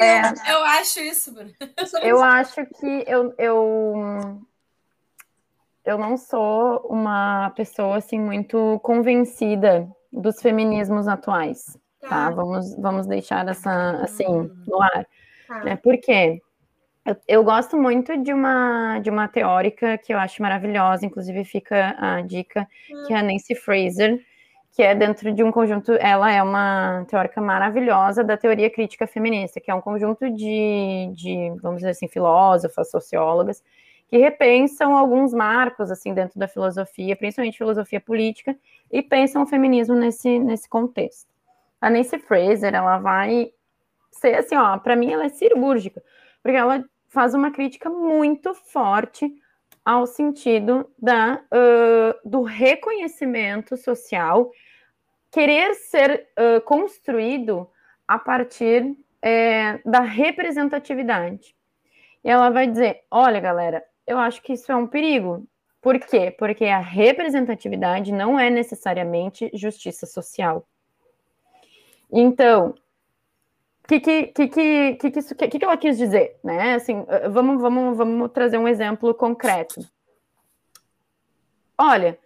É, 0.00 0.52
eu 0.52 0.64
acho 0.64 1.00
isso, 1.00 1.32
Bruno. 1.32 1.50
Eu 2.02 2.22
acho 2.22 2.66
que 2.66 3.04
eu, 3.06 3.34
eu, 3.38 4.40
eu 5.84 5.98
não 5.98 6.16
sou 6.16 6.78
uma 6.88 7.50
pessoa 7.50 7.96
assim 7.96 8.18
muito 8.18 8.78
convencida 8.82 9.88
dos 10.12 10.40
feminismos 10.42 11.08
atuais, 11.08 11.78
tá? 12.00 12.30
Vamos, 12.30 12.74
vamos 12.76 13.06
deixar 13.06 13.48
essa 13.48 14.02
assim 14.02 14.50
no 14.66 14.82
ar. 14.82 15.06
Tá. 15.46 15.64
Né? 15.64 15.76
Por 15.76 15.96
quê? 15.98 16.42
Eu, 17.04 17.16
eu, 17.28 17.44
gosto 17.44 17.76
muito 17.76 18.16
de 18.16 18.32
uma, 18.32 18.98
de 18.98 19.10
uma 19.10 19.28
teórica 19.28 19.98
que 19.98 20.12
eu 20.14 20.18
acho 20.18 20.40
maravilhosa, 20.40 21.04
inclusive 21.04 21.44
fica 21.44 21.94
a 21.98 22.22
dica, 22.22 22.66
que 23.06 23.12
é 23.12 23.18
a 23.18 23.22
Nancy 23.22 23.54
Fraser, 23.54 24.24
que 24.74 24.82
é 24.82 24.94
dentro 24.94 25.30
de 25.30 25.44
um 25.44 25.52
conjunto, 25.52 25.92
ela 25.92 26.32
é 26.32 26.42
uma 26.42 27.04
teórica 27.08 27.40
maravilhosa 27.40 28.24
da 28.24 28.36
teoria 28.36 28.70
crítica 28.70 29.06
feminista, 29.06 29.60
que 29.60 29.70
é 29.70 29.74
um 29.74 29.82
conjunto 29.82 30.30
de, 30.30 31.12
de 31.14 31.52
vamos 31.62 31.78
dizer 31.78 31.90
assim, 31.90 32.08
filósofas, 32.08 32.90
sociólogas, 32.90 33.62
que 34.08 34.16
repensam 34.16 34.96
alguns 34.96 35.34
marcos, 35.34 35.90
assim, 35.90 36.14
dentro 36.14 36.38
da 36.40 36.48
filosofia, 36.48 37.14
principalmente 37.14 37.58
filosofia 37.58 38.00
política, 38.00 38.56
e 38.90 39.02
pensam 39.02 39.42
o 39.42 39.46
feminismo 39.46 39.94
nesse, 39.94 40.38
nesse 40.38 40.68
contexto. 40.68 41.28
A 41.80 41.90
Nancy 41.90 42.18
Fraser, 42.18 42.74
ela 42.74 42.98
vai 42.98 43.52
ser, 44.10 44.36
assim, 44.36 44.56
ó, 44.56 44.78
para 44.78 44.96
mim 44.96 45.12
ela 45.12 45.26
é 45.26 45.28
cirúrgica, 45.28 46.02
porque 46.42 46.56
ela 46.56 46.84
faz 47.14 47.32
uma 47.32 47.52
crítica 47.52 47.88
muito 47.88 48.52
forte 48.52 49.32
ao 49.84 50.04
sentido 50.06 50.90
da, 50.98 51.40
uh, 51.44 52.28
do 52.28 52.42
reconhecimento 52.42 53.76
social 53.76 54.50
querer 55.30 55.74
ser 55.74 56.28
uh, 56.38 56.60
construído 56.62 57.70
a 58.06 58.18
partir 58.18 58.96
é, 59.22 59.80
da 59.84 60.00
representatividade. 60.00 61.56
E 62.22 62.28
ela 62.28 62.50
vai 62.50 62.66
dizer: 62.66 63.02
olha, 63.10 63.40
galera, 63.40 63.82
eu 64.06 64.18
acho 64.18 64.42
que 64.42 64.52
isso 64.52 64.70
é 64.70 64.76
um 64.76 64.86
perigo. 64.86 65.46
Por 65.80 65.98
quê? 65.98 66.34
Porque 66.38 66.64
a 66.66 66.78
representatividade 66.78 68.12
não 68.12 68.38
é 68.38 68.50
necessariamente 68.50 69.50
justiça 69.54 70.06
social. 70.06 70.66
Então, 72.10 72.74
o 73.84 73.86
que, 73.86 74.00
que, 74.00 74.26
que, 74.28 74.48
que, 74.48 74.96
que, 74.96 75.10
que, 75.10 75.58
que 75.58 75.64
ela 75.64 75.76
quis 75.76 75.98
dizer? 75.98 76.38
Né? 76.42 76.74
Assim, 76.74 77.04
vamos, 77.30 77.60
vamos, 77.60 77.96
vamos 77.96 78.32
trazer 78.32 78.56
um 78.56 78.66
exemplo 78.66 79.12
concreto. 79.14 79.80
Olha, 81.76 82.18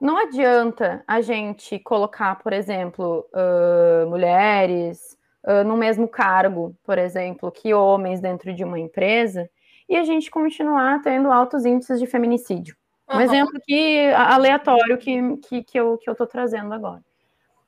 não 0.00 0.16
adianta 0.16 1.04
a 1.06 1.20
gente 1.20 1.78
colocar, 1.80 2.38
por 2.38 2.54
exemplo, 2.54 3.28
uh, 3.34 4.08
mulheres 4.08 5.18
uh, 5.44 5.62
no 5.62 5.76
mesmo 5.76 6.08
cargo, 6.08 6.74
por 6.84 6.96
exemplo, 6.96 7.52
que 7.52 7.74
homens 7.74 8.20
dentro 8.20 8.54
de 8.54 8.64
uma 8.64 8.78
empresa, 8.78 9.50
e 9.88 9.96
a 9.96 10.04
gente 10.04 10.30
continuar 10.30 11.02
tendo 11.02 11.30
altos 11.30 11.66
índices 11.66 11.98
de 11.98 12.06
feminicídio. 12.06 12.74
Um 13.10 13.16
uhum. 13.16 13.20
exemplo 13.20 13.56
aqui 13.56 14.08
aleatório 14.10 14.96
que, 14.96 15.36
que, 15.38 15.62
que 15.64 15.78
eu 15.78 15.98
estou 16.06 16.26
trazendo 16.26 16.72
agora. 16.72 17.02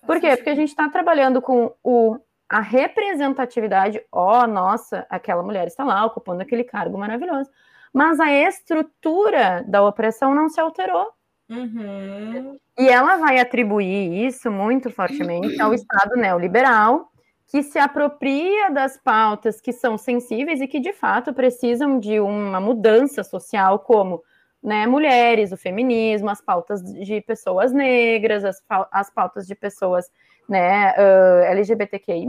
Por 0.06 0.20
quê? 0.20 0.36
Porque 0.36 0.50
a 0.50 0.54
gente 0.54 0.68
está 0.68 0.88
trabalhando 0.88 1.42
com 1.42 1.74
o, 1.82 2.16
a 2.50 2.58
representatividade, 2.58 4.02
ó, 4.10 4.42
oh, 4.42 4.46
nossa, 4.48 5.06
aquela 5.08 5.40
mulher 5.40 5.68
está 5.68 5.84
lá 5.84 6.04
ocupando 6.04 6.42
aquele 6.42 6.64
cargo 6.64 6.98
maravilhoso. 6.98 7.48
Mas 7.92 8.18
a 8.18 8.32
estrutura 8.32 9.64
da 9.68 9.86
opressão 9.86 10.34
não 10.34 10.48
se 10.48 10.60
alterou. 10.60 11.12
Uhum. 11.48 12.58
E 12.76 12.88
ela 12.88 13.16
vai 13.18 13.38
atribuir 13.38 14.26
isso 14.26 14.50
muito 14.50 14.90
fortemente 14.90 15.60
ao 15.62 15.72
Estado 15.72 16.16
neoliberal, 16.16 17.12
que 17.46 17.62
se 17.62 17.78
apropria 17.78 18.70
das 18.70 18.98
pautas 18.98 19.60
que 19.60 19.72
são 19.72 19.96
sensíveis 19.96 20.60
e 20.60 20.66
que, 20.66 20.80
de 20.80 20.92
fato, 20.92 21.32
precisam 21.32 22.00
de 22.00 22.18
uma 22.18 22.60
mudança 22.60 23.22
social, 23.22 23.78
como 23.78 24.22
né, 24.62 24.86
mulheres, 24.86 25.52
o 25.52 25.56
feminismo, 25.56 26.28
as 26.28 26.40
pautas 26.40 26.82
de 26.82 27.20
pessoas 27.22 27.72
negras, 27.72 28.44
as, 28.44 28.62
as 28.92 29.10
pautas 29.10 29.46
de 29.46 29.54
pessoas 29.54 30.10
né, 30.48 30.92
uh, 30.92 31.44
LGBTQI, 31.44 32.26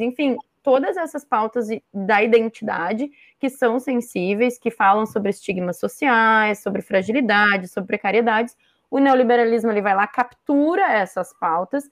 enfim, 0.00 0.36
todas 0.62 0.96
essas 0.96 1.24
pautas 1.24 1.68
da 1.92 2.22
identidade 2.22 3.10
que 3.38 3.50
são 3.50 3.78
sensíveis, 3.78 4.58
que 4.58 4.70
falam 4.70 5.04
sobre 5.04 5.30
estigmas 5.30 5.78
sociais, 5.78 6.60
sobre 6.62 6.80
fragilidade, 6.80 7.68
sobre 7.68 7.88
precariedades. 7.88 8.56
O 8.90 8.98
neoliberalismo 8.98 9.70
ele 9.70 9.82
vai 9.82 9.94
lá, 9.94 10.06
captura 10.06 10.92
essas 10.92 11.32
pautas 11.38 11.84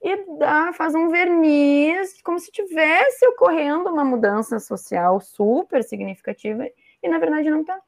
e 0.00 0.38
dá, 0.38 0.72
faz 0.74 0.94
um 0.94 1.08
verniz, 1.08 2.20
como 2.22 2.38
se 2.38 2.52
tivesse 2.52 3.26
ocorrendo 3.28 3.90
uma 3.90 4.04
mudança 4.04 4.58
social 4.58 5.18
super 5.20 5.82
significativa, 5.82 6.66
e 7.02 7.08
na 7.08 7.18
verdade 7.18 7.50
não 7.50 7.62
está. 7.62 7.80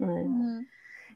Né? 0.00 0.22
Uhum. 0.22 0.64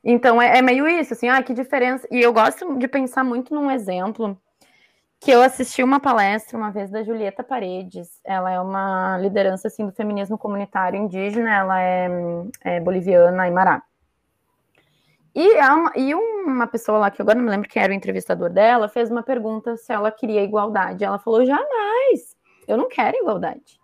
Então 0.03 0.41
é, 0.41 0.59
é, 0.59 0.63
meio 0.63 0.87
isso, 0.87 1.15
assim, 1.15 1.29
ah, 1.29 1.43
que 1.43 1.55
diferença. 1.55 2.07
E 2.11 2.21
eu 2.21 2.33
gosto 2.33 2.77
de 2.79 2.87
pensar 2.87 3.25
muito 3.25 3.55
num 3.55 3.71
exemplo 3.71 4.39
que 5.19 5.31
eu 5.31 5.41
assisti 5.41 5.83
uma 5.83 5.99
palestra 5.99 6.59
uma 6.59 6.71
vez 6.71 6.91
da 6.91 7.03
Julieta 7.03 7.43
Paredes. 7.43 8.21
Ela 8.23 8.53
é 8.53 8.61
uma 8.61 9.17
liderança 9.19 9.69
assim 9.69 9.87
do 9.87 9.93
feminismo 9.93 10.37
comunitário 10.37 11.01
indígena, 11.01 11.51
ela 11.51 11.81
é, 11.81 12.09
é 12.63 12.81
boliviana, 12.81 13.45
Aymara. 13.45 13.83
E, 15.35 15.57
uma, 15.57 15.93
e 15.97 16.15
uma 16.15 16.67
pessoa 16.67 16.99
lá, 16.99 17.11
que 17.11 17.21
agora 17.21 17.37
não 17.37 17.45
me 17.45 17.51
lembro 17.51 17.69
quem 17.69 17.83
era 17.83 17.93
o 17.93 17.97
entrevistador 17.97 18.51
dela, 18.51 18.89
fez 18.89 19.11
uma 19.11 19.23
pergunta 19.23 19.77
se 19.77 19.93
ela 19.93 20.13
queria 20.13 20.45
igualdade. 20.45 21.03
Ela 21.03 21.19
falou: 21.19 21.45
jamais, 21.45 22.37
eu 22.69 22.77
não 22.77 22.89
quero 22.89 23.17
igualdade. 23.17 23.81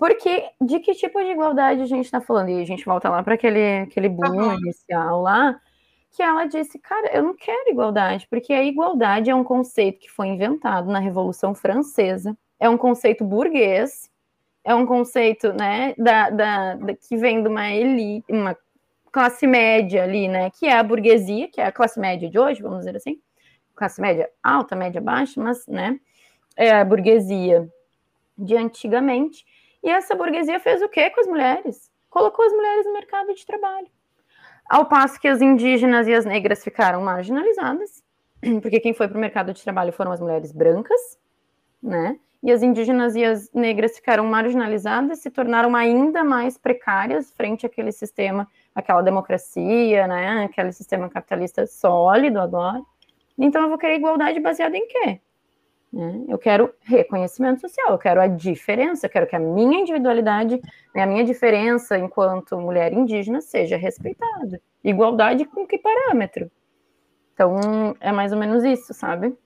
Porque 0.00 0.44
de 0.58 0.80
que 0.80 0.94
tipo 0.94 1.22
de 1.22 1.30
igualdade 1.30 1.82
a 1.82 1.86
gente 1.86 2.06
está 2.06 2.22
falando? 2.22 2.48
E 2.48 2.62
a 2.62 2.64
gente 2.64 2.86
volta 2.86 3.10
lá 3.10 3.22
para 3.22 3.34
aquele, 3.34 3.80
aquele 3.80 4.08
boom 4.08 4.32
uhum. 4.32 4.54
inicial 4.54 5.20
lá 5.20 5.60
que 6.10 6.22
ela 6.22 6.46
disse, 6.46 6.78
cara, 6.78 7.14
eu 7.14 7.22
não 7.22 7.36
quero 7.36 7.70
igualdade, 7.70 8.26
porque 8.28 8.52
a 8.52 8.64
igualdade 8.64 9.30
é 9.30 9.34
um 9.34 9.44
conceito 9.44 10.00
que 10.00 10.10
foi 10.10 10.28
inventado 10.28 10.90
na 10.90 10.98
Revolução 10.98 11.54
Francesa, 11.54 12.36
é 12.58 12.68
um 12.68 12.78
conceito 12.78 13.24
burguês, 13.24 14.10
é 14.64 14.74
um 14.74 14.84
conceito, 14.84 15.52
né, 15.52 15.94
da, 15.96 16.30
da, 16.30 16.74
da, 16.76 16.94
que 16.94 17.16
vem 17.16 17.42
de 17.42 17.48
uma 17.48 17.70
elite, 17.70 18.24
uma 18.28 18.56
classe 19.12 19.46
média 19.46 20.02
ali, 20.02 20.26
né, 20.26 20.50
que 20.50 20.66
é 20.66 20.72
a 20.72 20.82
burguesia, 20.82 21.46
que 21.46 21.60
é 21.60 21.66
a 21.66 21.72
classe 21.72 22.00
média 22.00 22.28
de 22.28 22.38
hoje, 22.38 22.60
vamos 22.60 22.78
dizer 22.78 22.96
assim, 22.96 23.20
classe 23.76 24.00
média 24.00 24.28
alta, 24.42 24.74
média 24.74 25.00
baixa, 25.00 25.40
mas, 25.40 25.64
né, 25.68 26.00
é 26.56 26.72
a 26.72 26.84
burguesia 26.84 27.70
de 28.36 28.56
antigamente, 28.56 29.44
e 29.82 29.90
essa 29.90 30.14
burguesia 30.14 30.60
fez 30.60 30.82
o 30.82 30.88
quê 30.88 31.10
com 31.10 31.20
as 31.20 31.26
mulheres? 31.26 31.90
Colocou 32.08 32.44
as 32.44 32.52
mulheres 32.52 32.86
no 32.86 32.92
mercado 32.92 33.34
de 33.34 33.46
trabalho 33.46 33.88
ao 34.70 34.86
passo 34.86 35.20
que 35.20 35.26
as 35.26 35.42
indígenas 35.42 36.06
e 36.06 36.14
as 36.14 36.24
negras 36.24 36.62
ficaram 36.62 37.02
marginalizadas, 37.02 38.04
porque 38.62 38.78
quem 38.78 38.94
foi 38.94 39.08
para 39.08 39.18
o 39.18 39.20
mercado 39.20 39.52
de 39.52 39.60
trabalho 39.62 39.92
foram 39.92 40.12
as 40.12 40.20
mulheres 40.20 40.52
brancas, 40.52 41.18
né? 41.82 42.16
E 42.42 42.50
as 42.50 42.62
indígenas 42.62 43.16
e 43.16 43.24
as 43.24 43.52
negras 43.52 43.96
ficaram 43.96 44.24
marginalizadas, 44.24 45.18
se 45.18 45.28
tornaram 45.28 45.76
ainda 45.76 46.24
mais 46.24 46.56
precárias 46.56 47.34
frente 47.34 47.66
àquele 47.66 47.92
sistema, 47.92 48.48
aquela 48.74 49.02
democracia, 49.02 50.06
né? 50.06 50.44
Aquele 50.44 50.72
sistema 50.72 51.10
capitalista 51.10 51.66
sólido 51.66 52.38
agora. 52.38 52.80
Então 53.36 53.62
eu 53.62 53.68
vou 53.68 53.76
querer 53.76 53.96
igualdade 53.96 54.38
baseada 54.40 54.76
em 54.76 54.86
quê? 54.86 55.20
Né? 55.92 56.24
Eu 56.28 56.38
quero 56.38 56.72
reconhecimento 56.80 57.60
social, 57.60 57.90
eu 57.90 57.98
quero 57.98 58.20
a 58.20 58.26
diferença, 58.28 59.06
eu 59.06 59.10
quero 59.10 59.26
que 59.26 59.34
a 59.34 59.40
minha 59.40 59.80
individualidade, 59.80 60.60
né, 60.94 61.02
a 61.02 61.06
minha 61.06 61.24
diferença 61.24 61.98
enquanto 61.98 62.60
mulher 62.60 62.92
indígena 62.92 63.40
seja 63.40 63.76
respeitada. 63.76 64.60
Igualdade 64.84 65.44
com 65.44 65.66
que 65.66 65.78
parâmetro? 65.78 66.50
Então, 67.34 67.96
é 68.00 68.12
mais 68.12 68.32
ou 68.32 68.38
menos 68.38 68.62
isso, 68.62 68.94
sabe? 68.94 69.36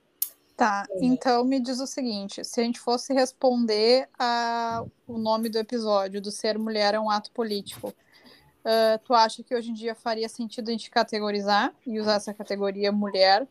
Tá, 0.55 0.85
então 1.01 1.43
me 1.43 1.59
diz 1.59 1.81
o 1.81 1.87
seguinte: 1.87 2.43
se 2.45 2.61
a 2.61 2.63
gente 2.63 2.79
fosse 2.79 3.13
responder 3.13 4.07
a, 4.17 4.85
o 5.05 5.17
nome 5.17 5.49
do 5.49 5.57
episódio 5.57 6.21
do 6.21 6.31
ser 6.31 6.57
mulher 6.57 6.93
é 6.93 6.99
um 6.99 7.09
ato 7.09 7.29
político, 7.31 7.89
uh, 7.89 8.97
tu 9.03 9.13
acha 9.13 9.43
que 9.43 9.53
hoje 9.53 9.71
em 9.71 9.73
dia 9.73 9.93
faria 9.93 10.29
sentido 10.29 10.69
a 10.69 10.71
gente 10.71 10.89
categorizar 10.89 11.73
e 11.85 11.99
usar 11.99 12.15
essa 12.15 12.33
categoria 12.33 12.89
mulher 12.89 13.45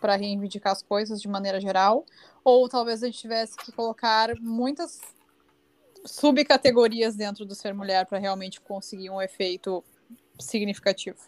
para 0.00 0.16
reivindicar 0.16 0.72
as 0.72 0.82
coisas 0.82 1.20
de 1.20 1.28
maneira 1.28 1.60
geral? 1.60 2.04
Ou 2.44 2.68
talvez 2.68 3.02
a 3.02 3.06
gente 3.06 3.18
tivesse 3.18 3.56
que 3.56 3.72
colocar 3.72 4.34
muitas 4.40 5.00
subcategorias 6.04 7.16
dentro 7.16 7.44
do 7.44 7.54
ser 7.54 7.74
mulher 7.74 8.06
para 8.06 8.18
realmente 8.18 8.60
conseguir 8.60 9.10
um 9.10 9.20
efeito 9.20 9.84
significativo? 10.38 11.18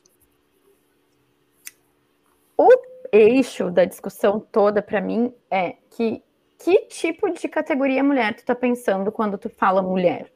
O 2.56 2.68
eixo 3.12 3.70
da 3.70 3.84
discussão 3.84 4.40
toda 4.40 4.82
para 4.82 5.00
mim 5.00 5.32
é 5.50 5.76
que 5.90 6.22
que 6.58 6.86
tipo 6.86 7.30
de 7.30 7.48
categoria 7.48 8.02
mulher 8.02 8.34
tu 8.34 8.44
tá 8.44 8.54
pensando 8.54 9.12
quando 9.12 9.38
tu 9.38 9.48
fala 9.48 9.80
mulher? 9.80 10.32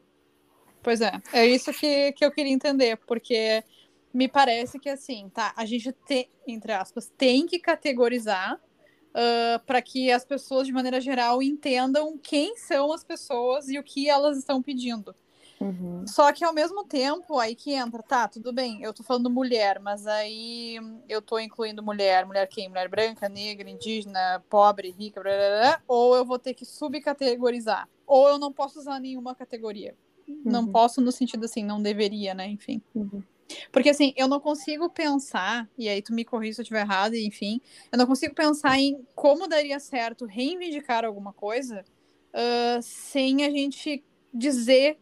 Pois 0.80 1.00
é, 1.00 1.12
é 1.32 1.46
isso 1.46 1.72
que, 1.72 2.12
que 2.12 2.24
eu 2.24 2.30
queria 2.30 2.52
entender, 2.52 2.96
porque 3.06 3.62
me 4.12 4.28
parece 4.28 4.78
que 4.78 4.88
assim, 4.88 5.30
tá, 5.32 5.52
a 5.56 5.64
gente 5.64 5.92
tem, 5.92 6.28
entre 6.46 6.72
aspas, 6.72 7.10
tem 7.16 7.46
que 7.46 7.58
categorizar 7.58 8.54
uh, 8.56 9.64
para 9.64 9.80
que 9.80 10.10
as 10.10 10.24
pessoas, 10.24 10.66
de 10.66 10.72
maneira 10.72 11.00
geral, 11.00 11.42
entendam 11.42 12.18
quem 12.18 12.56
são 12.56 12.92
as 12.92 13.02
pessoas 13.02 13.68
e 13.68 13.78
o 13.78 13.82
que 13.82 14.08
elas 14.08 14.36
estão 14.36 14.62
pedindo. 14.62 15.14
Uhum. 15.60 16.04
Só 16.08 16.32
que 16.32 16.44
ao 16.44 16.52
mesmo 16.52 16.84
tempo, 16.84 17.38
aí 17.38 17.54
que 17.54 17.72
entra, 17.72 18.02
tá, 18.02 18.26
tudo 18.26 18.52
bem, 18.52 18.82
eu 18.82 18.92
tô 18.92 19.04
falando 19.04 19.30
mulher, 19.30 19.78
mas 19.78 20.08
aí 20.08 20.76
eu 21.08 21.22
tô 21.22 21.38
incluindo 21.38 21.82
mulher, 21.82 22.26
mulher 22.26 22.48
quem? 22.48 22.68
Mulher 22.68 22.88
branca, 22.88 23.28
negra, 23.28 23.70
indígena, 23.70 24.42
pobre, 24.50 24.90
rica, 24.90 25.22
blá, 25.22 25.30
blá, 25.30 25.60
blá, 25.60 25.82
ou 25.86 26.16
eu 26.16 26.24
vou 26.24 26.38
ter 26.38 26.54
que 26.54 26.64
subcategorizar, 26.64 27.88
ou 28.04 28.28
eu 28.28 28.38
não 28.38 28.52
posso 28.52 28.80
usar 28.80 28.98
nenhuma 28.98 29.36
categoria. 29.36 29.94
Uhum. 30.26 30.42
Não 30.44 30.66
posso 30.66 31.00
no 31.00 31.12
sentido 31.12 31.44
assim, 31.44 31.64
não 31.64 31.80
deveria, 31.80 32.34
né, 32.34 32.48
enfim. 32.48 32.82
Uhum. 32.92 33.22
Porque 33.70 33.90
assim, 33.90 34.12
eu 34.16 34.28
não 34.28 34.40
consigo 34.40 34.88
pensar, 34.88 35.68
e 35.76 35.88
aí 35.88 36.00
tu 36.00 36.12
me 36.12 36.24
corrija 36.24 36.54
se 36.54 36.60
eu 36.60 36.64
estiver 36.64 36.80
errado, 36.80 37.14
enfim, 37.14 37.60
eu 37.90 37.98
não 37.98 38.06
consigo 38.06 38.34
pensar 38.34 38.78
em 38.78 39.06
como 39.14 39.46
daria 39.46 39.78
certo 39.78 40.24
reivindicar 40.24 41.04
alguma 41.04 41.32
coisa 41.32 41.84
uh, 42.32 42.82
sem 42.82 43.44
a 43.44 43.50
gente 43.50 44.02
dizer 44.32 44.98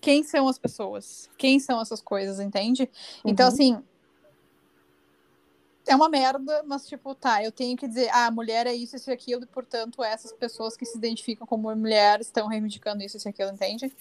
quem 0.00 0.22
são 0.22 0.48
as 0.48 0.58
pessoas, 0.58 1.30
quem 1.36 1.60
são 1.60 1.80
essas 1.80 2.00
coisas, 2.00 2.40
entende? 2.40 2.90
Então, 3.24 3.46
Uhum. 3.46 3.52
assim, 3.52 3.82
é 5.86 5.94
uma 5.94 6.08
merda, 6.08 6.62
mas 6.66 6.86
tipo, 6.86 7.14
tá, 7.14 7.42
eu 7.42 7.52
tenho 7.52 7.76
que 7.76 7.86
dizer, 7.88 8.08
ah, 8.12 8.30
mulher 8.30 8.66
é 8.66 8.72
isso, 8.72 8.96
isso 8.96 9.10
e 9.10 9.12
aquilo, 9.12 9.42
e 9.42 9.46
portanto, 9.46 10.02
essas 10.02 10.32
pessoas 10.32 10.76
que 10.76 10.86
se 10.86 10.96
identificam 10.96 11.46
como 11.46 11.74
mulher 11.74 12.20
estão 12.20 12.46
reivindicando 12.46 13.02
isso, 13.02 13.16
isso 13.16 13.28
e 13.28 13.30
aquilo, 13.30 13.50
entende? 13.50 13.94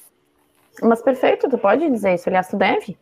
Mas 0.81 1.01
perfeito, 1.01 1.49
tu 1.49 1.57
pode 1.57 1.89
dizer 1.89 2.13
isso, 2.13 2.29
aliás, 2.29 2.47
tu 2.47 2.57
deve. 2.57 2.97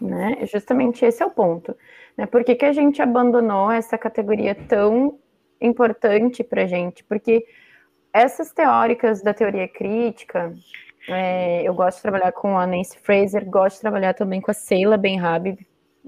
Né? 0.00 0.38
Justamente 0.46 1.04
esse 1.04 1.22
é 1.22 1.26
o 1.26 1.30
ponto. 1.30 1.76
Né? 2.16 2.26
Por 2.26 2.44
que, 2.44 2.54
que 2.54 2.64
a 2.64 2.72
gente 2.72 3.00
abandonou 3.00 3.70
essa 3.70 3.96
categoria 3.96 4.54
tão 4.54 5.18
importante 5.60 6.44
para 6.44 6.66
gente? 6.66 7.04
Porque 7.04 7.46
essas 8.12 8.52
teóricas 8.52 9.22
da 9.22 9.32
teoria 9.32 9.68
crítica, 9.68 10.54
é, 11.08 11.62
eu 11.62 11.74
gosto 11.74 11.96
de 11.96 12.02
trabalhar 12.02 12.32
com 12.32 12.58
a 12.58 12.66
Nancy 12.66 12.98
Fraser, 12.98 13.48
gosto 13.48 13.76
de 13.76 13.82
trabalhar 13.82 14.14
também 14.14 14.40
com 14.40 14.50
a 14.50 14.54
Seila 14.54 14.96
Ben-Habib. 14.96 15.58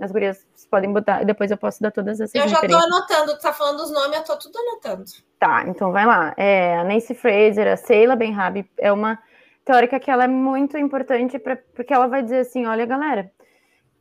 As 0.00 0.10
gurias 0.10 0.46
vocês 0.54 0.66
podem 0.66 0.92
botar, 0.92 1.22
depois 1.24 1.50
eu 1.50 1.56
posso 1.56 1.82
dar 1.82 1.90
todas 1.90 2.18
essas 2.18 2.34
Eu 2.34 2.48
já 2.48 2.56
referências. 2.56 2.84
anotando, 2.84 3.36
tu 3.36 3.42
tá 3.42 3.52
falando 3.52 3.80
os 3.80 3.92
nomes, 3.92 4.16
eu 4.16 4.24
tô 4.24 4.38
tudo 4.38 4.58
anotando. 4.58 5.04
Tá, 5.38 5.64
então 5.66 5.92
vai 5.92 6.06
lá. 6.06 6.34
É, 6.36 6.78
a 6.78 6.84
Nancy 6.84 7.14
Fraser, 7.14 7.68
a 7.68 7.76
Seila 7.76 8.16
Ben-Habib 8.16 8.66
é 8.78 8.90
uma 8.90 9.18
teórica 9.64 10.00
que 10.00 10.10
ela 10.10 10.24
é 10.24 10.28
muito 10.28 10.78
importante 10.78 11.38
pra, 11.38 11.56
porque 11.74 11.92
ela 11.92 12.06
vai 12.06 12.22
dizer 12.22 12.38
assim, 12.38 12.66
olha 12.66 12.86
galera, 12.86 13.30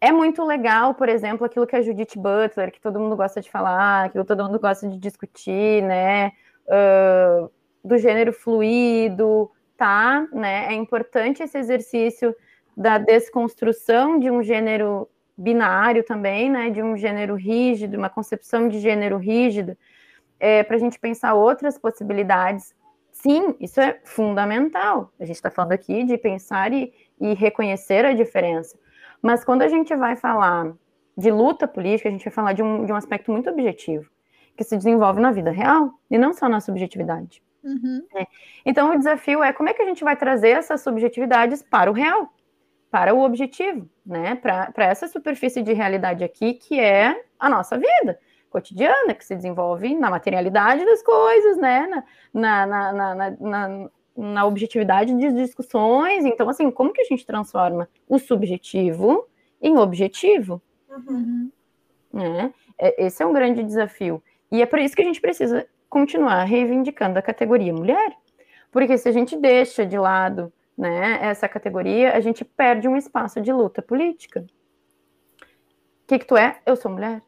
é 0.02 0.12
muito 0.12 0.44
legal, 0.44 0.96
por 0.96 1.08
exemplo, 1.08 1.46
aquilo 1.46 1.68
que 1.68 1.76
a 1.76 1.82
Judith 1.82 2.18
Butler, 2.18 2.72
que 2.72 2.82
todo 2.82 3.00
mundo 3.00 3.16
gosta 3.16 3.40
de 3.40 3.52
falar, 3.52 4.10
que 4.10 4.24
todo 4.24 4.44
mundo 4.44 4.60
gosta 4.60 4.90
de 4.90 4.98
discutir, 4.98 5.84
né, 5.84 6.32
uh, 6.66 7.52
do 7.86 8.00
gênero 8.00 8.34
fluido, 8.34 9.52
tá, 9.78 10.28
né, 10.34 10.66
é 10.70 10.74
importante 10.74 11.44
esse 11.44 11.56
exercício 11.56 12.36
da 12.76 12.98
desconstrução 12.98 14.18
de 14.18 14.32
um 14.32 14.42
gênero 14.42 15.08
binário 15.38 16.04
também, 16.04 16.50
né, 16.50 16.72
de 16.72 16.82
um 16.82 16.98
gênero 16.98 17.36
rígido, 17.36 17.96
uma 17.96 18.10
concepção 18.10 18.68
de 18.68 18.80
gênero 18.80 19.18
rígido, 19.18 19.78
é, 20.40 20.64
para 20.64 20.78
a 20.78 20.80
gente 20.80 21.00
pensar 21.00 21.36
outras 21.36 21.78
possibilidades. 21.78 22.74
Sim, 23.12 23.56
isso 23.60 23.80
é 23.80 24.00
fundamental. 24.04 25.12
A 25.20 25.26
gente 25.26 25.36
está 25.36 25.52
falando 25.52 25.74
aqui 25.74 26.04
de 26.04 26.18
pensar 26.18 26.74
e, 26.74 26.92
e 27.20 27.36
reconhecer 27.36 28.04
a 28.04 28.14
diferença. 28.14 28.80
Mas 29.22 29.44
quando 29.44 29.62
a 29.62 29.68
gente 29.68 29.96
vai 29.96 30.16
falar 30.16 30.74
de 31.18 31.30
luta 31.30 31.68
política, 31.68 32.10
a 32.10 32.12
gente 32.12 32.26
vai 32.26 32.34
falar 32.34 32.54
de 32.54 32.64
um, 32.64 32.86
de 32.86 32.92
um 32.92 32.96
aspecto 32.96 33.32
muito 33.32 33.50
objetivo, 33.50 34.10
que 34.56 34.64
se 34.64 34.76
desenvolve 34.78 35.22
na 35.22 35.32
vida 35.32 35.52
real 35.52 35.94
e 36.10 36.18
não 36.18 36.34
só 36.34 36.50
na 36.50 36.60
subjetividade. 36.60 37.42
Uhum. 37.64 38.02
Então, 38.66 38.94
o 38.94 38.98
desafio 38.98 39.44
é 39.44 39.54
como 39.54 39.70
é 39.70 39.74
que 39.74 39.82
a 39.82 39.86
gente 39.86 40.04
vai 40.04 40.16
trazer 40.16 40.50
essas 40.50 40.82
subjetividades 40.82 41.62
para 41.62 41.92
o 41.92 41.94
real, 41.94 42.34
para 42.90 43.14
o 43.14 43.24
objetivo, 43.24 43.88
né? 44.06 44.36
Para 44.36 44.86
essa 44.86 45.08
superfície 45.08 45.62
de 45.62 45.74
realidade 45.74 46.24
aqui, 46.24 46.56
que 46.56 46.80
é 46.80 47.24
a 47.40 47.50
nossa 47.50 47.78
vida 47.78 48.20
cotidiana, 48.50 49.14
que 49.14 49.24
se 49.24 49.34
desenvolve 49.36 49.96
na 49.96 50.10
materialidade 50.10 50.84
das 50.86 51.02
coisas, 51.02 51.58
né? 51.58 52.04
Na, 52.34 52.66
na, 52.66 52.94
na, 52.94 53.32
na, 53.40 53.90
na 54.16 54.46
objetividade 54.46 55.14
de 55.16 55.32
discussões. 55.34 56.26
Então, 56.26 56.50
assim, 56.50 56.70
como 56.70 56.94
que 56.94 57.02
a 57.02 57.06
gente 57.06 57.26
transforma 57.26 57.90
o 58.08 58.20
subjetivo 58.20 59.28
em 59.62 59.78
objetivo? 59.78 60.62
Uhum. 60.90 61.52
Né? 62.12 62.54
Esse 62.98 63.24
é 63.24 63.26
um 63.26 63.34
grande 63.34 63.64
desafio. 63.64 64.22
E 64.52 64.62
é 64.62 64.66
por 64.66 64.80
isso 64.80 64.96
que 64.96 65.02
a 65.02 65.06
gente 65.06 65.22
precisa 65.22 65.66
continuar 65.90 66.44
reivindicando 66.44 67.18
a 67.18 67.22
categoria 67.22 67.74
mulher. 67.74 68.16
Porque 68.72 68.98
se 68.98 69.08
a 69.10 69.12
gente 69.12 69.36
deixa 69.38 69.86
de 69.86 69.98
lado 69.98 70.52
né, 70.78 71.20
essa 71.22 71.48
categoria, 71.48 72.14
a 72.14 72.20
gente 72.20 72.44
perde 72.44 72.88
um 72.88 72.96
espaço 72.96 73.42
de 73.42 73.52
luta 73.52 73.82
política. 73.82 74.46
O 75.42 76.08
que, 76.08 76.20
que 76.20 76.26
tu 76.26 76.36
é? 76.36 76.60
Eu 76.66 76.76
sou 76.76 76.92
mulher. 76.92 77.22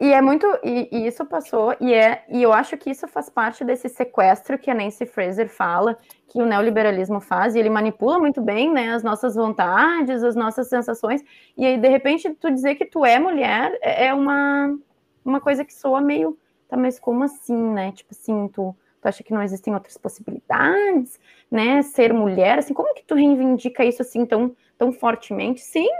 E 0.00 0.14
é 0.14 0.20
muito. 0.22 0.46
E, 0.64 0.88
e, 0.90 1.06
isso 1.06 1.26
passou, 1.26 1.76
e, 1.78 1.92
é, 1.92 2.24
e 2.30 2.42
eu 2.42 2.54
acho 2.54 2.76
que 2.78 2.90
isso 2.90 3.06
faz 3.06 3.28
parte 3.28 3.62
desse 3.62 3.86
sequestro 3.88 4.58
que 4.58 4.70
a 4.70 4.74
Nancy 4.74 5.04
Fraser 5.04 5.48
fala, 5.48 5.98
que 6.26 6.40
o 6.40 6.46
neoliberalismo 6.46 7.20
faz, 7.20 7.54
e 7.54 7.58
ele 7.58 7.68
manipula 7.68 8.18
muito 8.18 8.40
bem 8.40 8.72
né, 8.72 8.94
as 8.94 9.02
nossas 9.02 9.34
vontades, 9.34 10.24
as 10.24 10.34
nossas 10.34 10.68
sensações, 10.68 11.22
e 11.54 11.66
aí, 11.66 11.76
de 11.76 11.88
repente, 11.88 12.30
tu 12.40 12.50
dizer 12.50 12.76
que 12.76 12.86
tu 12.86 13.04
é 13.04 13.18
mulher 13.18 13.78
é 13.82 14.14
uma, 14.14 14.74
uma 15.22 15.40
coisa 15.40 15.64
que 15.64 15.74
soa 15.74 16.00
meio. 16.00 16.38
Tá, 16.66 16.76
mas 16.76 17.00
como 17.00 17.24
assim, 17.24 17.56
né? 17.56 17.90
Tipo 17.92 18.14
assim, 18.14 18.48
tu, 18.48 18.74
tu 19.02 19.06
acha 19.08 19.24
que 19.24 19.34
não 19.34 19.42
existem 19.42 19.74
outras 19.74 19.98
possibilidades, 19.98 21.18
né? 21.50 21.82
Ser 21.82 22.14
mulher, 22.14 22.60
assim, 22.60 22.72
como 22.72 22.94
que 22.94 23.04
tu 23.04 23.16
reivindica 23.16 23.84
isso 23.84 24.00
assim 24.02 24.24
tão, 24.24 24.54
tão 24.78 24.92
fortemente? 24.92 25.60
Sim, 25.60 25.90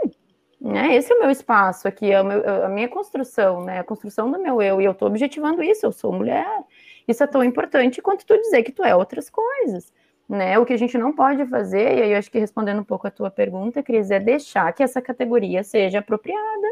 né? 0.61 0.95
Esse 0.95 1.11
é 1.11 1.15
o 1.15 1.19
meu 1.19 1.31
espaço 1.31 1.87
aqui, 1.87 2.11
é 2.11 2.21
meu, 2.21 2.65
a 2.65 2.69
minha 2.69 2.87
construção, 2.87 3.63
né? 3.63 3.79
A 3.79 3.83
construção 3.83 4.29
do 4.29 4.39
meu 4.39 4.61
eu, 4.61 4.79
e 4.79 4.85
eu 4.85 4.91
estou 4.91 5.07
objetivando 5.07 5.63
isso, 5.63 5.87
eu 5.87 5.91
sou 5.91 6.13
mulher. 6.13 6.63
Isso 7.07 7.23
é 7.23 7.27
tão 7.27 7.43
importante 7.43 7.99
quanto 8.01 8.25
tu 8.25 8.37
dizer 8.37 8.61
que 8.61 8.71
tu 8.71 8.83
é 8.83 8.95
outras 8.95 9.27
coisas, 9.27 9.91
né? 10.29 10.59
O 10.59 10.65
que 10.65 10.73
a 10.73 10.77
gente 10.77 10.97
não 10.99 11.13
pode 11.13 11.43
fazer, 11.47 11.97
e 11.97 12.01
aí 12.03 12.11
eu 12.11 12.17
acho 12.19 12.29
que 12.29 12.37
respondendo 12.37 12.79
um 12.79 12.83
pouco 12.83 13.07
a 13.07 13.11
tua 13.11 13.31
pergunta, 13.31 13.81
Cris, 13.81 14.11
é 14.11 14.19
deixar 14.19 14.71
que 14.73 14.83
essa 14.83 15.01
categoria 15.01 15.63
seja 15.63 15.97
apropriada. 15.99 16.67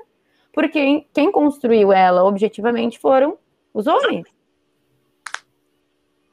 Porque 0.53 1.05
quem 1.13 1.31
construiu 1.31 1.91
ela 1.91 2.23
objetivamente 2.23 2.99
foram 2.99 3.37
os 3.73 3.87
homens. 3.87 4.25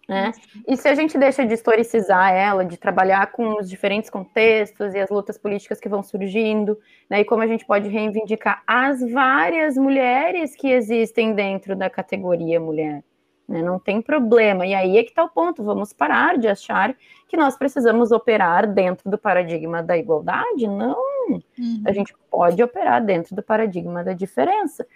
Né? 0.09 0.31
E 0.69 0.77
se 0.77 0.87
a 0.87 0.95
gente 0.95 1.19
deixa 1.19 1.45
de 1.45 1.53
historicizar 1.53 2.33
ela, 2.33 2.65
de 2.65 2.77
trabalhar 2.77 3.33
com 3.33 3.59
os 3.59 3.69
diferentes 3.69 4.09
contextos 4.09 4.95
e 4.95 5.01
as 5.01 5.11
lutas 5.11 5.37
políticas 5.37 5.81
que 5.81 5.89
vão 5.89 6.01
surgindo, 6.01 6.79
né, 7.11 7.21
e 7.21 7.25
como 7.25 7.43
a 7.43 7.47
gente 7.47 7.67
pode 7.67 7.89
reivindicar 7.89 8.63
as 8.65 9.01
várias 9.11 9.77
mulheres 9.77 10.55
que 10.55 10.69
existem 10.71 11.35
dentro 11.35 11.75
da 11.75 11.91
categoria 11.91 12.61
mulher, 12.61 13.03
né, 13.49 13.61
não 13.63 13.81
tem 13.81 14.01
problema. 14.01 14.65
E 14.65 14.75
aí 14.75 14.97
é 14.97 15.03
que 15.03 15.11
está 15.11 15.25
o 15.25 15.29
ponto, 15.29 15.65
vamos 15.65 15.93
parar 15.93 16.39
de 16.39 16.47
achar 16.47 16.95
que 17.27 17.37
nós 17.37 17.57
precisamos 17.57 18.13
operar 18.13 18.73
dentro 18.73 19.11
do 19.11 19.19
paradigma 19.19 19.83
da 19.83 19.99
igualdade, 19.99 20.69
não. 20.69 21.03
Uhum. 21.29 21.83
A 21.85 21.93
gente 21.93 22.15
pode 22.31 22.63
operar 22.63 23.05
dentro 23.05 23.35
do 23.35 23.43
paradigma 23.43 24.05
da 24.05 24.13
diferença. 24.13 24.87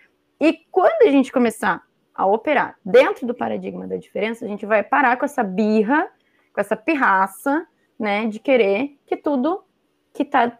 E 0.41 0.57
quando 0.71 1.03
a 1.03 1.11
gente 1.11 1.33
começar 1.33 1.83
a 2.15 2.27
operar 2.27 2.77
dentro 2.85 3.27
do 3.27 3.35
paradigma 3.35 3.87
da 3.87 3.97
diferença, 3.97 4.45
a 4.45 4.49
gente 4.49 4.67
vai 4.67 4.83
parar 4.83 5.17
com 5.17 5.25
essa 5.25 5.43
birra, 5.43 6.11
com 6.53 6.61
essa 6.61 6.77
pirraça, 6.77 7.67
né, 7.99 8.27
de 8.27 8.39
querer 8.39 8.99
que 9.07 9.17
tudo 9.17 9.63
que 10.13 10.23
está 10.23 10.59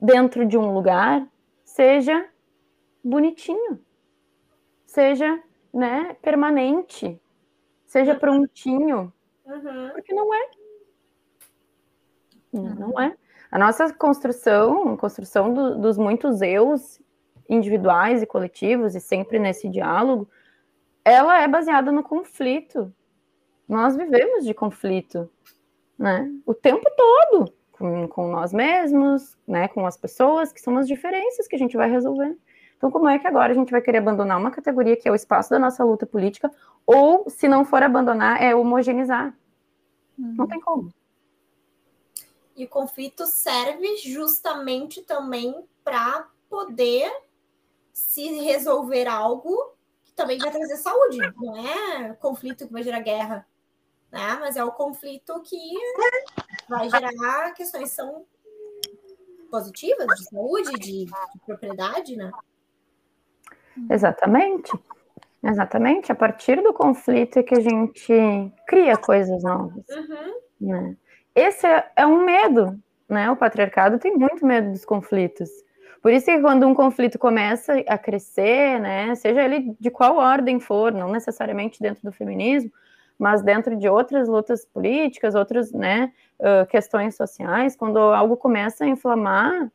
dentro 0.00 0.46
de 0.46 0.56
um 0.56 0.72
lugar 0.72 1.26
seja 1.64 2.28
bonitinho, 3.02 3.80
seja, 4.86 5.42
né, 5.72 6.16
permanente, 6.22 7.20
seja 7.86 8.14
prontinho, 8.14 9.12
Uhum. 9.44 9.90
porque 9.94 10.12
não 10.12 10.34
é. 10.34 10.50
Não 12.52 13.00
é. 13.00 13.16
A 13.50 13.58
nossa 13.58 13.92
construção, 13.94 14.96
construção 14.96 15.52
do, 15.54 15.78
dos 15.78 15.96
muitos 15.96 16.42
eus 16.42 17.00
individuais 17.48 18.22
e 18.22 18.26
coletivos, 18.26 18.94
e 18.94 19.00
sempre 19.00 19.38
nesse 19.38 19.68
diálogo, 19.70 20.28
ela 21.08 21.40
é 21.40 21.48
baseada 21.48 21.90
no 21.90 22.02
conflito. 22.02 22.92
Nós 23.68 23.96
vivemos 23.96 24.44
de 24.44 24.54
conflito, 24.54 25.30
né? 25.98 26.30
O 26.46 26.54
tempo 26.54 26.84
todo, 26.96 27.52
com, 27.72 28.08
com 28.08 28.28
nós 28.30 28.52
mesmos, 28.52 29.36
né? 29.46 29.68
Com 29.68 29.86
as 29.86 29.96
pessoas, 29.96 30.52
que 30.52 30.60
são 30.60 30.76
as 30.76 30.86
diferenças 30.86 31.46
que 31.46 31.56
a 31.56 31.58
gente 31.58 31.76
vai 31.76 31.90
resolver. 31.90 32.36
Então, 32.76 32.90
como 32.90 33.08
é 33.08 33.18
que 33.18 33.26
agora 33.26 33.52
a 33.52 33.56
gente 33.56 33.72
vai 33.72 33.80
querer 33.80 33.98
abandonar 33.98 34.38
uma 34.38 34.52
categoria 34.52 34.96
que 34.96 35.08
é 35.08 35.12
o 35.12 35.14
espaço 35.14 35.50
da 35.50 35.58
nossa 35.58 35.82
luta 35.82 36.06
política, 36.06 36.50
ou, 36.86 37.28
se 37.28 37.48
não 37.48 37.64
for 37.64 37.82
abandonar, 37.82 38.40
é 38.42 38.54
homogeneizar? 38.54 39.36
Uhum. 40.18 40.34
Não 40.36 40.46
tem 40.46 40.60
como. 40.60 40.92
E 42.56 42.64
o 42.64 42.68
conflito 42.68 43.26
serve 43.26 43.96
justamente 43.96 45.02
também 45.02 45.64
para 45.82 46.28
poder 46.48 47.10
se 47.92 48.40
resolver 48.40 49.06
algo 49.06 49.77
também 50.18 50.36
vai 50.36 50.50
trazer 50.50 50.76
saúde. 50.76 51.18
Não 51.36 51.56
é 51.56 52.12
conflito 52.14 52.66
que 52.66 52.72
vai 52.72 52.82
gerar 52.82 53.00
guerra, 53.00 53.46
né? 54.10 54.36
Mas 54.40 54.56
é 54.56 54.64
o 54.64 54.72
conflito 54.72 55.40
que 55.42 55.58
vai 56.68 56.90
gerar 56.90 57.54
questões 57.54 57.90
que 57.90 57.94
são 57.94 58.26
positivas 59.48 60.06
de 60.06 60.24
saúde, 60.24 60.72
de, 60.72 61.04
de 61.06 61.40
propriedade, 61.46 62.16
né? 62.16 62.30
Exatamente. 63.88 64.72
Exatamente. 65.42 66.10
A 66.10 66.16
partir 66.16 66.60
do 66.62 66.74
conflito 66.74 67.38
é 67.38 67.42
que 67.44 67.54
a 67.54 67.60
gente 67.60 68.52
cria 68.66 68.96
coisas 68.96 69.40
novas. 69.44 69.84
Uhum. 69.88 70.40
Né? 70.60 70.96
Esse 71.32 71.64
é, 71.64 71.92
é 71.94 72.04
um 72.04 72.24
medo, 72.24 72.76
né? 73.08 73.30
O 73.30 73.36
patriarcado 73.36 74.00
tem 74.00 74.16
muito 74.16 74.44
medo 74.44 74.72
dos 74.72 74.84
conflitos. 74.84 75.48
Por 76.02 76.12
isso 76.12 76.26
que 76.26 76.40
quando 76.40 76.66
um 76.66 76.74
conflito 76.74 77.18
começa 77.18 77.74
a 77.86 77.98
crescer, 77.98 78.80
né, 78.80 79.14
seja 79.14 79.42
ele 79.42 79.76
de 79.80 79.90
qual 79.90 80.16
ordem 80.16 80.60
for, 80.60 80.92
não 80.92 81.10
necessariamente 81.10 81.80
dentro 81.80 82.02
do 82.02 82.12
feminismo, 82.12 82.70
mas 83.18 83.42
dentro 83.42 83.74
de 83.76 83.88
outras 83.88 84.28
lutas 84.28 84.64
políticas, 84.64 85.34
outras 85.34 85.72
né, 85.72 86.12
uh, 86.38 86.64
questões 86.66 87.16
sociais, 87.16 87.74
quando 87.74 87.98
algo 87.98 88.36
começa 88.36 88.84
a 88.84 88.88
inflamar, 88.88 89.70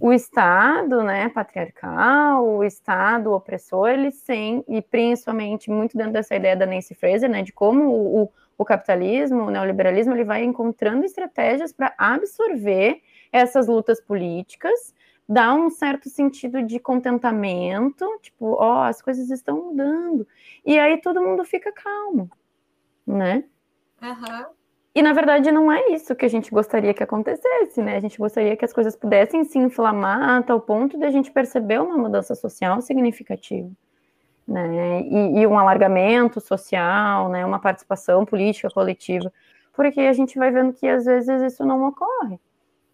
o 0.00 0.12
Estado 0.12 1.02
né, 1.02 1.28
patriarcal, 1.28 2.46
o 2.46 2.62
Estado 2.62 3.32
opressor, 3.32 3.88
ele 3.88 4.12
sim, 4.12 4.62
e 4.68 4.80
principalmente 4.80 5.68
muito 5.70 5.96
dentro 5.96 6.12
dessa 6.12 6.36
ideia 6.36 6.54
da 6.54 6.66
Nancy 6.66 6.94
Fraser, 6.94 7.28
né, 7.28 7.42
de 7.42 7.52
como 7.52 7.90
o, 7.90 8.30
o 8.56 8.64
capitalismo, 8.64 9.42
o 9.42 9.50
neoliberalismo, 9.50 10.14
ele 10.14 10.22
vai 10.22 10.44
encontrando 10.44 11.04
estratégias 11.04 11.72
para 11.72 11.92
absorver 11.98 13.00
essas 13.32 13.66
lutas 13.66 14.00
políticas, 14.00 14.94
dar 15.28 15.54
um 15.54 15.68
certo 15.68 16.08
sentido 16.08 16.62
de 16.62 16.78
contentamento, 16.78 18.06
tipo, 18.22 18.52
ó, 18.54 18.78
oh, 18.78 18.82
as 18.84 19.02
coisas 19.02 19.28
estão 19.30 19.66
mudando, 19.66 20.26
e 20.64 20.78
aí 20.78 20.98
todo 21.00 21.20
mundo 21.20 21.44
fica 21.44 21.70
calmo, 21.70 22.30
né? 23.06 23.44
Uhum. 24.00 24.46
E 24.94 25.02
na 25.02 25.12
verdade 25.12 25.52
não 25.52 25.70
é 25.70 25.90
isso 25.90 26.16
que 26.16 26.24
a 26.24 26.28
gente 26.28 26.50
gostaria 26.50 26.94
que 26.94 27.02
acontecesse, 27.02 27.82
né? 27.82 27.96
A 27.96 28.00
gente 28.00 28.18
gostaria 28.18 28.56
que 28.56 28.64
as 28.64 28.72
coisas 28.72 28.96
pudessem 28.96 29.44
se 29.44 29.58
inflamar 29.58 30.38
a 30.38 30.42
tal 30.42 30.60
ponto 30.60 30.98
de 30.98 31.04
a 31.04 31.10
gente 31.10 31.30
perceber 31.30 31.80
uma 31.80 31.96
mudança 31.96 32.34
social 32.34 32.80
significativa, 32.80 33.70
né? 34.46 35.02
E, 35.02 35.40
e 35.40 35.46
um 35.46 35.58
alargamento 35.58 36.40
social, 36.40 37.28
né? 37.28 37.44
Uma 37.44 37.60
participação 37.60 38.24
política 38.24 38.70
coletiva, 38.70 39.32
porque 39.74 40.00
a 40.00 40.12
gente 40.12 40.38
vai 40.38 40.50
vendo 40.50 40.72
que 40.72 40.88
às 40.88 41.04
vezes 41.04 41.42
isso 41.42 41.64
não 41.66 41.86
ocorre. 41.86 42.40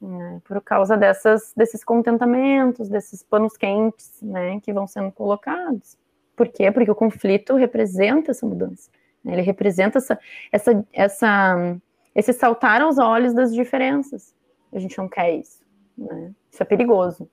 Né, 0.00 0.40
por 0.44 0.60
causa 0.60 0.96
dessas, 0.96 1.52
desses 1.56 1.82
contentamentos, 1.82 2.88
desses 2.88 3.22
panos 3.22 3.56
quentes 3.56 4.20
né, 4.20 4.60
que 4.60 4.72
vão 4.72 4.86
sendo 4.86 5.10
colocados. 5.10 5.96
Por 6.36 6.48
quê? 6.48 6.70
Porque 6.70 6.90
o 6.90 6.94
conflito 6.94 7.54
representa 7.54 8.32
essa 8.32 8.44
mudança. 8.44 8.90
Né? 9.22 9.32
Ele 9.32 9.42
representa 9.42 9.98
essa, 9.98 10.18
essa, 10.52 10.86
essa, 10.92 11.76
esse 12.14 12.32
saltar 12.32 12.82
aos 12.82 12.98
olhos 12.98 13.32
das 13.32 13.54
diferenças. 13.54 14.34
A 14.72 14.78
gente 14.78 14.98
não 14.98 15.08
quer 15.08 15.36
isso. 15.36 15.62
Né? 15.96 16.34
Isso 16.50 16.62
é 16.62 16.66
perigoso. 16.66 17.30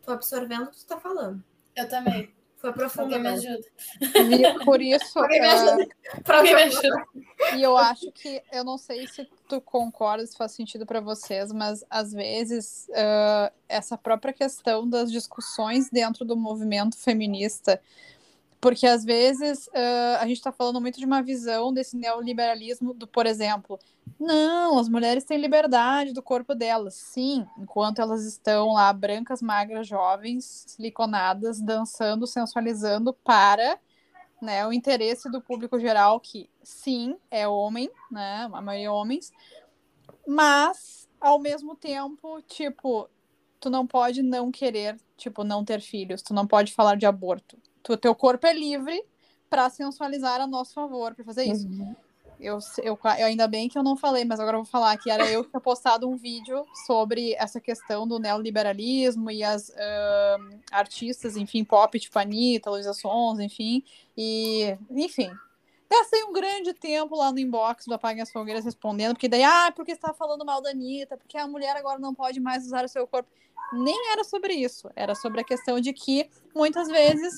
Estou 0.00 0.14
absorvendo 0.14 0.62
o 0.62 0.66
que 0.66 0.72
tu 0.72 0.78
está 0.78 0.98
falando. 0.98 1.42
Eu 1.74 1.88
também. 1.88 2.32
Foi 2.66 2.72
profundo 2.72 3.16
me 3.20 3.28
ajuda. 3.28 3.64
E 4.00 4.64
por 4.64 4.82
isso. 4.82 5.16
Alguém 5.16 5.40
me 5.40 5.46
ajuda. 5.46 5.84
Uh, 5.84 6.42
me 6.42 6.62
ajuda. 6.62 7.06
E 7.54 7.62
eu 7.62 7.76
acho 7.76 8.10
que, 8.10 8.42
eu 8.52 8.64
não 8.64 8.76
sei 8.76 9.06
se 9.06 9.24
tu 9.48 9.60
concorda, 9.60 10.26
se 10.26 10.36
faz 10.36 10.50
sentido 10.50 10.84
para 10.84 10.98
vocês, 10.98 11.52
mas 11.52 11.84
às 11.88 12.12
vezes 12.12 12.88
uh, 12.88 13.54
essa 13.68 13.96
própria 13.96 14.32
questão 14.32 14.88
das 14.88 15.12
discussões 15.12 15.88
dentro 15.90 16.24
do 16.24 16.36
movimento 16.36 16.96
feminista 16.96 17.80
porque 18.66 18.84
às 18.84 19.04
vezes 19.04 19.68
uh, 19.68 20.18
a 20.18 20.26
gente 20.26 20.38
está 20.38 20.50
falando 20.50 20.80
muito 20.80 20.98
de 20.98 21.06
uma 21.06 21.22
visão 21.22 21.72
desse 21.72 21.96
neoliberalismo 21.96 22.92
do, 22.92 23.06
por 23.06 23.24
exemplo, 23.24 23.78
não, 24.18 24.76
as 24.76 24.88
mulheres 24.88 25.22
têm 25.22 25.38
liberdade 25.38 26.12
do 26.12 26.20
corpo 26.20 26.52
delas. 26.52 26.94
Sim, 26.94 27.46
enquanto 27.56 28.00
elas 28.00 28.24
estão 28.24 28.72
lá, 28.72 28.92
brancas, 28.92 29.40
magras, 29.40 29.86
jovens, 29.86 30.64
siliconadas, 30.66 31.60
dançando, 31.60 32.26
sensualizando 32.26 33.12
para 33.12 33.78
né, 34.42 34.66
o 34.66 34.72
interesse 34.72 35.30
do 35.30 35.40
público 35.40 35.78
geral, 35.78 36.18
que 36.18 36.50
sim, 36.60 37.16
é 37.30 37.46
homem, 37.46 37.88
né? 38.10 38.50
A 38.52 38.60
maioria 38.60 38.88
é 38.88 38.90
homens, 38.90 39.32
mas 40.26 41.08
ao 41.20 41.38
mesmo 41.38 41.76
tempo, 41.76 42.42
tipo, 42.48 43.08
tu 43.60 43.70
não 43.70 43.86
pode 43.86 44.24
não 44.24 44.50
querer, 44.50 44.98
tipo, 45.16 45.44
não 45.44 45.64
ter 45.64 45.80
filhos, 45.80 46.20
tu 46.20 46.34
não 46.34 46.48
pode 46.48 46.72
falar 46.72 46.96
de 46.96 47.06
aborto 47.06 47.56
o 47.92 47.96
teu 47.96 48.14
corpo 48.14 48.46
é 48.46 48.52
livre 48.52 49.02
para 49.48 49.70
sensualizar 49.70 50.40
a 50.40 50.46
nosso 50.46 50.74
favor, 50.74 51.14
para 51.14 51.24
fazer 51.24 51.44
isso. 51.44 51.66
Uhum. 51.66 51.94
Eu, 52.38 52.58
eu, 52.82 52.98
eu, 53.18 53.26
ainda 53.26 53.48
bem 53.48 53.68
que 53.68 53.78
eu 53.78 53.82
não 53.82 53.96
falei, 53.96 54.24
mas 54.24 54.38
agora 54.38 54.58
eu 54.58 54.62
vou 54.62 54.70
falar 54.70 54.96
que 54.98 55.10
era 55.10 55.30
eu 55.30 55.42
que 55.42 55.50
tinha 55.50 55.60
postado 55.60 56.06
um 56.06 56.16
vídeo 56.16 56.66
sobre 56.86 57.34
essa 57.34 57.60
questão 57.60 58.06
do 58.06 58.18
neoliberalismo 58.18 59.30
e 59.30 59.42
as 59.42 59.70
uh, 59.70 60.60
artistas, 60.70 61.36
enfim, 61.36 61.64
pop, 61.64 61.98
tipo 61.98 62.18
Anitta, 62.18 62.70
Luísa 62.70 62.92
Sons, 62.92 63.40
enfim, 63.40 63.82
e, 64.16 64.76
enfim. 64.90 65.30
Gastei 65.90 66.24
um 66.24 66.32
grande 66.32 66.74
tempo 66.74 67.16
lá 67.16 67.32
no 67.32 67.38
inbox 67.38 67.86
do 67.86 67.94
Apague 67.94 68.20
as 68.20 68.30
Fogueiras 68.30 68.64
respondendo, 68.64 69.14
porque 69.14 69.28
daí, 69.28 69.44
ah, 69.44 69.72
porque 69.74 69.94
você 69.94 70.00
tá 70.00 70.12
falando 70.12 70.44
mal 70.44 70.60
da 70.60 70.70
Anitta, 70.70 71.16
porque 71.16 71.38
a 71.38 71.46
mulher 71.46 71.76
agora 71.76 71.98
não 71.98 72.14
pode 72.14 72.40
mais 72.40 72.66
usar 72.66 72.84
o 72.84 72.88
seu 72.88 73.06
corpo. 73.06 73.30
Nem 73.72 74.12
era 74.12 74.24
sobre 74.24 74.52
isso, 74.52 74.90
era 74.94 75.14
sobre 75.14 75.40
a 75.40 75.44
questão 75.44 75.80
de 75.80 75.92
que, 75.92 76.28
muitas 76.54 76.88
vezes, 76.88 77.34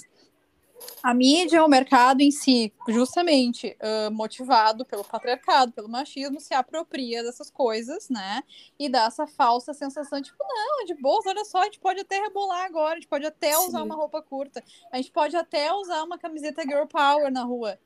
a 1.02 1.14
mídia, 1.14 1.64
o 1.64 1.68
mercado 1.68 2.20
em 2.20 2.30
si, 2.30 2.72
justamente 2.88 3.76
uh, 3.80 4.10
motivado 4.10 4.84
pelo 4.84 5.04
patriarcado, 5.04 5.72
pelo 5.72 5.88
machismo, 5.88 6.40
se 6.40 6.54
apropria 6.54 7.22
dessas 7.22 7.50
coisas, 7.50 8.08
né? 8.08 8.42
E 8.78 8.88
dá 8.88 9.04
essa 9.04 9.26
falsa 9.26 9.72
sensação, 9.72 10.20
tipo, 10.20 10.36
não, 10.40 10.84
de 10.84 10.94
boa, 10.94 11.22
olha 11.26 11.44
só, 11.44 11.60
a 11.60 11.64
gente 11.64 11.78
pode 11.78 12.00
até 12.00 12.20
rebolar 12.20 12.64
agora, 12.64 12.92
a 12.92 12.96
gente 12.96 13.08
pode 13.08 13.26
até 13.26 13.52
Sim. 13.52 13.68
usar 13.68 13.82
uma 13.82 13.94
roupa 13.94 14.22
curta, 14.22 14.62
a 14.92 14.96
gente 14.96 15.10
pode 15.10 15.36
até 15.36 15.72
usar 15.72 16.02
uma 16.02 16.18
camiseta 16.18 16.62
girl 16.62 16.86
power 16.86 17.30
na 17.30 17.44
rua. 17.44 17.78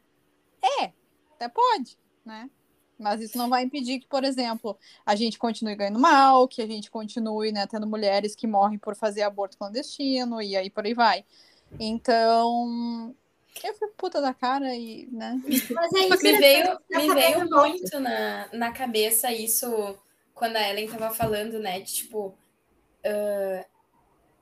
É, 0.80 0.92
até 1.34 1.48
pode, 1.48 1.98
né? 2.24 2.48
Mas 2.98 3.20
isso 3.20 3.36
não 3.36 3.48
vai 3.48 3.64
impedir 3.64 3.98
que, 3.98 4.06
por 4.06 4.22
exemplo, 4.22 4.78
a 5.04 5.16
gente 5.16 5.38
continue 5.38 5.74
ganhando 5.74 5.98
mal, 5.98 6.46
que 6.46 6.62
a 6.62 6.66
gente 6.66 6.88
continue 6.88 7.50
né, 7.50 7.66
tendo 7.66 7.86
mulheres 7.86 8.34
que 8.34 8.46
morrem 8.46 8.78
por 8.78 8.94
fazer 8.94 9.22
aborto 9.22 9.58
clandestino, 9.58 10.40
e 10.40 10.56
aí 10.56 10.70
por 10.70 10.84
aí 10.84 10.94
vai. 10.94 11.24
Então, 11.78 13.14
eu 13.62 13.74
fui 13.74 13.88
puta 13.96 14.20
da 14.20 14.34
cara 14.34 14.74
e, 14.74 15.08
né? 15.10 15.40
Mas 15.70 15.92
é 15.92 16.08
isso, 16.08 16.22
me 16.22 16.38
veio, 16.38 16.78
me 16.90 17.14
veio 17.14 17.48
muito 17.48 18.00
na, 18.00 18.48
na 18.52 18.72
cabeça 18.72 19.32
isso 19.32 19.98
quando 20.34 20.56
a 20.56 20.68
Ellen 20.68 20.88
tava 20.88 21.14
falando, 21.14 21.58
né? 21.58 21.80
De 21.80 21.92
tipo, 21.92 22.28
uh, 22.28 23.64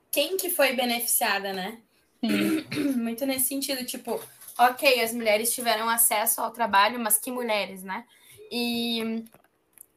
quem 0.09 0.37
que 0.37 0.49
foi 0.49 0.73
beneficiada, 0.73 1.53
né? 1.53 1.79
Sim. 2.23 2.65
Muito 2.97 3.25
nesse 3.25 3.47
sentido, 3.47 3.83
tipo, 3.85 4.21
ok, 4.57 5.01
as 5.01 5.13
mulheres 5.13 5.53
tiveram 5.53 5.89
acesso 5.89 6.41
ao 6.41 6.51
trabalho, 6.51 6.99
mas 6.99 7.17
que 7.17 7.31
mulheres, 7.31 7.83
né? 7.83 8.05
E 8.51 9.23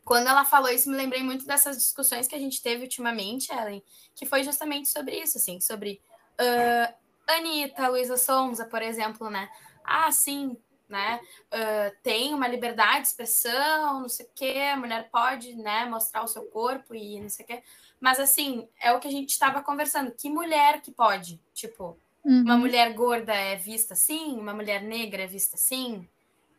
quando 0.05 0.29
ela 0.29 0.45
falou 0.45 0.71
isso, 0.71 0.91
me 0.91 0.97
lembrei 0.97 1.23
muito 1.23 1.47
dessas 1.47 1.77
discussões 1.77 2.29
que 2.29 2.35
a 2.35 2.39
gente 2.39 2.63
teve 2.63 2.83
ultimamente, 2.83 3.53
Ellen, 3.53 3.83
que 4.15 4.27
foi 4.27 4.43
justamente 4.43 4.89
sobre 4.89 5.19
isso, 5.19 5.39
assim, 5.39 5.61
sobre 5.61 6.01
uh, 6.41 6.95
Anitta, 7.27 7.89
Luísa 7.89 8.17
Sonza, 8.17 8.65
por 8.65 8.83
exemplo, 8.83 9.31
né? 9.31 9.49
Ah, 9.85 10.11
sim, 10.13 10.57
né? 10.89 11.21
Uh, 11.47 11.97
tem 12.03 12.35
uma 12.35 12.47
liberdade 12.47 13.03
de 13.03 13.09
expressão, 13.09 14.01
não 14.01 14.09
sei 14.09 14.27
o 14.27 14.31
quê, 14.35 14.71
a 14.73 14.77
mulher 14.77 15.09
pode, 15.11 15.55
né, 15.55 15.87
mostrar 15.87 16.23
o 16.23 16.29
seu 16.29 16.45
corpo 16.45 16.95
e 16.95 17.21
não 17.21 17.29
sei 17.29 17.45
o 17.45 17.49
quê. 17.49 17.63
Mas, 18.01 18.21
assim, 18.21 18.69
é 18.81 18.93
o 18.93 19.01
que 19.01 19.09
a 19.09 19.11
gente 19.11 19.31
estava 19.31 19.63
conversando. 19.63 20.13
Que 20.13 20.29
mulher 20.29 20.81
que 20.83 20.91
pode? 20.91 21.41
Tipo, 21.55 21.99
uhum. 22.25 22.43
uma 22.43 22.57
mulher 22.57 22.93
gorda 22.93 23.33
é 23.33 23.57
vista 23.57 23.95
assim? 23.95 24.39
Uma 24.39 24.53
mulher 24.53 24.83
negra 24.83 25.23
é 25.23 25.27
vista 25.27 25.57
assim? 25.57 26.07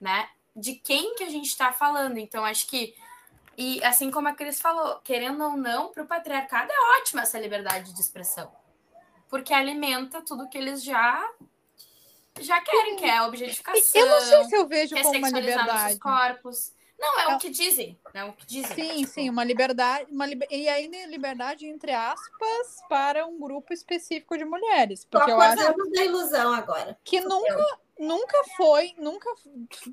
Né? 0.01 0.28
De 0.55 0.74
quem 0.74 1.16
que 1.16 1.24
a 1.24 1.30
gente 1.30 1.47
está 1.47 1.72
falando? 1.72 2.18
Então, 2.18 2.43
acho 2.43 2.68
que 2.68 2.95
e 3.57 3.82
assim 3.86 4.11
como 4.11 4.28
a 4.28 4.34
Cris 4.34 4.59
falou, 4.59 4.99
querendo 5.01 5.41
ou 5.41 5.55
não, 5.55 5.89
para 5.89 6.03
o 6.03 6.07
patriarcado 6.07 6.70
é 6.70 6.99
ótima 6.99 7.22
essa 7.22 7.39
liberdade 7.39 7.93
de 7.93 8.01
expressão 8.01 8.51
porque 9.30 9.53
alimenta 9.53 10.21
tudo 10.21 10.49
que 10.49 10.57
eles 10.57 10.84
já 10.84 11.30
já 12.39 12.59
querem, 12.61 12.97
que 12.97 13.05
é 13.05 13.17
a 13.17 13.28
objetificação. 13.28 14.01
Eu 14.01 14.07
não 14.07 14.21
sei 14.21 14.43
se 14.45 14.55
eu 14.55 14.67
vejo 14.67 14.95
como 14.95 15.17
uma 15.17 15.30
liberdade. 15.30 15.99
corpos. 15.99 16.73
Não, 16.97 17.19
é, 17.19 17.23
é 17.23 17.36
o 17.36 17.39
que 17.39 17.49
dizem. 17.49 17.97
É 18.13 18.23
o 18.23 18.34
que 18.34 18.45
dizem. 18.45 18.76
Sim, 18.76 18.97
tipo... 18.97 19.11
sim, 19.11 19.30
uma 19.30 19.43
liberdade. 19.43 20.11
Uma 20.11 20.26
liber... 20.26 20.47
E 20.51 20.67
ainda 20.67 21.05
liberdade, 21.07 21.65
entre 21.65 21.91
aspas, 21.91 22.82
para 22.89 23.26
um 23.26 23.39
grupo 23.39 23.73
específico 23.73 24.38
de 24.38 24.45
mulheres. 24.45 25.05
Porque 25.05 25.32
Tô 25.32 25.32
eu 25.32 25.41
acho 25.41 25.91
da 25.91 26.03
ilusão 26.03 26.53
agora. 26.53 26.97
Que 27.03 27.21
nunca, 27.21 27.80
nunca 27.99 28.38
foi, 28.55 28.93
nunca, 28.97 29.30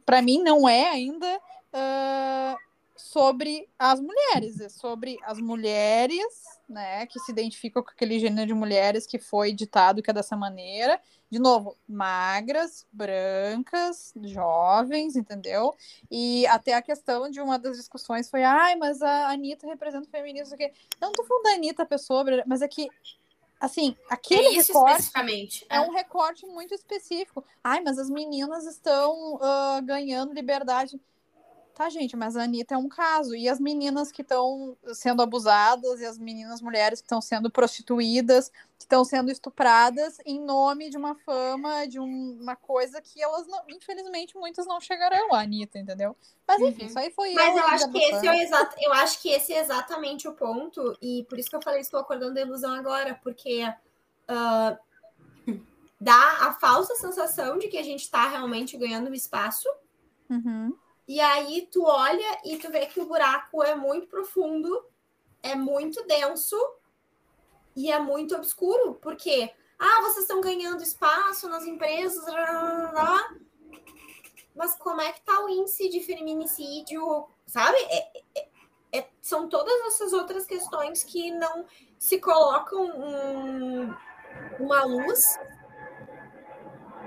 para 0.05 0.23
mim, 0.23 0.43
não 0.43 0.69
é 0.69 0.89
ainda. 0.89 1.41
Uh 1.73 2.73
sobre 3.03 3.69
as 3.79 4.01
mulheres, 4.01 4.61
é 4.61 4.69
sobre 4.69 5.19
as 5.25 5.39
mulheres, 5.39 6.25
né, 6.73 7.07
que 7.07 7.21
se 7.21 7.31
identificam 7.31 7.83
com 7.83 7.91
aquele 7.91 8.19
gênero 8.19 8.47
de 8.47 8.55
mulheres 8.55 9.07
que 9.07 9.19
foi 9.19 9.53
ditado 9.53 10.03
que 10.03 10.11
é 10.11 10.15
dessa 10.15 10.37
maneira. 10.37 11.01
De 11.31 11.39
novo, 11.39 11.77
magras, 11.89 12.87
brancas, 12.93 14.13
jovens, 14.25 15.17
entendeu? 15.17 15.75
E 16.11 16.47
até 16.47 16.75
a 16.75 16.83
questão 16.83 17.31
de 17.31 17.41
uma 17.41 17.59
das 17.59 17.77
discussões 17.77 18.29
foi, 18.29 18.43
ai, 18.43 18.77
mas 18.77 19.01
a 19.01 19.31
Anitta 19.31 19.67
representa 19.67 20.07
o 20.07 20.11
feminismo. 20.11 20.57
Eu 20.59 20.71
não 21.01 21.13
tô 21.13 21.25
falando 21.25 21.45
da 21.45 21.51
Anitta, 21.53 21.87
pessoa, 21.87 22.25
mas 22.47 22.63
é 22.63 22.69
que 22.69 22.89
assim, 23.63 23.97
aquele 24.11 24.49
é 24.49 24.51
recorte 24.61 25.11
é. 25.71 25.77
é. 25.77 25.81
um 25.81 25.93
recorte 25.93 26.45
muito 26.47 26.75
específico. 26.75 27.45
Ai, 27.63 27.81
mas 27.81 27.97
as 27.97 28.11
meninas 28.11 28.67
estão 28.67 29.37
uh, 29.37 29.81
ganhando 29.85 30.35
liberdade. 30.35 31.01
Tá, 31.83 31.91
gente, 31.91 32.17
mas 32.17 32.37
a 32.37 32.45
Anitta 32.45 32.77
é 32.77 32.79
um 32.79 32.89
caso. 32.89 33.35
E 33.35 33.49
as 33.49 33.59
meninas 33.59 34.13
que 34.13 34.23
estão 34.23 34.77
sendo 34.95 35.21
abusadas, 35.21 36.01
e 36.01 36.05
as 36.05 36.17
meninas 36.17 36.63
mulheres 36.63 37.01
que 37.01 37.07
estão 37.07 37.21
sendo 37.21 37.51
prostituídas, 37.51 38.51
que 38.79 38.85
estão 38.85 39.05
sendo 39.05 39.33
estupradas 39.33 40.19
em 40.25 40.39
nome 40.39 40.91
de 40.91 40.97
uma 40.97 41.17
fama, 41.17 41.85
de 41.89 41.99
um, 41.99 42.39
uma 42.41 42.55
coisa 42.55 43.03
que 43.03 43.21
elas, 43.21 43.49
não, 43.49 43.65
infelizmente, 43.69 44.37
muitas 44.37 44.65
não 44.65 44.81
chegarão, 44.81 45.35
a 45.35 45.41
Anitta, 45.41 45.77
entendeu? 45.77 46.15
Mas 46.47 46.61
enfim, 46.61 46.83
uhum. 46.83 46.87
isso 46.87 46.99
aí 47.01 47.11
foi. 47.11 47.35
Mas 47.35 47.57
eu, 47.57 47.67
acho 47.67 47.91
que 47.91 47.99
esse 47.99 48.29
é 48.29 48.43
exato, 48.45 48.77
eu 48.79 48.93
acho 48.93 49.21
que 49.21 49.29
esse 49.31 49.53
é 49.53 49.59
exatamente 49.59 50.29
o 50.29 50.35
ponto, 50.35 50.97
e 51.03 51.27
por 51.29 51.37
isso 51.37 51.51
que 51.51 51.57
eu 51.57 51.63
falei, 51.63 51.81
estou 51.81 51.99
acordando 51.99 52.39
a 52.39 52.43
ilusão 52.43 52.73
agora, 52.75 53.19
porque. 53.25 53.65
Uh, 54.31 54.79
dá 56.01 56.47
a 56.47 56.53
falsa 56.53 56.95
sensação 56.95 57.59
de 57.59 57.67
que 57.67 57.77
a 57.77 57.83
gente 57.83 58.03
está 58.03 58.29
realmente 58.29 58.77
ganhando 58.77 59.13
espaço. 59.13 59.69
Uhum. 60.31 60.77
E 61.07 61.21
aí 61.21 61.69
tu 61.71 61.85
olha 61.85 62.41
e 62.45 62.57
tu 62.59 62.71
vê 62.71 62.87
que 62.87 63.01
o 63.01 63.07
buraco 63.07 63.63
é 63.63 63.75
muito 63.75 64.07
profundo, 64.07 64.85
é 65.43 65.55
muito 65.55 66.05
denso 66.07 66.57
e 67.75 67.91
é 67.91 67.99
muito 67.99 68.37
obscuro, 68.37 68.95
porque 69.03 69.53
ah, 69.79 70.01
vocês 70.03 70.19
estão 70.19 70.41
ganhando 70.41 70.83
espaço 70.83 71.49
nas 71.49 71.65
empresas, 71.65 72.25
mas 74.55 74.77
como 74.77 75.01
é 75.01 75.13
que 75.13 75.23
tá 75.23 75.45
o 75.45 75.49
índice 75.49 75.89
de 75.89 76.01
feminicídio, 76.01 77.27
sabe? 77.47 77.77
É, 77.91 78.23
é, 78.37 78.49
é, 78.93 79.09
são 79.21 79.49
todas 79.49 79.75
essas 79.87 80.13
outras 80.13 80.47
questões 80.47 81.03
que 81.03 81.33
não 81.33 81.67
se 81.99 82.21
colocam 82.21 82.85
um, 82.85 83.95
uma 84.61 84.85
luz. 84.85 85.21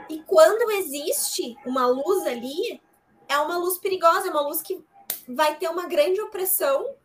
E 0.10 0.22
quando 0.24 0.70
existe 0.72 1.56
uma 1.66 1.88
luz 1.88 2.26
ali, 2.26 2.82
é 3.28 3.38
uma 3.38 3.58
luz 3.58 3.78
perigosa, 3.78 4.28
é 4.28 4.32
uma 4.32 4.42
luz 4.42 4.62
que 4.62 4.84
vai 5.28 5.56
ter 5.56 5.70
uma 5.70 5.88
grande 5.88 6.22
opressão 6.22 6.96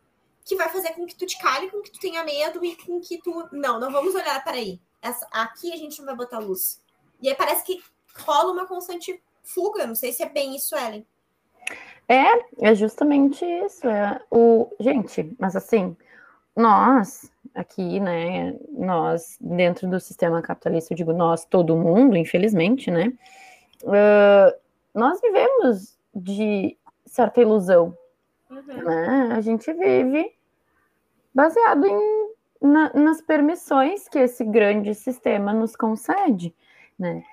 que 0.45 0.55
vai 0.55 0.69
fazer 0.69 0.93
com 0.93 1.05
que 1.05 1.15
tu 1.15 1.25
te 1.25 1.37
cale, 1.39 1.69
com 1.69 1.81
que 1.81 1.91
tu 1.91 1.99
tenha 1.99 2.23
medo 2.23 2.63
e 2.63 2.75
com 2.75 2.99
que 2.99 3.19
tu. 3.19 3.47
Não, 3.51 3.79
não 3.79 3.91
vamos 3.91 4.15
olhar 4.15 4.43
para 4.43 4.57
aí. 4.57 4.79
Essa, 5.01 5.27
aqui 5.31 5.71
a 5.71 5.77
gente 5.77 5.99
não 5.99 6.07
vai 6.07 6.15
botar 6.15 6.39
luz. 6.39 6.81
E 7.21 7.29
aí 7.29 7.35
parece 7.35 7.63
que 7.63 7.81
rola 8.15 8.51
uma 8.51 8.67
constante 8.67 9.21
fuga. 9.43 9.85
Não 9.85 9.95
sei 9.95 10.11
se 10.11 10.23
é 10.23 10.29
bem 10.29 10.55
isso, 10.55 10.75
Ellen. 10.75 11.05
É, 12.07 12.69
é 12.69 12.75
justamente 12.75 13.45
isso. 13.45 13.87
É 13.87 14.19
o 14.29 14.69
gente, 14.79 15.33
mas 15.39 15.55
assim, 15.55 15.95
nós 16.55 17.31
aqui, 17.53 17.99
né, 17.99 18.55
nós 18.69 19.37
dentro 19.39 19.87
do 19.89 19.99
sistema 19.99 20.41
capitalista, 20.41 20.93
eu 20.93 20.97
digo 20.97 21.13
nós, 21.13 21.45
todo 21.45 21.75
mundo, 21.75 22.15
infelizmente, 22.15 22.89
né, 22.89 23.11
uh, 23.83 24.57
nós 24.93 25.19
vivemos 25.21 25.97
de 26.13 26.77
certa 27.05 27.41
ilusão. 27.41 27.95
Uhum. 28.49 28.83
Né? 28.83 29.29
A 29.33 29.41
gente 29.41 29.71
vive 29.73 30.31
baseado 31.33 31.85
em, 31.85 32.29
na, 32.61 32.93
nas 32.93 33.21
permissões 33.21 34.07
que 34.07 34.19
esse 34.19 34.43
grande 34.43 34.93
sistema 34.93 35.53
nos 35.53 35.75
concede. 35.75 36.53
Né? 36.97 37.23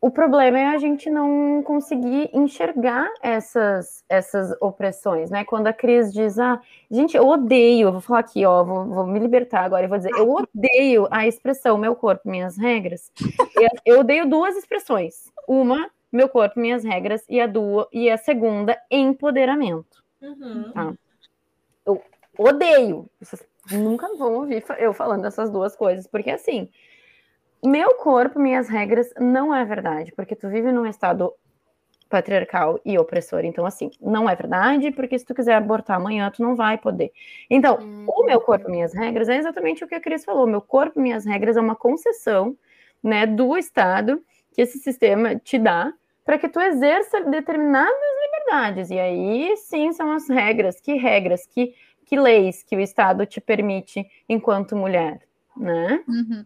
O 0.00 0.12
problema 0.12 0.58
é 0.58 0.66
a 0.66 0.78
gente 0.78 1.10
não 1.10 1.60
conseguir 1.64 2.30
enxergar 2.32 3.12
essas, 3.20 4.04
essas 4.08 4.54
opressões, 4.60 5.28
né? 5.28 5.44
Quando 5.44 5.66
a 5.66 5.72
Cris 5.72 6.12
diz, 6.12 6.38
ah, 6.38 6.60
gente, 6.88 7.16
eu 7.16 7.26
odeio, 7.26 7.90
vou 7.90 8.00
falar 8.00 8.20
aqui, 8.20 8.46
ó, 8.46 8.62
vou, 8.62 8.86
vou 8.86 9.06
me 9.08 9.18
libertar 9.18 9.64
agora, 9.64 9.86
eu 9.86 9.88
vou 9.88 9.98
dizer, 9.98 10.12
eu 10.12 10.30
odeio 10.30 11.08
a 11.10 11.26
expressão 11.26 11.76
meu 11.76 11.96
corpo, 11.96 12.30
minhas 12.30 12.56
regras. 12.56 13.10
eu, 13.56 13.68
eu 13.84 14.00
odeio 14.00 14.28
duas 14.28 14.56
expressões. 14.56 15.32
Uma 15.48 15.90
meu 16.10 16.28
corpo, 16.28 16.58
minhas 16.58 16.84
regras, 16.84 17.24
e 17.28 17.40
a, 17.40 17.46
do, 17.46 17.88
e 17.92 18.10
a 18.10 18.16
segunda, 18.16 18.80
empoderamento. 18.90 20.02
Uhum. 20.20 20.72
Tá? 20.72 20.94
Eu 21.84 22.02
odeio. 22.36 23.08
Vocês 23.20 23.46
nunca 23.72 24.08
vão 24.16 24.34
ouvir 24.34 24.64
eu 24.78 24.92
falando 24.92 25.26
essas 25.26 25.50
duas 25.50 25.76
coisas, 25.76 26.06
porque 26.06 26.30
assim, 26.30 26.68
meu 27.64 27.96
corpo, 27.96 28.38
minhas 28.38 28.68
regras, 28.68 29.12
não 29.18 29.54
é 29.54 29.64
verdade, 29.64 30.12
porque 30.12 30.34
tu 30.34 30.48
vive 30.48 30.72
num 30.72 30.86
estado 30.86 31.32
patriarcal 32.08 32.80
e 32.84 32.98
opressor. 32.98 33.44
Então, 33.44 33.66
assim, 33.66 33.90
não 34.00 34.28
é 34.28 34.34
verdade, 34.34 34.90
porque 34.90 35.18
se 35.18 35.26
tu 35.26 35.34
quiser 35.34 35.54
abortar 35.54 35.96
amanhã, 35.96 36.30
tu 36.30 36.42
não 36.42 36.56
vai 36.56 36.78
poder. 36.78 37.12
Então, 37.50 37.78
uhum. 37.78 38.06
o 38.08 38.24
meu 38.24 38.40
corpo, 38.40 38.70
minhas 38.70 38.94
regras, 38.94 39.28
é 39.28 39.36
exatamente 39.36 39.84
o 39.84 39.88
que 39.88 39.94
a 39.94 40.00
Cris 40.00 40.24
falou. 40.24 40.46
Meu 40.46 40.62
corpo, 40.62 41.00
minhas 41.00 41.26
regras 41.26 41.56
é 41.56 41.60
uma 41.60 41.76
concessão, 41.76 42.56
né, 43.02 43.26
do 43.26 43.56
Estado 43.56 44.22
que 44.58 44.62
esse 44.62 44.78
sistema 44.80 45.36
te 45.36 45.56
dá 45.56 45.94
para 46.24 46.36
que 46.36 46.48
tu 46.48 46.58
exerça 46.58 47.20
determinadas 47.20 47.94
liberdades. 48.24 48.90
E 48.90 48.98
aí 48.98 49.56
sim 49.56 49.92
são 49.92 50.10
as 50.10 50.28
regras, 50.28 50.80
que 50.80 50.94
regras, 50.94 51.46
que, 51.46 51.76
que 52.04 52.18
leis 52.18 52.64
que 52.64 52.74
o 52.74 52.80
Estado 52.80 53.24
te 53.24 53.40
permite 53.40 54.04
enquanto 54.28 54.74
mulher, 54.74 55.20
né? 55.56 56.02
Uhum. 56.08 56.44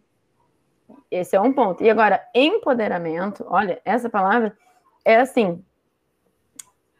Esse 1.11 1.37
é 1.37 1.41
um 1.41 1.55
ponto. 1.55 1.83
E 1.83 1.89
agora, 1.89 2.23
empoderamento, 2.35 3.47
olha, 3.49 3.81
essa 3.83 4.11
palavra 4.11 4.55
é 5.07 5.17
assim. 5.17 5.65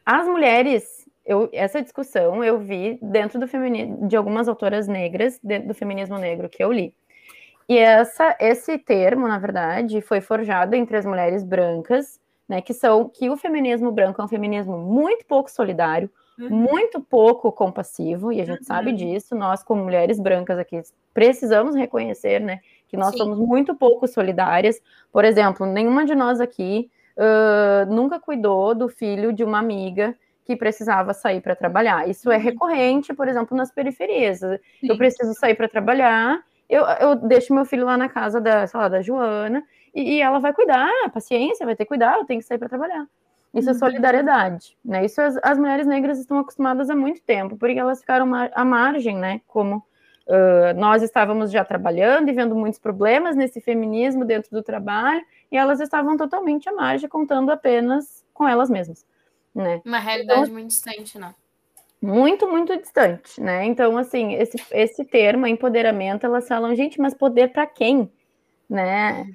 As 0.03 0.25
mulheres, 0.27 1.07
eu, 1.23 1.47
essa 1.53 1.79
discussão 1.79 2.43
eu 2.43 2.57
vi 2.57 2.97
dentro 3.03 3.39
do 3.39 3.47
feminismo, 3.47 4.07
de 4.07 4.15
algumas 4.15 4.47
autoras 4.47 4.87
negras, 4.87 5.39
dentro 5.43 5.67
do 5.67 5.75
feminismo 5.75 6.17
negro 6.17 6.49
que 6.49 6.63
eu 6.63 6.71
li. 6.71 6.95
E 7.67 7.77
essa, 7.77 8.35
esse 8.39 8.77
termo, 8.77 9.27
na 9.27 9.39
verdade, 9.39 10.01
foi 10.01 10.21
forjado 10.21 10.75
entre 10.75 10.97
as 10.97 11.05
mulheres 11.05 11.43
brancas, 11.43 12.19
né, 12.47 12.61
que 12.61 12.73
são 12.73 13.07
que 13.07 13.29
o 13.29 13.37
feminismo 13.37 13.91
branco 13.91 14.21
é 14.21 14.25
um 14.25 14.27
feminismo 14.27 14.77
muito 14.77 15.25
pouco 15.25 15.49
solidário, 15.49 16.09
uhum. 16.37 16.49
muito 16.49 16.99
pouco 16.99 17.51
compassivo, 17.51 18.31
e 18.31 18.41
a 18.41 18.45
gente 18.45 18.59
uhum. 18.59 18.65
sabe 18.65 18.91
disso. 18.91 19.33
Nós, 19.35 19.63
como 19.63 19.83
mulheres 19.83 20.19
brancas 20.19 20.59
aqui, 20.59 20.81
precisamos 21.13 21.75
reconhecer, 21.75 22.39
né, 22.41 22.59
que 22.87 22.97
nós 22.97 23.11
Sim. 23.11 23.19
somos 23.19 23.39
muito 23.39 23.73
pouco 23.75 24.07
solidárias. 24.07 24.81
Por 25.11 25.25
exemplo, 25.25 25.65
nenhuma 25.65 26.05
de 26.05 26.15
nós 26.15 26.41
aqui 26.41 26.91
uh, 27.17 27.91
nunca 27.91 28.19
cuidou 28.19 28.75
do 28.75 28.89
filho 28.89 29.31
de 29.31 29.43
uma 29.43 29.59
amiga 29.59 30.15
que 30.45 30.55
precisava 30.55 31.13
sair 31.13 31.39
para 31.39 31.55
trabalhar. 31.55 32.09
Isso 32.09 32.29
é 32.29 32.35
uhum. 32.35 32.43
recorrente, 32.43 33.13
por 33.13 33.27
exemplo, 33.27 33.55
nas 33.55 33.71
periferias. 33.71 34.39
Sim. 34.39 34.57
Eu 34.83 34.97
preciso 34.97 35.33
sair 35.33 35.55
para 35.55 35.69
trabalhar 35.69 36.43
eu, 36.73 36.85
eu 36.85 37.15
deixo 37.15 37.53
meu 37.53 37.65
filho 37.65 37.85
lá 37.85 37.97
na 37.97 38.09
casa 38.09 38.41
da, 38.41 38.65
sei 38.65 38.79
lá, 38.79 38.87
da 38.87 39.01
Joana, 39.01 39.63
e, 39.93 40.15
e 40.15 40.21
ela 40.21 40.39
vai 40.39 40.53
cuidar, 40.53 40.89
paciência, 41.13 41.65
vai 41.65 41.75
ter 41.75 41.85
que 41.85 41.89
cuidar, 41.89 42.17
eu 42.17 42.25
tenho 42.25 42.39
que 42.39 42.45
sair 42.45 42.57
para 42.57 42.69
trabalhar. 42.69 43.07
Isso 43.53 43.69
é 43.69 43.71
uhum. 43.71 43.77
é 43.77 43.79
solidariedade, 43.79 44.75
né? 44.83 45.05
Isso 45.05 45.21
as, 45.21 45.37
as, 45.43 45.59
mulheres 45.59 45.85
negras 45.85 46.17
estão 46.17 46.39
acostumadas 46.39 46.89
há 46.89 46.95
muito 46.95 47.21
tempo, 47.21 47.55
porque 47.55 47.77
elas 47.77 47.99
ficaram 47.99 48.31
à 48.33 48.65
margem, 48.65 49.15
né? 49.15 49.41
Como 49.47 49.77
uh, 49.77 50.73
nós 50.75 51.03
estávamos 51.03 51.51
já 51.51 51.63
trabalhando 51.63 52.29
e 52.29 52.33
vendo 52.33 52.55
muitos 52.55 52.79
problemas 52.79 53.35
nesse 53.35 53.61
feminismo 53.61 54.25
dentro 54.25 54.49
do 54.49 54.63
trabalho, 54.63 55.23
e 55.51 55.57
elas 55.57 55.79
estavam 55.79 56.17
totalmente 56.17 56.67
à 56.67 56.73
margem, 56.73 57.07
contando 57.07 57.51
apenas 57.51 58.25
com 58.33 58.47
elas 58.47 58.71
mesmas, 58.71 59.05
né? 59.53 59.79
Uma 59.85 59.99
realidade 59.99 60.41
então, 60.41 60.53
muito 60.53 60.69
distante, 60.69 61.19
né? 61.19 61.35
Muito, 62.03 62.49
muito 62.49 62.75
distante, 62.77 63.39
né? 63.39 63.63
Então, 63.63 63.97
assim, 63.97 64.33
esse, 64.33 64.61
esse 64.71 65.05
termo, 65.05 65.47
empoderamento, 65.47 66.25
elas 66.25 66.45
falam, 66.45 66.75
gente, 66.75 66.99
mas 66.99 67.13
poder 67.13 67.53
para 67.53 67.65
quem? 67.65 68.11
Né? 68.69 69.25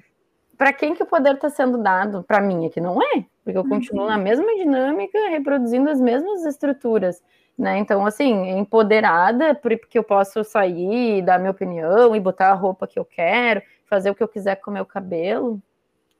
Para 0.55 0.71
quem 0.71 0.93
que 0.93 1.01
o 1.01 1.05
poder 1.07 1.33
está 1.33 1.49
sendo 1.49 1.79
dado? 1.79 2.23
Para 2.23 2.39
mim 2.39 2.67
é 2.67 2.69
que 2.69 2.79
não 2.79 3.01
é, 3.01 3.25
porque 3.43 3.57
eu 3.57 3.67
continuo 3.67 4.03
uhum. 4.03 4.09
na 4.09 4.19
mesma 4.19 4.53
dinâmica, 4.53 5.17
reproduzindo 5.29 5.89
as 5.89 5.99
mesmas 5.99 6.45
estruturas, 6.45 7.23
né? 7.57 7.79
Então, 7.79 8.05
assim, 8.05 8.51
empoderada, 8.51 9.55
porque 9.55 9.97
eu 9.97 10.03
posso 10.03 10.43
sair, 10.43 11.23
dar 11.23 11.39
minha 11.39 11.49
opinião 11.49 12.15
e 12.15 12.19
botar 12.19 12.51
a 12.51 12.53
roupa 12.53 12.85
que 12.85 12.99
eu 12.99 13.05
quero, 13.05 13.63
fazer 13.87 14.11
o 14.11 14.15
que 14.15 14.21
eu 14.21 14.27
quiser 14.27 14.57
com 14.57 14.69
o 14.69 14.73
meu 14.75 14.85
cabelo, 14.85 15.59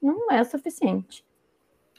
não 0.02 0.32
é 0.32 0.42
suficiente. 0.42 1.24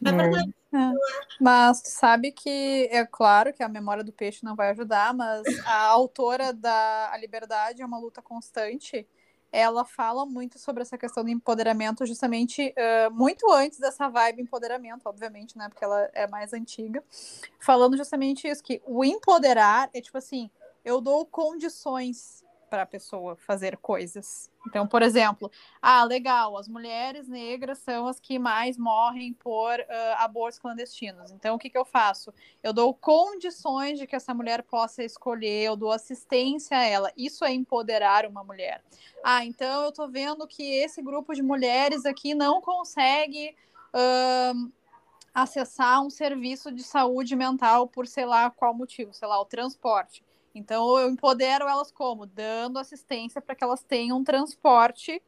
É 0.05 0.11
verdade. 0.11 0.55
É. 0.73 0.91
Mas 1.39 1.81
tu 1.81 1.89
sabe 1.89 2.31
que 2.31 2.87
é 2.91 3.05
claro 3.05 3.53
que 3.53 3.61
a 3.61 3.67
memória 3.67 4.03
do 4.03 4.13
peixe 4.13 4.43
não 4.43 4.55
vai 4.55 4.69
ajudar, 4.69 5.13
mas 5.13 5.43
a 5.65 5.83
autora 5.87 6.53
da 6.53 7.11
A 7.11 7.17
Liberdade 7.17 7.81
é 7.81 7.85
uma 7.85 7.99
luta 7.99 8.21
constante. 8.21 9.07
Ela 9.51 9.83
fala 9.83 10.25
muito 10.25 10.57
sobre 10.57 10.81
essa 10.81 10.97
questão 10.97 11.25
do 11.25 11.29
empoderamento, 11.29 12.05
justamente 12.05 12.73
uh, 12.77 13.13
muito 13.13 13.51
antes 13.51 13.79
dessa 13.79 14.07
vibe 14.07 14.43
empoderamento, 14.43 15.07
obviamente, 15.07 15.57
né? 15.57 15.67
Porque 15.67 15.83
ela 15.83 16.09
é 16.13 16.25
mais 16.25 16.53
antiga. 16.53 17.03
Falando 17.59 17.97
justamente 17.97 18.47
isso, 18.47 18.63
que 18.63 18.81
o 18.85 19.03
empoderar 19.03 19.89
é 19.93 19.99
tipo 19.99 20.17
assim, 20.17 20.49
eu 20.85 21.01
dou 21.01 21.25
condições 21.25 22.45
para 22.72 22.84
a 22.84 22.86
pessoa 22.86 23.36
fazer 23.36 23.76
coisas. 23.76 24.49
Então, 24.65 24.88
por 24.88 25.01
exemplo, 25.01 25.51
ah, 25.82 26.05
legal, 26.05 26.55
as 26.57 26.69
mulheres 26.69 27.28
negras 27.28 27.80
são 27.80 28.07
as 28.07 28.17
que 28.17 28.39
mais 28.39 28.78
morrem 28.78 29.34
por 29.34 29.78
uh, 29.78 29.84
abortos 30.19 30.57
clandestinos. 30.57 31.32
Então, 31.32 31.55
o 31.55 31.59
que, 31.59 31.69
que 31.69 31.78
eu 31.78 31.84
faço? 31.84 32.34
Eu 32.63 32.72
dou 32.72 32.93
condições 32.93 33.99
de 33.99 34.07
que 34.07 34.15
essa 34.15 34.34
mulher 34.34 34.63
possa 34.63 35.03
escolher, 35.03 35.63
eu 35.63 35.76
dou 35.76 35.91
assistência 35.91 36.78
a 36.78 36.86
ela. 36.86 37.11
Isso 37.17 37.43
é 37.43 37.51
empoderar 37.51 38.26
uma 38.26 38.41
mulher. 38.41 38.82
Ah, 39.22 39.43
então 39.43 39.84
eu 39.84 39.89
estou 39.89 40.09
vendo 40.09 40.47
que 40.47 40.63
esse 40.63 41.01
grupo 41.01 41.34
de 41.34 41.43
mulheres 41.43 42.05
aqui 42.05 42.34
não 42.34 42.61
consegue. 42.61 43.53
Uh, 43.93 44.72
acessar 45.34 46.01
um 46.01 46.09
serviço 46.09 46.74
de 46.74 46.84
saúde 46.84 47.38
mental 47.38 47.88
por 47.88 48.05
sei 48.05 48.26
lá 48.26 48.49
qual 48.49 48.74
motivo, 48.74 49.13
sei 49.13 49.28
lá, 49.30 49.39
o 49.39 49.45
transporte. 49.45 50.22
Então 50.53 50.99
eu 50.99 51.09
empodero 51.09 51.67
elas 51.67 51.91
como? 51.91 52.25
Dando 52.25 52.79
assistência 52.79 53.41
para 53.41 53.55
que 53.55 53.63
elas 53.63 53.83
tenham 53.83 54.23
transporte 54.23 55.21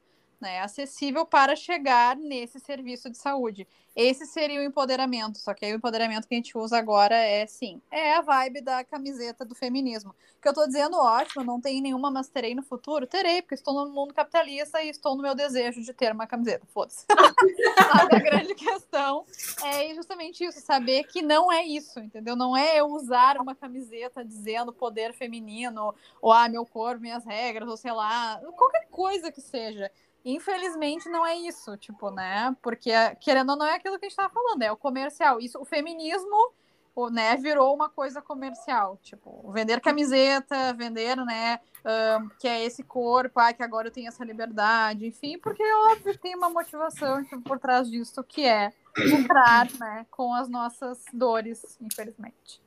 né, 0.43 0.59
acessível 0.59 1.25
para 1.25 1.55
chegar 1.55 2.17
nesse 2.17 2.59
serviço 2.59 3.09
de 3.09 3.17
saúde. 3.17 3.65
Esse 3.95 4.25
seria 4.25 4.59
o 4.59 4.63
empoderamento, 4.63 5.37
só 5.37 5.53
que 5.53 5.63
aí 5.63 5.71
o 5.71 5.75
empoderamento 5.75 6.27
que 6.27 6.33
a 6.33 6.37
gente 6.37 6.57
usa 6.57 6.77
agora 6.77 7.15
é 7.15 7.45
sim, 7.45 7.79
é 7.91 8.15
a 8.15 8.21
vibe 8.21 8.59
da 8.59 8.83
camiseta 8.83 9.45
do 9.45 9.55
feminismo. 9.55 10.13
Que 10.41 10.49
eu 10.49 10.53
tô 10.53 10.65
dizendo, 10.65 10.97
ótimo, 10.97 11.43
não 11.43 11.61
tem 11.61 11.79
nenhuma, 11.79 12.11
mas 12.11 12.27
terei 12.27 12.53
no 12.53 12.63
futuro? 12.63 13.07
Terei, 13.07 13.41
porque 13.41 13.53
estou 13.53 13.73
no 13.73 13.93
mundo 13.93 14.13
capitalista 14.13 14.81
e 14.81 14.89
estou 14.89 15.15
no 15.15 15.21
meu 15.21 15.33
desejo 15.33 15.81
de 15.81 15.93
ter 15.93 16.11
uma 16.11 16.27
camiseta, 16.27 16.65
foda-se. 16.73 17.05
a 17.07 18.19
grande 18.19 18.55
questão 18.55 19.25
é 19.63 19.93
justamente 19.93 20.43
isso, 20.43 20.59
saber 20.59 21.03
que 21.03 21.21
não 21.21 21.49
é 21.49 21.63
isso, 21.63 21.99
entendeu? 21.99 22.35
Não 22.35 22.57
é 22.57 22.79
eu 22.79 22.87
usar 22.87 23.37
uma 23.37 23.55
camiseta 23.55 24.25
dizendo 24.25 24.73
poder 24.73 25.13
feminino, 25.13 25.95
ou 26.19 26.33
ah, 26.33 26.49
meu 26.49 26.65
corpo, 26.65 26.99
minhas 26.99 27.23
regras, 27.23 27.69
ou 27.69 27.77
sei 27.77 27.93
lá, 27.93 28.41
qualquer 28.57 28.87
coisa 28.89 29.31
que 29.31 29.39
seja 29.39 29.89
Infelizmente 30.25 31.09
não 31.09 31.25
é 31.25 31.35
isso, 31.35 31.75
tipo, 31.77 32.09
né? 32.09 32.55
Porque 32.61 32.91
querendo 33.19 33.51
ou 33.51 33.57
não 33.57 33.65
é 33.65 33.75
aquilo 33.75 33.99
que 33.99 34.05
a 34.05 34.09
gente 34.09 34.15
tava 34.15 34.33
falando, 34.33 34.61
é 34.61 34.71
o 34.71 34.77
comercial. 34.77 35.39
Isso, 35.39 35.59
o 35.59 35.65
feminismo, 35.65 36.53
o, 36.95 37.09
né, 37.09 37.35
virou 37.35 37.73
uma 37.73 37.89
coisa 37.89 38.21
comercial, 38.21 38.97
tipo, 39.01 39.51
vender 39.51 39.81
camiseta, 39.81 40.73
vender, 40.73 41.17
né, 41.17 41.59
um, 41.83 42.29
que 42.39 42.47
é 42.47 42.63
esse 42.63 42.83
corpo, 42.83 43.39
ah, 43.39 43.51
que 43.51 43.63
agora 43.63 43.87
eu 43.87 43.91
tenho 43.91 44.07
essa 44.07 44.23
liberdade, 44.23 45.07
enfim, 45.07 45.37
porque 45.39 45.63
óbvio 45.91 46.17
tem 46.17 46.35
uma 46.35 46.49
motivação 46.49 47.23
tipo, 47.23 47.41
por 47.41 47.59
trás 47.59 47.89
disso 47.89 48.23
que 48.23 48.45
é 48.45 48.71
lucrar, 48.95 49.67
né, 49.79 50.05
com 50.11 50.33
as 50.33 50.47
nossas 50.47 51.03
dores, 51.11 51.77
infelizmente. 51.81 52.61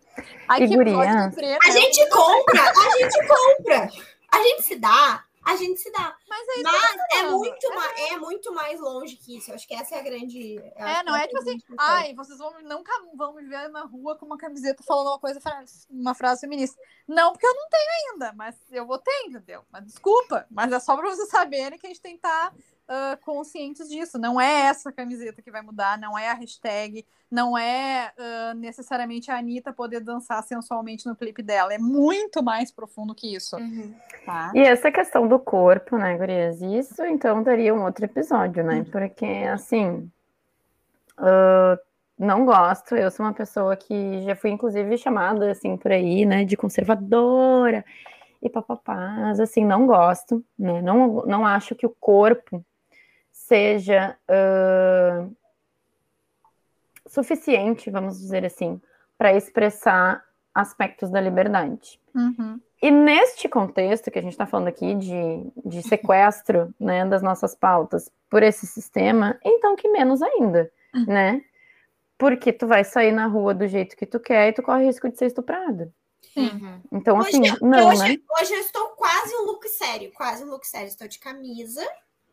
Ai, 0.48 0.58
que 0.58 0.64
a 0.64 1.70
gente 1.70 2.10
compra, 2.10 2.62
a 2.62 2.98
gente 2.98 3.28
compra, 3.28 3.90
a 4.32 4.42
gente 4.42 4.62
se 4.62 4.76
dá 4.76 5.24
a 5.46 5.54
gente 5.54 5.78
se 5.78 5.92
dá. 5.92 6.16
Mas, 6.28 6.48
é, 6.48 6.62
Mas 6.62 6.96
é, 7.12 7.30
muito 7.30 7.66
é. 7.66 7.74
Mais, 7.76 8.00
é 8.10 8.16
muito 8.16 8.52
mais 8.52 8.80
longe 8.80 9.16
que 9.16 9.38
isso. 9.38 9.52
Eu 9.52 9.54
acho 9.54 9.66
que 9.66 9.74
essa 9.74 9.94
é 9.94 10.00
a 10.00 10.02
grande. 10.02 10.58
É, 10.74 11.04
não 11.04 11.14
é 11.14 11.28
tipo 11.28 11.38
assim, 11.38 11.58
ai, 11.78 12.12
vocês 12.14 12.36
vão, 12.38 12.60
nunca 12.62 12.92
vão 13.14 13.32
me 13.32 13.44
ver 13.44 13.68
na 13.68 13.84
rua 13.84 14.18
com 14.18 14.26
uma 14.26 14.36
camiseta 14.36 14.82
falando 14.82 15.06
uma 15.06 15.20
coisa, 15.20 15.40
uma 15.88 16.14
frase 16.14 16.40
feminista. 16.40 16.76
Não, 17.06 17.32
porque 17.32 17.46
eu 17.46 17.54
não 17.54 17.68
tenho 17.68 18.12
ainda, 18.12 18.32
mas 18.32 18.56
eu 18.72 18.84
vou 18.84 18.98
ter, 18.98 19.26
entendeu? 19.26 19.64
Mas 19.70 19.86
desculpa, 19.86 20.46
mas 20.50 20.72
é 20.72 20.80
só 20.80 20.96
para 20.96 21.08
vocês 21.08 21.28
saberem 21.28 21.78
que 21.78 21.86
a 21.86 21.90
gente 21.90 22.02
tem 22.02 22.18
que 22.18 22.26
estar 22.26 22.50
tá 22.50 22.56
uh, 22.88 23.16
conscientes 23.24 23.88
disso. 23.88 24.18
Não 24.18 24.40
é 24.40 24.62
essa 24.66 24.92
camiseta 24.92 25.42
que 25.42 25.50
vai 25.50 25.62
mudar, 25.62 25.98
não 25.98 26.18
é 26.18 26.30
a 26.30 26.34
hashtag, 26.34 27.04
não 27.30 27.56
é 27.56 28.12
uh, 28.18 28.54
necessariamente 28.56 29.30
a 29.30 29.38
Anitta 29.38 29.72
poder 29.72 30.00
dançar 30.00 30.42
sensualmente 30.42 31.06
no 31.06 31.16
clipe 31.16 31.42
dela. 31.42 31.74
É 31.74 31.78
muito 31.78 32.42
mais 32.42 32.70
profundo 32.70 33.14
que 33.14 33.34
isso. 33.34 33.56
Uhum. 33.56 33.94
Tá? 34.24 34.52
E 34.54 34.60
essa 34.60 34.90
questão 34.90 35.26
do 35.26 35.38
corpo, 35.38 35.96
né, 35.96 36.16
Gurias? 36.16 36.60
Isso 36.60 37.04
então 37.04 37.42
daria 37.42 37.74
um 37.74 37.84
outro 37.84 38.04
episódio, 38.04 38.64
né? 38.64 38.76
Uhum. 38.78 38.84
Porque, 38.84 39.26
assim. 39.52 40.10
Uh, 41.18 41.86
não 42.18 42.46
gosto, 42.46 42.94
eu 42.96 43.10
sou 43.10 43.26
uma 43.26 43.34
pessoa 43.34 43.76
que 43.76 44.22
já 44.22 44.34
fui, 44.34 44.50
inclusive, 44.50 44.96
chamada, 44.96 45.50
assim, 45.50 45.76
por 45.76 45.92
aí, 45.92 46.24
né, 46.24 46.44
de 46.44 46.56
conservadora 46.56 47.84
e 48.42 48.48
papapás, 48.48 49.38
assim, 49.38 49.64
não 49.66 49.86
gosto, 49.86 50.42
né, 50.58 50.80
não, 50.80 51.26
não 51.26 51.44
acho 51.46 51.74
que 51.74 51.84
o 51.84 51.94
corpo 52.00 52.64
seja 53.46 54.16
uh, 54.28 55.34
suficiente, 57.06 57.90
vamos 57.90 58.18
dizer 58.18 58.44
assim, 58.44 58.80
para 59.16 59.34
expressar 59.34 60.24
aspectos 60.54 61.10
da 61.10 61.20
liberdade. 61.20 62.00
Uhum. 62.14 62.60
E 62.82 62.90
neste 62.90 63.48
contexto 63.48 64.10
que 64.10 64.18
a 64.18 64.22
gente 64.22 64.32
está 64.32 64.46
falando 64.46 64.68
aqui 64.68 64.94
de, 64.94 65.52
de 65.64 65.82
sequestro 65.82 66.74
né, 66.78 67.06
das 67.06 67.22
nossas 67.22 67.54
pautas 67.54 68.10
por 68.28 68.42
esse 68.42 68.66
sistema, 68.66 69.38
então 69.44 69.76
que 69.76 69.88
menos 69.88 70.20
ainda, 70.22 70.70
uhum. 70.94 71.06
né? 71.06 71.42
Porque 72.18 72.52
tu 72.52 72.66
vai 72.66 72.82
sair 72.82 73.12
na 73.12 73.26
rua 73.26 73.54
do 73.54 73.66
jeito 73.68 73.96
que 73.96 74.06
tu 74.06 74.18
quer 74.18 74.48
e 74.48 74.52
tu 74.52 74.62
corre 74.62 74.86
risco 74.86 75.08
de 75.08 75.18
ser 75.18 75.26
estuprado. 75.26 75.92
Uhum. 76.34 76.80
Então, 76.92 77.18
hoje, 77.18 77.28
assim, 77.28 77.64
não, 77.64 77.88
hoje, 77.88 78.02
né? 78.02 78.18
Hoje 78.40 78.54
eu 78.54 78.60
estou 78.60 78.88
quase 78.88 79.34
um 79.36 79.46
look 79.46 79.66
sério, 79.68 80.10
quase 80.12 80.44
um 80.44 80.48
look 80.48 80.66
sério. 80.66 80.88
Estou 80.88 81.06
de 81.06 81.18
camisa, 81.18 81.86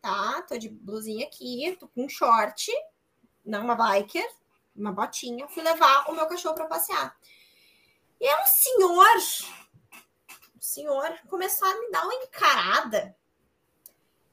tá? 0.04 0.42
Tô 0.42 0.58
de 0.58 0.68
blusinha 0.68 1.26
aqui, 1.26 1.74
tô 1.80 1.88
com 1.88 2.04
um 2.04 2.08
short, 2.10 2.70
não 3.42 3.64
uma 3.64 3.74
biker, 3.74 4.28
uma 4.76 4.92
botinha. 4.92 5.48
Fui 5.48 5.62
levar 5.62 6.10
o 6.10 6.14
meu 6.14 6.26
cachorro 6.26 6.54
para 6.54 6.66
passear. 6.66 7.16
E 8.20 8.26
é 8.26 8.42
um 8.42 8.46
senhor, 8.46 9.16
o 10.58 10.60
senhor 10.60 11.18
começou 11.26 11.66
a 11.66 11.80
me 11.80 11.90
dar 11.90 12.04
uma 12.04 12.14
encarada 12.16 13.16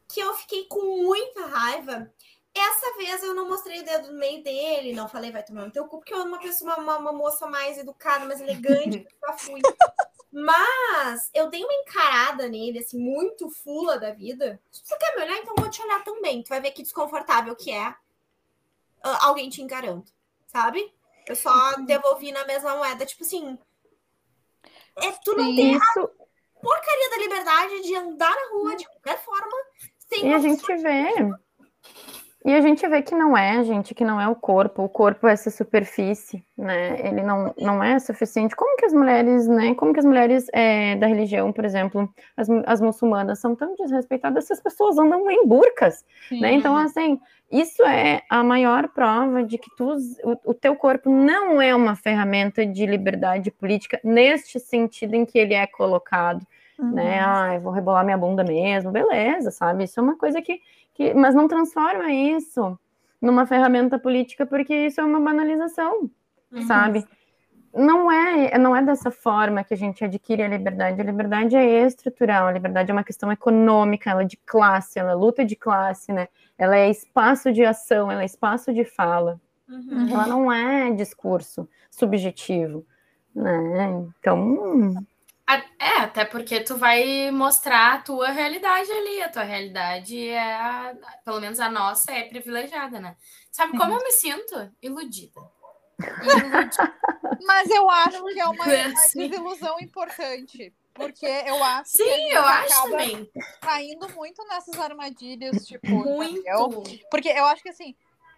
que 0.10 0.20
eu 0.20 0.34
fiquei 0.34 0.66
com 0.66 1.04
muita 1.04 1.46
raiva. 1.46 2.14
Essa 2.54 2.98
vez 2.98 3.24
eu 3.24 3.34
não 3.34 3.48
mostrei 3.48 3.80
o 3.80 3.86
dedo 3.86 4.12
no 4.12 4.20
meio 4.20 4.44
dele, 4.44 4.92
não 4.92 5.08
falei 5.08 5.32
vai 5.32 5.42
tomar 5.42 5.66
no 5.66 5.72
teu 5.72 5.86
cu, 5.88 6.00
porque 6.00 6.14
eu 6.14 6.18
amo 6.18 6.34
uma 6.34 6.40
pessoa, 6.40 6.78
uma, 6.78 6.98
uma 6.98 7.14
moça 7.14 7.48
mais 7.48 7.78
educada, 7.78 8.26
mais 8.26 8.42
elegante, 8.42 9.08
já 9.26 9.38
fui. 9.38 9.62
Mas 10.32 11.30
eu 11.34 11.50
dei 11.50 11.62
uma 11.62 11.74
encarada 11.74 12.48
nele, 12.48 12.80
assim, 12.80 12.98
muito 12.98 13.50
fula 13.50 14.00
da 14.00 14.12
vida. 14.12 14.62
Se 14.72 14.82
você 14.86 14.98
quer 14.98 15.16
me 15.16 15.24
olhar, 15.24 15.38
então 15.38 15.54
eu 15.58 15.62
vou 15.62 15.70
te 15.70 15.82
olhar 15.82 16.04
também. 16.04 16.42
Tu 16.42 16.48
vai 16.48 16.62
ver 16.62 16.72
que 16.72 16.84
desconfortável 16.84 17.54
que 17.56 17.70
é 17.70 17.90
uh, 17.90 19.18
alguém 19.22 19.50
te 19.50 19.62
encarando, 19.62 20.06
sabe? 20.48 20.94
Eu 21.28 21.36
só 21.36 21.76
uhum. 21.76 21.86
devolvi 21.86 22.32
na 22.32 22.46
mesma 22.46 22.76
moeda, 22.78 23.06
tipo 23.06 23.24
assim. 23.24 23.58
É, 24.96 25.12
tu 25.24 25.36
não 25.36 25.54
tem 25.56 25.76
Isso... 25.76 26.10
porcaria 26.62 27.10
da 27.10 27.18
liberdade 27.18 27.82
de 27.82 27.96
andar 27.96 28.34
na 28.34 28.52
rua 28.52 28.76
de 28.76 28.86
qualquer 28.86 29.22
forma. 29.24 29.58
Sem 29.98 30.30
e 30.30 30.34
a 30.34 30.40
gente 30.40 30.66
vê. 30.78 31.10
E 32.44 32.54
a 32.54 32.62
gente 32.62 32.88
vê 32.88 33.04
que 33.04 33.14
não 33.14 33.38
é, 33.38 33.64
gente, 33.64 33.94
que 33.94 34.04
não 34.04 34.20
é 34.20 34.28
o 34.28 34.36
corpo. 34.36 34.84
O 34.84 34.90
corpo 34.90 35.28
é 35.28 35.34
essa 35.34 35.52
superfície, 35.52 36.44
né? 36.58 37.00
Ele 37.08 37.22
não, 37.22 37.54
não 37.58 37.84
é 37.84 38.00
suficiente. 38.00 38.56
Como 38.56 38.76
que 38.78 38.86
as 38.86 38.94
mulheres, 38.94 39.48
né? 39.48 39.76
Como 39.76 39.94
que 39.94 40.00
as 40.00 40.06
mulheres 40.06 40.48
é, 40.52 40.96
da 40.96 41.06
religião, 41.06 41.52
por 41.54 41.64
exemplo, 41.64 42.12
as, 42.36 42.48
as 42.66 42.82
muçulmanas 42.82 43.40
são 43.40 43.56
tão 43.56 43.76
desrespeitadas 43.76 44.46
se 44.46 44.54
as 44.54 44.60
pessoas 44.60 44.98
andam 44.98 45.30
em 45.30 45.46
burcas, 45.46 46.04
né? 46.32 46.52
Então, 46.54 46.76
assim, 46.76 47.20
isso 47.52 47.84
é 47.84 48.24
a 48.28 48.44
maior 48.44 48.88
prova 48.88 49.44
de 49.44 49.60
que 49.60 49.70
tu, 49.76 49.96
o, 50.24 50.52
o 50.52 50.54
teu 50.54 50.76
corpo 50.76 51.12
não 51.12 51.62
é 51.62 51.76
uma 51.76 51.96
ferramenta 51.96 52.66
de 52.66 52.88
liberdade 52.88 53.52
política 53.52 54.00
neste 54.04 54.60
sentido 54.60 55.14
em 55.14 55.26
que 55.26 55.38
ele 55.38 55.54
é 55.54 55.68
colocado, 55.68 56.48
né? 56.80 56.86
uhum. 56.86 56.94
né? 56.94 57.20
Ah, 57.24 57.54
eu 57.54 57.62
vou 57.62 57.72
rebolar 57.72 58.04
minha 58.04 58.18
bunda 58.18 58.44
mesmo, 58.44 58.90
beleza, 58.90 59.52
sabe? 59.52 59.84
Isso 59.84 60.00
é 60.00 60.04
uma 60.04 60.18
coisa 60.18 60.42
que 60.42 60.60
que, 60.94 61.14
mas 61.14 61.36
não 61.36 61.48
transforma 61.48 62.12
isso 62.12 62.78
numa 63.22 63.46
ferramenta 63.46 64.00
política, 64.00 64.46
porque 64.46 64.74
isso 64.88 65.00
é 65.00 65.04
uma 65.04 65.20
banalização, 65.20 66.10
uhum. 66.52 66.62
sabe? 66.64 67.06
Não 67.74 68.12
é, 68.12 68.58
não 68.58 68.76
é 68.76 68.84
dessa 68.84 69.10
forma 69.10 69.64
que 69.64 69.74
a 69.74 69.78
gente 69.78 70.04
adquire 70.04 70.44
a 70.44 70.48
liberdade. 70.48 71.00
A 71.00 71.04
liberdade 71.04 71.56
é 71.56 71.86
estrutural, 71.86 72.48
a 72.48 72.52
liberdade 72.52 72.92
é 72.92 72.94
uma 72.94 73.04
questão 73.04 73.32
econômica, 73.32 74.10
ela 74.10 74.24
é 74.24 74.26
de 74.26 74.36
classe, 74.38 75.00
ela 75.00 75.12
é 75.12 75.16
luta 75.16 75.46
de 75.46 75.56
classe, 75.56 76.12
né? 76.12 76.28
Ela 76.58 76.76
é 76.76 76.90
espaço 76.90 77.52
de 77.54 77.64
ação, 77.64 78.12
ela 78.12 78.24
é 78.24 78.26
espaço 78.26 78.74
de 78.74 78.84
fala. 78.84 79.40
Uhum. 79.70 80.10
Ela 80.10 80.28
não 80.28 80.52
é 80.52 80.92
discurso 80.92 81.68
subjetivo, 81.90 82.86
né? 83.34 84.04
Então, 84.20 85.06
É, 85.80 86.02
até 86.02 86.26
porque 86.26 86.60
tu 86.62 86.78
vai 86.78 87.32
mostrar 87.32 87.94
a 87.94 88.02
tua 88.02 88.30
realidade 88.30 88.92
ali. 88.92 89.22
A 89.22 89.30
tua 89.30 89.44
realidade 89.44 90.28
é, 90.28 90.54
a, 90.54 90.96
pelo 91.24 91.40
menos 91.40 91.60
a 91.60 91.70
nossa, 91.70 92.12
é 92.12 92.24
privilegiada, 92.24 93.00
né? 93.00 93.16
Sabe 93.52 93.78
como 93.78 93.94
eu 93.94 94.04
me 94.04 94.12
sinto? 94.12 94.72
Iludida. 94.82 95.42
Iludida. 96.24 96.94
Mas 97.46 97.70
eu 97.70 97.90
acho 97.90 98.24
que 98.26 98.40
é 98.40 98.46
uma, 98.46 98.64
uma 98.64 99.08
desilusão 99.16 99.80
importante. 99.80 100.74
Porque 100.94 101.26
eu 101.26 101.64
acho 101.64 101.92
Sim, 101.92 102.04
que 102.04 102.32
eu 102.34 102.44
acho 102.44 102.84
também. 102.84 103.32
caindo 103.62 104.10
muito 104.10 104.46
nessas 104.48 104.78
armadilhas, 104.78 105.66
tipo, 105.66 105.88
Muito. 105.88 106.40
entendeu? 106.40 106.84
Porque 107.10 107.30
eu 107.30 107.46
acho 107.46 107.64
que 107.64 107.70
assim, 107.70 107.96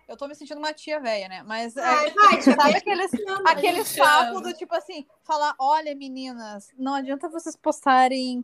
eu 0.08 0.18
tô 0.18 0.28
me 0.28 0.36
sentindo 0.36 0.58
uma 0.58 0.74
tia 0.74 1.00
velha, 1.00 1.28
né? 1.28 1.44
Mas 1.44 1.76
é, 1.78 1.82
Vai, 1.82 2.12
vai, 2.12 2.42
tia 2.42 2.56
sabe 2.56 2.78
aqueles, 2.78 3.12
aqueles 3.46 3.98
ama. 3.98 4.42
do 4.42 4.54
tipo 4.54 4.76
assim, 4.76 5.06
falar, 5.24 5.56
olha, 5.60 5.96
meninas, 5.96 6.72
não 6.78 6.96
adianta 6.96 7.30
vocês 7.30 7.56
postarem 7.56 8.44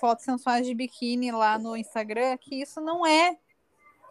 fotos 0.00 0.24
sensuais 0.24 0.66
de 0.66 0.74
biquíni 0.74 1.32
lá 1.32 1.58
no 1.58 1.76
Instagram, 1.76 2.36
que 2.38 2.60
isso 2.60 2.80
não 2.80 3.06
é. 3.06 3.36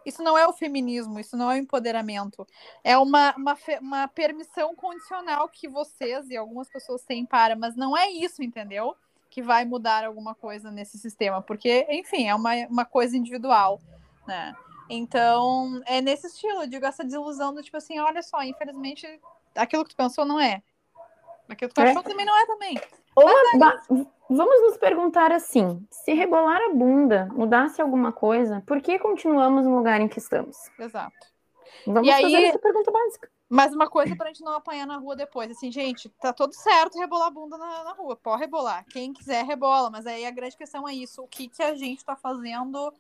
Isso 0.06 0.24
não 0.24 0.38
é 0.38 0.48
o 0.48 0.54
feminismo, 0.54 1.20
isso 1.20 1.36
não 1.38 1.52
é 1.52 1.56
o 1.56 1.58
empoderamento. 1.60 2.48
É 2.84 2.98
uma, 2.98 3.36
uma, 3.36 3.58
uma 3.82 4.08
permissão 4.08 4.74
condicional 4.74 5.48
que 5.50 5.68
vocês 5.68 6.30
e 6.30 6.38
algumas 6.38 6.70
pessoas 6.70 7.04
têm 7.04 7.26
para, 7.26 7.56
mas 7.56 7.76
não 7.76 7.96
é 7.96 8.10
isso, 8.10 8.42
entendeu? 8.42 8.96
Que 9.30 9.42
vai 9.44 9.66
mudar 9.66 10.06
alguma 10.06 10.34
coisa 10.34 10.72
nesse 10.72 10.98
sistema, 10.98 11.42
porque, 11.42 11.86
enfim, 11.90 12.28
é 12.28 12.34
uma, 12.34 12.56
uma 12.68 12.86
coisa 12.86 13.16
individual, 13.16 13.80
né? 14.26 14.56
Então, 14.90 15.82
é 15.86 16.02
nesse 16.02 16.28
estilo, 16.28 16.64
eu 16.64 16.68
digo 16.68 16.86
essa 16.86 17.04
desilusão 17.04 17.54
do 17.54 17.62
tipo 17.62 17.78
assim, 17.78 18.00
olha 18.00 18.22
só, 18.24 18.42
infelizmente, 18.44 19.08
aquilo 19.56 19.84
que 19.84 19.92
tu 19.92 19.96
pensou 19.96 20.26
não 20.26 20.40
é. 20.40 20.62
Aquilo 21.48 21.70
que 21.70 21.76
tu 21.76 21.82
É. 21.82 21.90
achou 21.92 22.04
também 22.04 22.26
não 22.26 22.36
é 22.38 22.46
também. 22.46 22.80
Ou 23.16 23.28
a 23.28 23.58
ba- 23.58 23.82
Vamos 24.32 24.62
nos 24.62 24.78
perguntar 24.78 25.32
assim: 25.32 25.84
se 25.90 26.14
rebolar 26.14 26.62
a 26.62 26.74
bunda 26.74 27.28
mudasse 27.34 27.82
alguma 27.82 28.12
coisa, 28.12 28.64
por 28.68 28.80
que 28.82 29.00
continuamos 29.00 29.66
no 29.66 29.76
lugar 29.76 30.00
em 30.00 30.08
que 30.08 30.20
estamos? 30.20 30.56
Exato. 30.78 31.28
Vamos 31.88 32.08
E 32.08 32.12
aí- 32.12 32.22
fazer 32.24 32.44
essa 32.46 32.60
pergunta 32.60 32.92
básica. 32.92 33.30
Mas 33.52 33.74
uma 33.74 33.90
coisa 33.90 34.16
pra 34.16 34.28
gente 34.28 34.44
não 34.44 34.54
apanhar 34.54 34.86
na 34.86 34.98
rua 34.98 35.16
depois. 35.16 35.50
Assim, 35.50 35.72
gente, 35.72 36.08
tá 36.22 36.32
tudo 36.32 36.54
certo 36.54 37.00
rebolar 37.00 37.28
a 37.30 37.32
bunda 37.32 37.58
na, 37.58 37.84
na 37.84 37.94
rua. 37.94 38.16
Pode 38.16 38.40
rebolar. 38.42 38.86
Quem 38.92 39.12
quiser, 39.12 39.44
rebola. 39.44 39.90
Mas 39.90 40.06
aí 40.06 40.24
a 40.24 40.30
grande 40.30 40.56
questão 40.56 40.88
é 40.88 40.94
isso. 40.94 41.24
O 41.24 41.28
que, 41.28 41.48
que 41.48 41.64
a 41.64 41.74
gente 41.74 42.06
tá 42.06 42.16
fazendo 42.16 42.94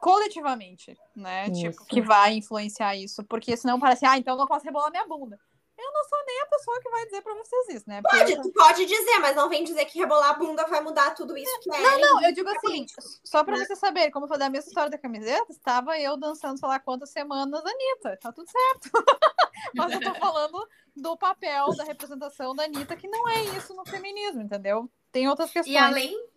coletivamente, 0.00 0.96
né? 1.14 1.50
Tipo, 1.50 1.70
Isso. 1.70 1.86
que 1.86 2.00
vai 2.00 2.34
influenciar 2.34 2.96
isso. 2.96 3.24
Porque 3.24 3.56
senão 3.56 3.78
parece, 3.78 4.06
ah, 4.06 4.16
então 4.16 4.34
eu 4.34 4.38
não 4.38 4.46
posso 4.46 4.64
rebolar 4.64 4.90
minha 4.90 5.06
bunda. 5.06 5.38
Eu 5.80 5.92
não 5.92 6.04
sou 6.08 6.18
nem 6.26 6.40
a 6.42 6.46
pessoa 6.46 6.80
que 6.80 6.90
vai 6.90 7.04
dizer 7.04 7.22
pra 7.22 7.34
vocês 7.34 7.68
isso, 7.68 7.84
né? 7.88 8.02
Porque 8.02 8.18
Pode, 8.18 8.32
eu- 8.32 8.42
tu 8.42 8.52
pode 8.52 8.84
dizer, 8.84 9.18
mas 9.20 9.36
não 9.36 9.48
vem 9.48 9.62
dizer 9.62 9.84
que 9.84 9.96
rebolar 9.96 10.30
a 10.30 10.34
bunda 10.34 10.66
vai 10.66 10.80
mudar 10.80 11.14
tudo 11.14 11.36
isso 11.36 11.60
que 11.60 11.72
é. 11.72 11.80
Não, 11.80 12.00
não, 12.00 12.24
eu 12.24 12.32
digo 12.34 12.48
assim, 12.48 12.84
só 13.24 13.44
pra 13.44 13.56
né? 13.56 13.64
você 13.64 13.76
saber, 13.76 14.10
como 14.10 14.24
eu 14.24 14.28
falei 14.28 14.40
da 14.40 14.50
mesma 14.50 14.66
história 14.68 14.90
da 14.90 14.98
camiseta, 14.98 15.52
estava 15.52 15.96
eu 16.00 16.16
dançando 16.16 16.58
sei 16.58 16.68
lá 16.68 16.80
quantas 16.80 17.10
semanas, 17.10 17.62
Anitta, 17.64 18.18
tá 18.20 18.32
tudo 18.32 18.50
certo. 18.50 18.90
Mas 19.76 19.92
eu 19.92 20.00
tô 20.00 20.14
falando 20.16 20.68
do 20.96 21.16
papel, 21.16 21.68
da 21.76 21.84
representação 21.84 22.56
da 22.56 22.64
Anitta, 22.64 22.96
que 22.96 23.06
não 23.06 23.28
é 23.28 23.44
isso 23.56 23.72
no 23.74 23.86
feminismo, 23.86 24.42
entendeu? 24.42 24.90
Tem 25.12 25.28
outras 25.28 25.50
questões. 25.52 25.72
E 25.72 25.78
além, 25.78 26.28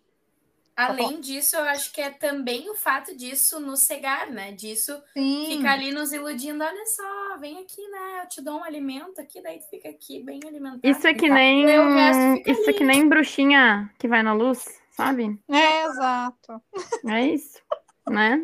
além 0.76 1.20
disso, 1.20 1.56
eu 1.56 1.62
acho 1.64 1.92
que 1.92 2.00
é 2.00 2.10
também 2.10 2.70
o 2.70 2.74
fato 2.74 3.16
disso 3.16 3.60
nos 3.60 3.80
cegar, 3.80 4.30
né? 4.30 4.52
Disso 4.52 5.00
Sim. 5.12 5.46
ficar 5.48 5.72
ali 5.72 5.92
nos 5.92 6.12
iludindo. 6.12 6.62
Olha 6.62 6.86
só, 6.86 7.38
vem 7.38 7.58
aqui, 7.58 7.86
né? 7.88 8.22
Eu 8.22 8.28
te 8.28 8.40
dou 8.40 8.58
um 8.58 8.64
alimento 8.64 9.20
aqui, 9.20 9.42
daí 9.42 9.58
tu 9.58 9.68
fica 9.68 9.88
aqui 9.88 10.22
bem 10.22 10.40
alimentado. 10.46 10.80
Isso 10.82 11.06
é 11.06 11.14
que 11.14 11.26
Exato. 11.26 11.34
nem. 11.34 12.36
Fica 12.36 12.50
Isso 12.50 12.70
é 12.70 12.72
que 12.72 12.84
nem 12.84 13.08
bruxinha 13.08 13.90
que 13.98 14.08
vai 14.08 14.22
na 14.22 14.32
luz, 14.32 14.64
sabe? 14.90 15.38
É, 15.50 15.84
exato. 15.84 16.62
É 17.06 17.26
isso. 17.26 17.60
Né? 18.08 18.40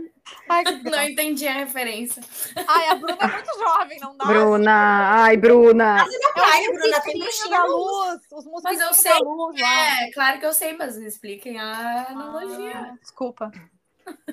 Ai, 0.48 0.62
que 0.64 0.90
Não 0.90 1.02
entendi 1.02 1.46
a 1.48 1.52
referência. 1.54 2.22
Ai, 2.66 2.88
a 2.90 2.94
Bruna 2.96 3.16
é 3.18 3.26
muito 3.28 3.58
jovem, 3.58 3.98
não 4.00 4.16
dá. 4.16 4.24
Bruna, 4.26 5.22
ai, 5.22 5.36
Bruna. 5.36 5.96
Na 5.96 6.32
praia, 6.34 6.72
Bruna, 6.72 7.00
tem 7.00 7.18
bruxinha 7.18 7.58
da 7.58 7.64
luz. 7.64 7.76
luz, 7.76 8.20
os 8.32 8.44
Mas 8.62 8.78
musiquinhos 8.78 8.80
eu 8.80 8.88
da 8.88 8.94
sei 8.94 9.18
luz 9.24 9.60
lá. 9.60 10.02
É, 10.02 10.10
claro 10.12 10.38
que 10.38 10.46
eu 10.46 10.52
sei, 10.52 10.76
mas 10.76 10.98
me 10.98 11.06
expliquem 11.06 11.58
a 11.58 12.06
analogia. 12.10 12.72
Ah, 12.74 12.94
desculpa. 13.00 13.50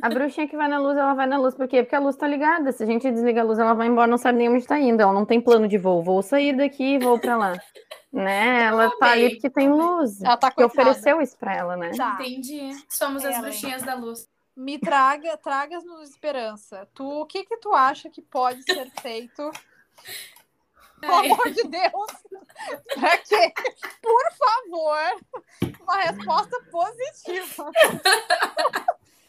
A 0.01 0.09
bruxinha 0.09 0.47
que 0.47 0.55
vai 0.55 0.67
na 0.69 0.79
luz, 0.79 0.97
ela 0.97 1.13
vai 1.13 1.27
na 1.27 1.37
luz. 1.37 1.53
Por 1.55 1.67
quê? 1.67 1.83
Porque 1.83 1.95
a 1.95 1.99
luz 1.99 2.15
tá 2.15 2.27
ligada. 2.27 2.71
Se 2.71 2.83
a 2.83 2.85
gente 2.85 3.09
desliga 3.11 3.41
a 3.41 3.43
luz, 3.43 3.59
ela 3.59 3.73
vai 3.73 3.87
embora, 3.87 4.07
não 4.07 4.17
sabe 4.17 4.37
nem 4.37 4.49
onde 4.49 4.65
tá 4.65 4.79
indo. 4.79 5.01
Ela 5.01 5.11
não 5.13 5.25
tem 5.25 5.41
plano 5.41 5.67
de 5.67 5.77
voo. 5.77 6.01
Vou 6.03 6.21
sair 6.21 6.55
daqui 6.55 6.95
e 6.95 6.99
vou 6.99 7.19
pra 7.19 7.35
lá. 7.35 7.53
Né? 8.11 8.63
Ela 8.63 8.89
tá 8.97 9.11
ali 9.11 9.31
porque 9.31 9.49
tem 9.49 9.69
luz. 9.69 10.21
Ela 10.21 10.37
tá 10.37 10.49
Que 10.49 10.63
ofereceu 10.63 11.21
isso 11.21 11.37
pra 11.37 11.53
ela, 11.55 11.75
né? 11.75 11.91
Tá. 11.95 12.17
Entendi. 12.19 12.71
Somos 12.89 13.25
as 13.25 13.33
Ela, 13.33 13.41
bruxinhas 13.41 13.83
da 13.83 13.95
luz. 13.95 14.25
Me 14.55 14.79
traga, 14.79 15.35
tragas-nos 15.37 16.09
esperança. 16.09 16.87
Tu, 16.93 17.03
o 17.03 17.25
que 17.25 17.43
que 17.43 17.57
tu 17.57 17.73
acha 17.73 18.09
que 18.09 18.21
pode 18.21 18.63
ser 18.63 18.89
feito? 19.01 19.51
Pelo 20.99 21.13
amor 21.13 21.51
de 21.51 21.63
Deus! 21.63 22.11
Pra 22.93 23.17
quê? 23.17 23.53
Por 24.01 24.31
favor, 24.33 25.75
uma 25.81 25.95
resposta 25.97 26.57
positiva. 26.71 27.69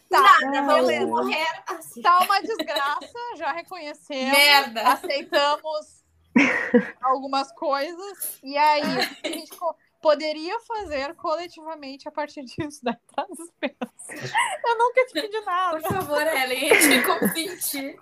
Tá, 0.08 0.38
Nada, 0.42 0.74
beleza. 0.74 1.06
morrer 1.06 1.46
assim. 1.66 2.00
Tá 2.00 2.20
uma 2.20 2.40
desgraça, 2.40 3.18
já 3.36 3.50
reconhecemos. 3.52 4.30
Merda! 4.38 4.82
Aceitamos 4.92 6.04
algumas 7.02 7.50
coisas. 7.52 8.38
E 8.44 8.56
aí, 8.56 8.82
o 8.82 9.14
que 9.16 9.26
a 9.26 9.32
gente 9.32 9.58
poderia 10.00 10.58
fazer 10.60 11.14
coletivamente 11.14 12.08
a 12.08 12.12
partir 12.12 12.42
disso? 12.44 12.80
Daí 12.82 12.96
traz 13.14 13.30
esperança. 13.30 14.36
Eu 14.64 14.78
nunca 14.78 15.06
te 15.06 15.12
pedi 15.12 15.40
nada. 15.40 15.80
Por 15.80 15.92
favor, 15.92 16.22
Ellen, 16.22 16.70
a 16.70 16.80
gente 16.80 17.06
confia 17.06 17.52
em 17.52 17.56
ti. 17.56 17.96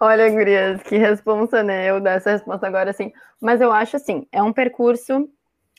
Olha, 0.00 0.30
gurias, 0.30 0.82
que 0.82 0.96
responsa, 0.96 1.62
né? 1.62 1.90
Eu 1.90 2.00
dar 2.00 2.12
essa 2.12 2.32
resposta 2.32 2.66
agora, 2.66 2.90
assim. 2.90 3.12
Mas 3.40 3.60
eu 3.60 3.72
acho, 3.72 3.96
assim, 3.96 4.26
é 4.32 4.42
um 4.42 4.52
percurso 4.52 5.28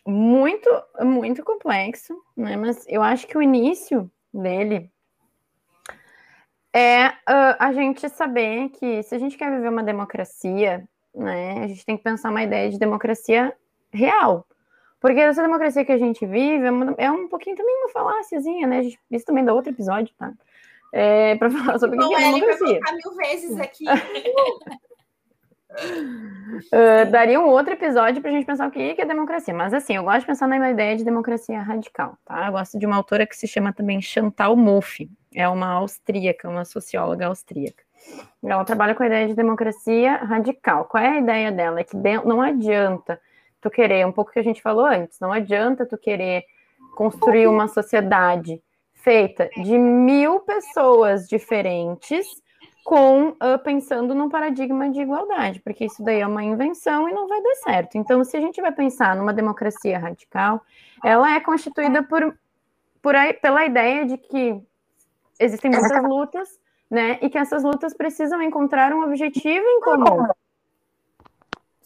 muito, 0.05 0.69
muito 0.99 1.43
complexo, 1.43 2.15
né? 2.35 2.55
Mas 2.55 2.85
eu 2.87 3.01
acho 3.01 3.27
que 3.27 3.37
o 3.37 3.41
início 3.41 4.09
dele 4.33 4.91
é 6.73 7.13
ah, 7.25 7.57
a 7.59 7.73
gente 7.73 8.07
saber 8.09 8.69
que 8.69 9.03
se 9.03 9.13
a 9.13 9.19
gente 9.19 9.37
quer 9.37 9.51
viver 9.51 9.69
uma 9.69 9.83
democracia, 9.83 10.87
né? 11.13 11.63
A 11.63 11.67
gente 11.67 11.85
tem 11.85 11.97
que 11.97 12.03
pensar 12.03 12.29
uma 12.29 12.43
ideia 12.43 12.69
de 12.69 12.79
democracia 12.79 13.55
real. 13.93 14.45
Porque 15.01 15.19
essa 15.19 15.41
democracia 15.41 15.83
que 15.83 15.91
a 15.91 15.97
gente 15.97 16.25
vive 16.27 16.63
é, 16.65 17.05
é 17.05 17.11
um 17.11 17.27
pouquinho 17.27 17.55
também 17.55 17.75
uma 17.75 17.89
faláciazinha, 17.89 18.67
né? 18.67 18.83
Gente, 18.83 18.99
isso 19.09 19.25
também 19.25 19.43
dá 19.43 19.51
outro 19.51 19.71
episódio, 19.71 20.13
tá? 20.15 20.31
É, 20.93 21.35
para 21.35 21.49
falar 21.51 21.79
sobre 21.79 21.97
o 21.97 22.07
que 22.07 22.13
é 22.13 22.19
vai 22.19 22.33
democracia. 22.33 22.79
mil 22.93 23.15
vezes 23.15 23.59
aqui. 23.59 23.85
Uh, 26.67 27.09
daria 27.09 27.39
um 27.39 27.47
outro 27.47 27.73
episódio 27.73 28.21
para 28.21 28.29
a 28.29 28.33
gente 28.33 28.45
pensar 28.45 28.67
o 28.67 28.71
que 28.71 28.95
é 28.95 29.05
democracia. 29.05 29.55
Mas 29.55 29.73
assim, 29.73 29.95
eu 29.95 30.03
gosto 30.03 30.19
de 30.19 30.27
pensar 30.27 30.47
na 30.47 30.69
ideia 30.69 30.95
de 30.95 31.03
democracia 31.03 31.59
radical, 31.59 32.15
tá? 32.23 32.45
Eu 32.45 32.51
gosto 32.51 32.77
de 32.77 32.85
uma 32.85 32.97
autora 32.97 33.25
que 33.25 33.35
se 33.35 33.47
chama 33.47 33.73
também 33.73 33.99
Chantal 34.03 34.55
Mouffe. 34.55 35.09
É 35.33 35.49
uma 35.49 35.67
austríaca, 35.67 36.47
uma 36.47 36.63
socióloga 36.63 37.25
austríaca. 37.25 37.83
Ela 38.43 38.65
trabalha 38.65 38.93
com 38.93 39.01
a 39.01 39.07
ideia 39.07 39.27
de 39.27 39.33
democracia 39.33 40.17
radical. 40.17 40.85
Qual 40.85 41.03
é 41.03 41.09
a 41.09 41.19
ideia 41.19 41.51
dela? 41.51 41.79
É 41.79 41.83
que 41.83 41.95
não 41.95 42.41
adianta 42.41 43.19
tu 43.61 43.69
querer, 43.69 44.05
um 44.05 44.11
pouco 44.11 44.31
que 44.31 44.39
a 44.39 44.43
gente 44.43 44.61
falou 44.61 44.85
antes, 44.85 45.19
não 45.19 45.31
adianta 45.31 45.85
tu 45.85 45.97
querer 45.97 46.43
construir 46.95 47.47
uma 47.47 47.67
sociedade 47.67 48.61
feita 48.93 49.49
de 49.63 49.77
mil 49.77 50.39
pessoas 50.41 51.27
diferentes 51.27 52.27
com 52.83 53.35
ah, 53.39 53.57
pensando 53.57 54.15
num 54.15 54.29
paradigma 54.29 54.89
de 54.89 55.01
igualdade, 55.01 55.59
porque 55.61 55.85
isso 55.85 56.03
daí 56.03 56.21
é 56.21 56.27
uma 56.27 56.43
invenção 56.43 57.07
e 57.07 57.13
não 57.13 57.27
vai 57.27 57.41
dar 57.41 57.55
certo. 57.55 57.97
Então, 57.97 58.23
se 58.23 58.35
a 58.35 58.41
gente 58.41 58.61
vai 58.61 58.71
pensar 58.71 59.15
numa 59.15 59.33
democracia 59.33 59.99
radical, 59.99 60.61
ela 61.03 61.35
é 61.35 61.39
constituída 61.39 62.03
por, 62.03 62.35
por 63.01 63.15
aí, 63.15 63.33
pela 63.33 63.65
ideia 63.65 64.05
de 64.05 64.17
que 64.17 64.61
existem 65.39 65.71
muitas 65.71 66.03
lutas, 66.03 66.59
né, 66.89 67.17
e 67.21 67.29
que 67.29 67.37
essas 67.37 67.63
lutas 67.63 67.93
precisam 67.93 68.41
encontrar 68.41 68.91
um 68.93 69.03
objetivo 69.03 69.65
em 69.65 69.79
comum. 69.79 70.27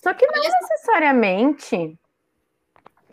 Só 0.05 0.13
que 0.13 0.27
não 0.27 0.43
necessariamente 0.43 1.97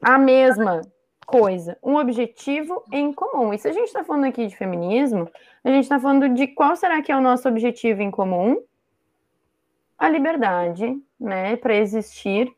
a 0.03 0.18
mesma 0.18 0.82
coisa, 1.24 1.78
um 1.82 1.97
objetivo 1.97 2.84
em 2.93 3.14
comum. 3.14 3.55
E 3.55 3.59
se 3.59 3.66
a 3.66 3.72
gente 3.72 3.86
está 3.86 4.05
falando 4.05 4.26
aqui 4.26 4.47
de 4.47 4.55
feminismo, 4.55 5.26
a 5.64 5.70
gente 5.70 5.84
está 5.84 5.99
falando 5.99 6.28
de 6.28 6.49
qual 6.49 6.76
será 6.76 7.01
que 7.01 7.11
é 7.11 7.16
o 7.16 7.20
nosso 7.22 7.49
objetivo 7.49 8.03
em 8.03 8.11
comum? 8.11 8.62
A 9.99 10.07
liberdade, 10.07 10.95
né, 11.18 11.57
para 11.57 11.74
existir 11.74 12.55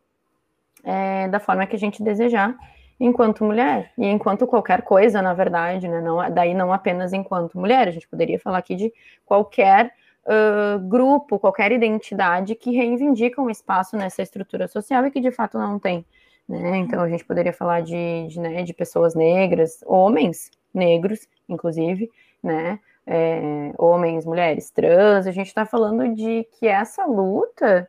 é, 0.82 1.28
da 1.28 1.38
forma 1.38 1.64
que 1.64 1.76
a 1.76 1.78
gente 1.78 2.02
desejar 2.02 2.56
enquanto 2.98 3.44
mulher 3.44 3.92
e 3.96 4.04
enquanto 4.04 4.48
qualquer 4.48 4.82
coisa, 4.82 5.22
na 5.22 5.32
verdade, 5.32 5.86
né, 5.86 6.00
não, 6.00 6.28
daí 6.28 6.54
não 6.54 6.72
apenas 6.72 7.12
enquanto 7.12 7.56
mulher, 7.56 7.86
a 7.86 7.92
gente 7.92 8.08
poderia 8.08 8.40
falar 8.40 8.58
aqui 8.58 8.74
de 8.74 8.92
qualquer 9.24 9.94
uh, 10.26 10.78
grupo, 10.88 11.38
qualquer 11.38 11.72
identidade 11.72 12.54
que 12.54 12.70
reivindica 12.70 13.40
um 13.40 13.50
espaço 13.50 13.96
nessa 13.96 14.22
estrutura 14.22 14.68
social 14.68 15.06
e 15.06 15.10
que 15.10 15.20
de 15.20 15.30
fato 15.30 15.58
não 15.58 15.78
tem 15.78 16.04
né? 16.48 16.78
Então 16.78 17.00
a 17.02 17.08
gente 17.08 17.24
poderia 17.24 17.52
falar 17.52 17.80
de, 17.80 18.26
de, 18.28 18.38
né, 18.40 18.62
de 18.62 18.74
pessoas 18.74 19.14
negras, 19.14 19.82
homens 19.86 20.50
negros, 20.72 21.26
inclusive, 21.48 22.10
né? 22.42 22.78
É, 23.06 23.72
homens, 23.76 24.24
mulheres, 24.24 24.70
trans, 24.70 25.26
a 25.26 25.30
gente 25.30 25.48
está 25.48 25.66
falando 25.66 26.14
de 26.14 26.44
que 26.52 26.66
essa 26.66 27.04
luta 27.04 27.86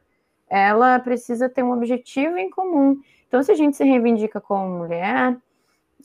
ela 0.50 1.00
precisa 1.00 1.48
ter 1.50 1.64
um 1.64 1.72
objetivo 1.72 2.38
em 2.38 2.50
comum. 2.50 3.00
Então, 3.28 3.42
se 3.42 3.52
a 3.52 3.56
gente 3.56 3.78
se 3.78 3.84
reivindica 3.86 4.42
como 4.42 4.80
mulher, 4.80 5.38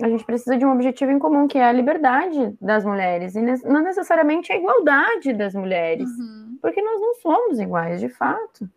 a 0.01 0.09
gente 0.09 0.24
precisa 0.24 0.57
de 0.57 0.64
um 0.64 0.72
objetivo 0.72 1.11
em 1.11 1.18
comum, 1.18 1.46
que 1.46 1.59
é 1.59 1.64
a 1.64 1.72
liberdade 1.72 2.55
das 2.61 2.84
mulheres, 2.84 3.34
e 3.34 3.42
não 3.64 3.82
necessariamente 3.82 4.53
a 4.53 4.57
igualdade 4.57 5.32
das 5.32 5.55
mulheres, 5.55 6.09
uhum. 6.11 6.59
porque 6.61 6.80
nós 6.82 7.01
não 7.01 7.14
somos 7.14 7.61
iguais, 7.61 8.01
de 8.01 8.09
fato. 8.09 8.68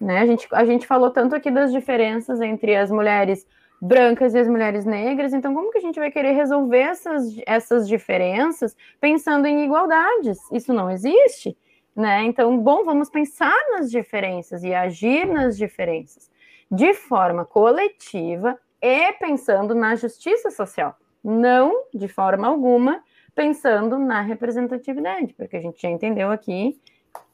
Né? 0.00 0.20
A, 0.20 0.26
gente, 0.26 0.48
a 0.52 0.64
gente 0.64 0.86
falou 0.86 1.10
tanto 1.10 1.34
aqui 1.34 1.50
das 1.50 1.72
diferenças 1.72 2.40
entre 2.40 2.76
as 2.76 2.90
mulheres 2.90 3.46
brancas 3.80 4.34
e 4.34 4.38
as 4.38 4.48
mulheres 4.48 4.84
negras, 4.84 5.32
então 5.32 5.54
como 5.54 5.70
que 5.70 5.78
a 5.78 5.80
gente 5.80 5.98
vai 5.98 6.10
querer 6.10 6.32
resolver 6.32 6.78
essas, 6.78 7.24
essas 7.46 7.88
diferenças 7.88 8.76
pensando 9.00 9.46
em 9.46 9.64
igualdades? 9.64 10.38
Isso 10.52 10.72
não 10.72 10.90
existe. 10.90 11.56
Né? 11.94 12.24
Então, 12.24 12.56
bom, 12.58 12.84
vamos 12.84 13.10
pensar 13.10 13.56
nas 13.72 13.90
diferenças 13.90 14.62
e 14.62 14.72
agir 14.72 15.26
nas 15.26 15.56
diferenças 15.56 16.30
de 16.70 16.94
forma 16.94 17.44
coletiva 17.44 18.58
e 18.80 19.12
pensando 19.14 19.74
na 19.74 19.96
justiça 19.96 20.50
social, 20.50 20.96
não 21.22 21.84
de 21.92 22.08
forma 22.08 22.46
alguma 22.46 23.02
pensando 23.34 23.98
na 23.98 24.20
representatividade, 24.20 25.32
porque 25.34 25.56
a 25.56 25.60
gente 25.60 25.80
já 25.80 25.88
entendeu 25.88 26.30
aqui 26.30 26.80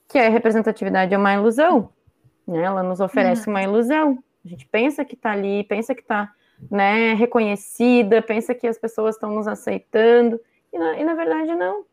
que 0.09 0.19
a 0.19 0.29
representatividade 0.29 1.15
é 1.15 1.19
uma 1.19 1.33
ilusão, 1.33 1.89
né? 2.47 2.63
Ela 2.63 2.83
nos 2.83 3.01
oferece 3.01 3.49
uhum. 3.49 3.55
uma 3.55 3.63
ilusão. 3.63 4.19
A 4.45 4.49
gente 4.49 4.67
pensa 4.67 5.05
que 5.05 5.15
está 5.15 5.33
ali, 5.33 5.65
pensa 5.65 5.95
que 5.95 6.03
está 6.03 6.31
né, 6.71 7.15
reconhecida, 7.15 8.21
pensa 8.23 8.55
que 8.55 8.67
as 8.67 8.79
pessoas 8.79 9.15
estão 9.17 9.31
nos 9.35 9.49
aceitando, 9.49 10.39
e 10.73 10.79
na, 10.79 10.99
e 10.99 11.05
na 11.05 11.15
verdade 11.15 11.55
não. 11.55 11.85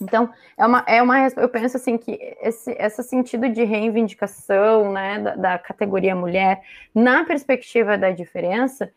Então, 0.00 0.30
é 0.58 0.66
uma, 0.66 0.84
é 0.86 1.02
uma, 1.02 1.26
eu 1.26 1.48
penso 1.48 1.76
assim 1.78 1.96
que 1.96 2.18
esse, 2.40 2.70
esse 2.72 3.02
sentido 3.02 3.48
de 3.48 3.64
reivindicação 3.64 4.92
né, 4.92 5.18
da, 5.18 5.36
da, 5.36 5.58
categoria 5.58 6.14
mulher, 6.14 6.62
na 6.94 7.24
perspectiva 7.24 7.96
da 7.96 8.10
diferença, 8.10 8.92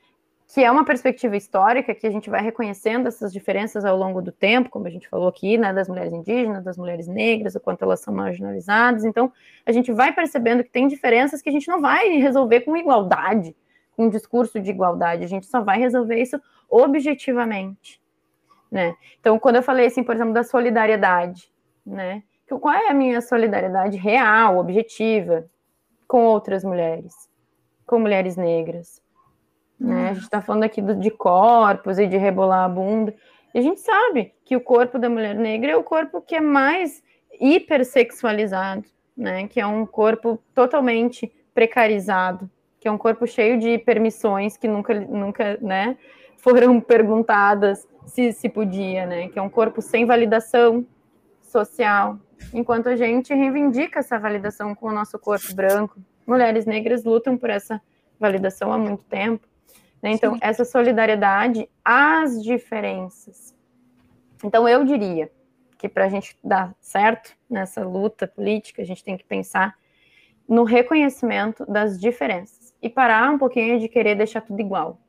que 0.54 0.62
é 0.62 0.70
uma 0.70 0.84
perspectiva 0.84 1.38
histórica, 1.38 1.96
que 1.96 2.06
a 2.06 2.12
gente 2.12 2.30
vai 2.30 2.42
reconhecendo 2.42 3.08
essas 3.08 3.32
diferenças 3.32 3.86
ao 3.86 3.96
longo 3.96 4.22
do 4.22 4.32
tempo, 4.32 4.70
como 4.70 4.88
a 4.88 4.90
gente 4.90 5.08
falou 5.08 5.30
aqui, 5.30 5.58
né, 5.58 5.72
das 5.72 5.88
mulheres 5.88 6.12
indígenas, 6.12 6.64
das 6.64 6.78
mulheres 6.78 7.08
negras, 7.08 7.56
o 7.56 7.62
quanto 7.62 7.84
elas 7.84 8.02
são 8.02 8.14
marginalizadas. 8.14 9.06
Então, 9.06 9.32
a 9.66 9.72
gente 9.72 9.94
vai 9.94 10.12
percebendo 10.12 10.64
que 10.64 10.72
tem 10.72 10.88
diferenças 10.88 11.42
que 11.42 11.48
a 11.48 11.52
gente 11.52 11.68
não 11.68 11.80
vai 11.80 12.18
resolver 12.18 12.62
com 12.62 12.76
igualdade, 12.76 13.56
com 13.96 14.10
discurso 14.10 14.60
de 14.60 14.72
igualdade, 14.72 15.24
a 15.24 15.28
gente 15.28 15.46
só 15.46 15.62
vai 15.62 15.80
resolver 15.80 16.22
isso 16.22 16.42
objetivamente 16.70 18.02
né? 18.72 18.96
Então, 19.20 19.40
quando 19.40 19.58
eu 19.58 19.64
falei 19.64 19.88
assim, 19.88 20.04
por 20.04 20.16
exemplo, 20.16 20.34
da 20.34 20.44
solidariedade, 20.44 21.52
né? 21.86 22.24
Qual 22.48 22.74
é 22.74 22.90
a 22.90 22.94
minha 22.94 23.22
solidariedade 23.22 23.98
real, 23.98 24.58
objetiva, 24.58 25.46
com 26.08 26.24
outras 26.26 26.64
mulheres, 26.64 27.14
com 27.86 28.00
mulheres 28.00 28.36
negras? 28.36 29.02
Né? 29.80 30.10
A 30.10 30.14
gente 30.14 30.24
está 30.24 30.42
falando 30.42 30.64
aqui 30.64 30.82
de 30.82 31.12
corpos 31.12 32.00
e 32.00 32.08
de 32.08 32.18
rebolar 32.18 32.66
a 32.66 32.70
bunda. 32.70 33.14
E 33.54 33.60
a 33.60 33.62
gente 33.62 33.80
sabe 33.80 34.34
que 34.44 34.56
o 34.56 34.62
corpo 34.62 34.98
da 34.98 35.10
mulher 35.10 35.36
negra 35.36 35.72
é 35.72 35.76
o 35.76 35.84
corpo 35.84 36.22
que 36.22 36.36
é 36.36 36.42
mais 36.42 37.04
hipersexualizado, 37.40 38.84
né? 39.16 39.48
Que 39.48 39.62
é 39.62 39.66
um 39.66 39.86
corpo 39.86 40.40
totalmente 40.54 41.32
precarizado, 41.54 42.50
que 42.80 42.88
é 42.88 42.92
um 42.92 42.98
corpo 42.98 43.28
cheio 43.28 43.60
de 43.60 43.78
permissões 43.78 44.56
que 44.56 44.68
nunca, 44.68 44.94
nunca, 44.94 45.58
né, 45.62 45.98
foram 46.38 46.80
perguntadas 46.82 47.88
se, 48.10 48.34
se 48.34 48.50
podia, 48.50 49.06
né? 49.06 49.30
Que 49.30 49.40
é 49.40 49.42
um 49.42 49.50
corpo 49.50 49.82
sem 49.82 50.06
validação 50.06 50.86
social, 51.42 52.20
enquanto 52.54 52.90
a 52.90 52.96
gente 52.96 53.34
reivindica 53.34 54.00
essa 54.00 54.20
validação 54.20 54.76
com 54.76 54.88
o 54.88 54.94
nosso 54.94 55.18
corpo 55.18 55.54
branco. 55.54 56.00
Mulheres 56.26 56.66
negras 56.66 57.04
lutam 57.04 57.38
por 57.38 57.50
essa 57.50 57.82
validação 58.20 58.72
há 58.72 58.78
muito 58.78 59.04
tempo. 59.06 59.48
Né? 60.02 60.12
Então, 60.12 60.34
Sim. 60.34 60.40
essa 60.42 60.66
solidariedade 60.66 61.70
às 61.84 62.42
diferenças. 62.42 63.56
Então, 64.44 64.68
eu 64.68 64.84
diria 64.84 65.32
que 65.78 65.88
para 65.90 66.06
a 66.06 66.10
gente 66.10 66.38
dar 66.44 66.76
certo 66.80 67.36
nessa 67.50 67.84
luta 67.84 68.28
política, 68.28 68.82
a 68.82 68.86
gente 68.86 69.04
tem 69.04 69.18
que 69.18 69.24
pensar 69.24 69.76
no 70.48 70.64
reconhecimento 70.64 71.66
das 71.66 72.00
diferenças 72.00 72.74
e 72.82 72.90
parar 72.90 73.32
um 73.32 73.38
pouquinho 73.38 73.80
de 73.80 73.88
querer 73.88 74.16
deixar 74.16 74.42
tudo 74.42 74.60
igual. 74.60 75.00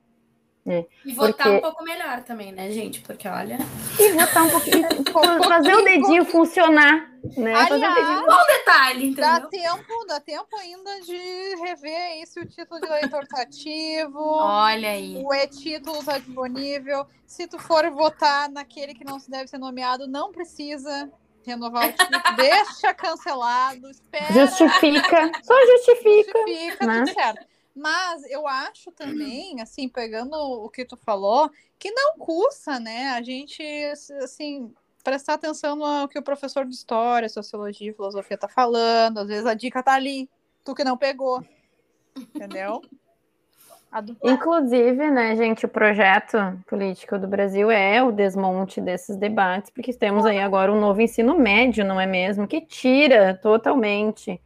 É, 0.67 0.85
e 1.07 1.15
votar 1.15 1.47
porque... 1.47 1.49
um 1.49 1.61
pouco 1.61 1.85
melhor 1.85 2.23
também, 2.23 2.53
né, 2.53 2.71
gente? 2.71 3.01
Porque 3.01 3.27
olha. 3.27 3.59
E 3.99 4.13
votar 4.13 4.45
um 4.45 4.51
pouquinho. 4.51 4.87
fazer 5.49 5.75
o 5.75 5.83
dedinho 5.83 6.25
funcionar. 6.25 7.11
Né? 7.37 7.55
Aliás, 7.55 7.69
fazer 7.69 7.87
o 7.87 7.95
dedinho. 7.95 8.27
Bom 8.27 8.47
detalhe, 8.47 9.07
entendeu? 9.09 9.31
Dá 9.31 9.41
tempo, 9.41 10.05
dá 10.07 10.21
tempo 10.21 10.57
ainda 10.57 11.01
de 11.01 11.57
rever 11.65 12.23
esse 12.23 12.41
o 12.41 12.47
título 12.47 12.81
de 12.81 12.89
leitor 12.89 13.27
tá 13.27 13.43
ativo. 13.43 14.21
Olha 14.21 14.91
aí. 14.91 15.23
O 15.25 15.33
e-título 15.33 16.05
tá 16.05 16.19
disponível. 16.19 17.07
Se 17.27 17.47
tu 17.47 17.59
for 17.59 17.89
votar 17.91 18.51
naquele 18.51 18.95
que 18.95 19.05
não 19.05 19.19
se 19.19 19.31
deve 19.31 19.49
ser 19.49 19.59
nomeado, 19.59 20.07
não 20.07 20.31
precisa 20.31 21.11
renovar 21.47 21.89
o 21.89 21.93
título, 21.93 22.23
deixa 22.37 22.93
cancelado, 22.93 23.91
espera. 23.91 24.33
Justifica, 24.33 25.33
só 25.43 25.55
justifica. 25.67 26.39
Justifica, 26.39 26.87
né? 26.87 26.99
tudo 26.99 27.15
certo. 27.15 27.50
Mas 27.75 28.25
eu 28.31 28.47
acho 28.47 28.91
também, 28.91 29.61
assim, 29.61 29.89
pegando 29.89 30.35
o 30.35 30.69
que 30.69 30.85
tu 30.85 30.97
falou, 30.97 31.51
que 31.79 31.91
não 31.91 32.19
custa, 32.19 32.79
né? 32.81 33.11
A 33.11 33.23
gente, 33.23 33.63
assim, 34.23 34.73
prestar 35.03 35.35
atenção 35.35 35.77
no 35.77 36.09
que 36.09 36.19
o 36.19 36.23
professor 36.23 36.65
de 36.67 36.75
história, 36.75 37.29
sociologia, 37.29 37.95
filosofia 37.95 38.37
tá 38.37 38.49
falando. 38.49 39.19
Às 39.19 39.29
vezes 39.29 39.47
a 39.47 39.55
dica 39.55 39.83
tá 39.83 39.95
ali, 39.95 40.29
tu 40.65 40.75
que 40.75 40.85
não 40.85 40.97
pegou. 40.97 41.43
Entendeu? 42.17 42.83
Inclusive, 44.23 45.11
né, 45.11 45.35
gente, 45.35 45.67
o 45.67 45.69
projeto 45.69 46.39
político 46.69 47.19
do 47.19 47.27
Brasil 47.27 47.71
é 47.71 48.01
o 48.01 48.13
desmonte 48.13 48.81
desses 48.81 49.17
debates, 49.17 49.71
porque 49.71 49.93
temos 49.93 50.25
aí 50.25 50.39
agora 50.39 50.73
um 50.73 50.79
novo 50.81 51.01
ensino 51.01 51.37
médio, 51.37 51.85
não 51.85 52.01
é 52.01 52.07
mesmo? 52.07 52.47
Que 52.47 52.61
tira 52.61 53.35
totalmente 53.35 54.41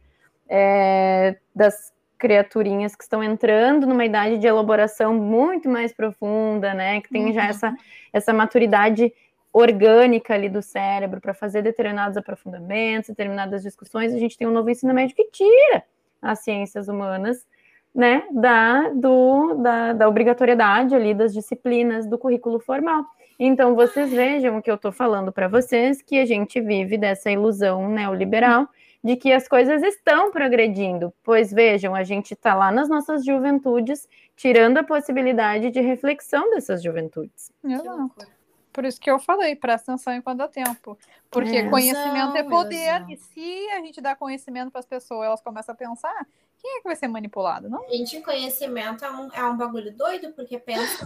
é, 0.49 1.37
das 1.53 1.93
criaturinhas 2.17 2.95
que 2.95 3.03
estão 3.03 3.23
entrando 3.23 3.85
numa 3.85 4.05
idade 4.05 4.37
de 4.37 4.47
elaboração 4.47 5.13
muito 5.13 5.69
mais 5.69 5.93
profunda, 5.93 6.73
né? 6.73 7.01
Que 7.01 7.09
tem 7.09 7.25
uhum. 7.25 7.33
já 7.33 7.45
essa, 7.47 7.75
essa 8.11 8.33
maturidade 8.33 9.13
orgânica 9.51 10.33
ali 10.33 10.49
do 10.49 10.61
cérebro 10.61 11.21
para 11.21 11.33
fazer 11.33 11.61
determinados 11.61 12.17
aprofundamentos, 12.17 13.09
determinadas 13.09 13.63
discussões. 13.63 14.13
A 14.13 14.19
gente 14.19 14.37
tem 14.37 14.47
um 14.47 14.51
novo 14.51 14.69
ensino 14.69 14.93
médio 14.93 15.15
que 15.15 15.29
tira 15.31 15.83
as 16.21 16.39
ciências 16.39 16.87
humanas, 16.87 17.45
né, 17.93 18.23
da, 18.31 18.89
do, 18.89 19.53
da, 19.55 19.93
da 19.93 20.09
obrigatoriedade 20.09 20.93
ali 20.93 21.13
das 21.13 21.33
disciplinas 21.33 22.05
do 22.05 22.17
currículo 22.17 22.59
formal. 22.59 23.05
Então, 23.39 23.75
vocês 23.75 24.11
vejam 24.11 24.57
o 24.57 24.61
que 24.61 24.69
eu 24.69 24.75
estou 24.75 24.91
falando 24.91 25.31
para 25.31 25.47
vocês, 25.47 26.01
que 26.01 26.19
a 26.19 26.25
gente 26.25 26.59
vive 26.59 26.97
dessa 26.97 27.31
ilusão 27.31 27.87
neoliberal 27.87 28.67
de 29.05 29.15
que 29.15 29.31
as 29.31 29.47
coisas 29.47 29.83
estão 29.83 30.31
progredindo, 30.31 31.13
pois 31.21 31.53
vejam, 31.53 31.93
a 31.93 32.03
gente 32.03 32.33
está 32.33 32.55
lá 32.55 32.71
nas 32.71 32.89
nossas 32.89 33.23
juventudes, 33.23 34.09
tirando 34.35 34.79
a 34.79 34.83
possibilidade 34.83 35.69
de 35.69 35.79
reflexão 35.79 36.49
dessas 36.49 36.81
juventudes. 36.81 37.51
Exato. 37.63 38.27
Por 38.73 38.83
isso 38.83 38.99
que 38.99 39.11
eu 39.11 39.19
falei, 39.19 39.55
presta 39.55 39.91
atenção 39.91 40.11
enquanto 40.11 40.39
dá 40.39 40.47
tempo. 40.47 40.97
Porque 41.29 41.55
é. 41.55 41.69
conhecimento 41.69 42.35
é 42.35 42.41
poder, 42.41 43.05
e 43.07 43.15
se 43.15 43.69
a 43.73 43.79
gente 43.81 44.01
dá 44.01 44.15
conhecimento 44.15 44.71
para 44.71 44.79
as 44.79 44.87
pessoas, 44.87 45.27
elas 45.27 45.41
começam 45.41 45.73
a 45.73 45.77
pensar, 45.77 46.27
quem 46.57 46.77
é 46.77 46.77
que 46.77 46.87
vai 46.87 46.95
ser 46.95 47.07
manipulado, 47.07 47.69
não? 47.69 47.87
Gente, 47.87 48.19
conhecimento 48.21 49.05
é 49.05 49.11
um, 49.11 49.31
é 49.31 49.43
um 49.43 49.55
bagulho 49.55 49.95
doido, 49.95 50.33
porque 50.33 50.57
pensa, 50.57 51.05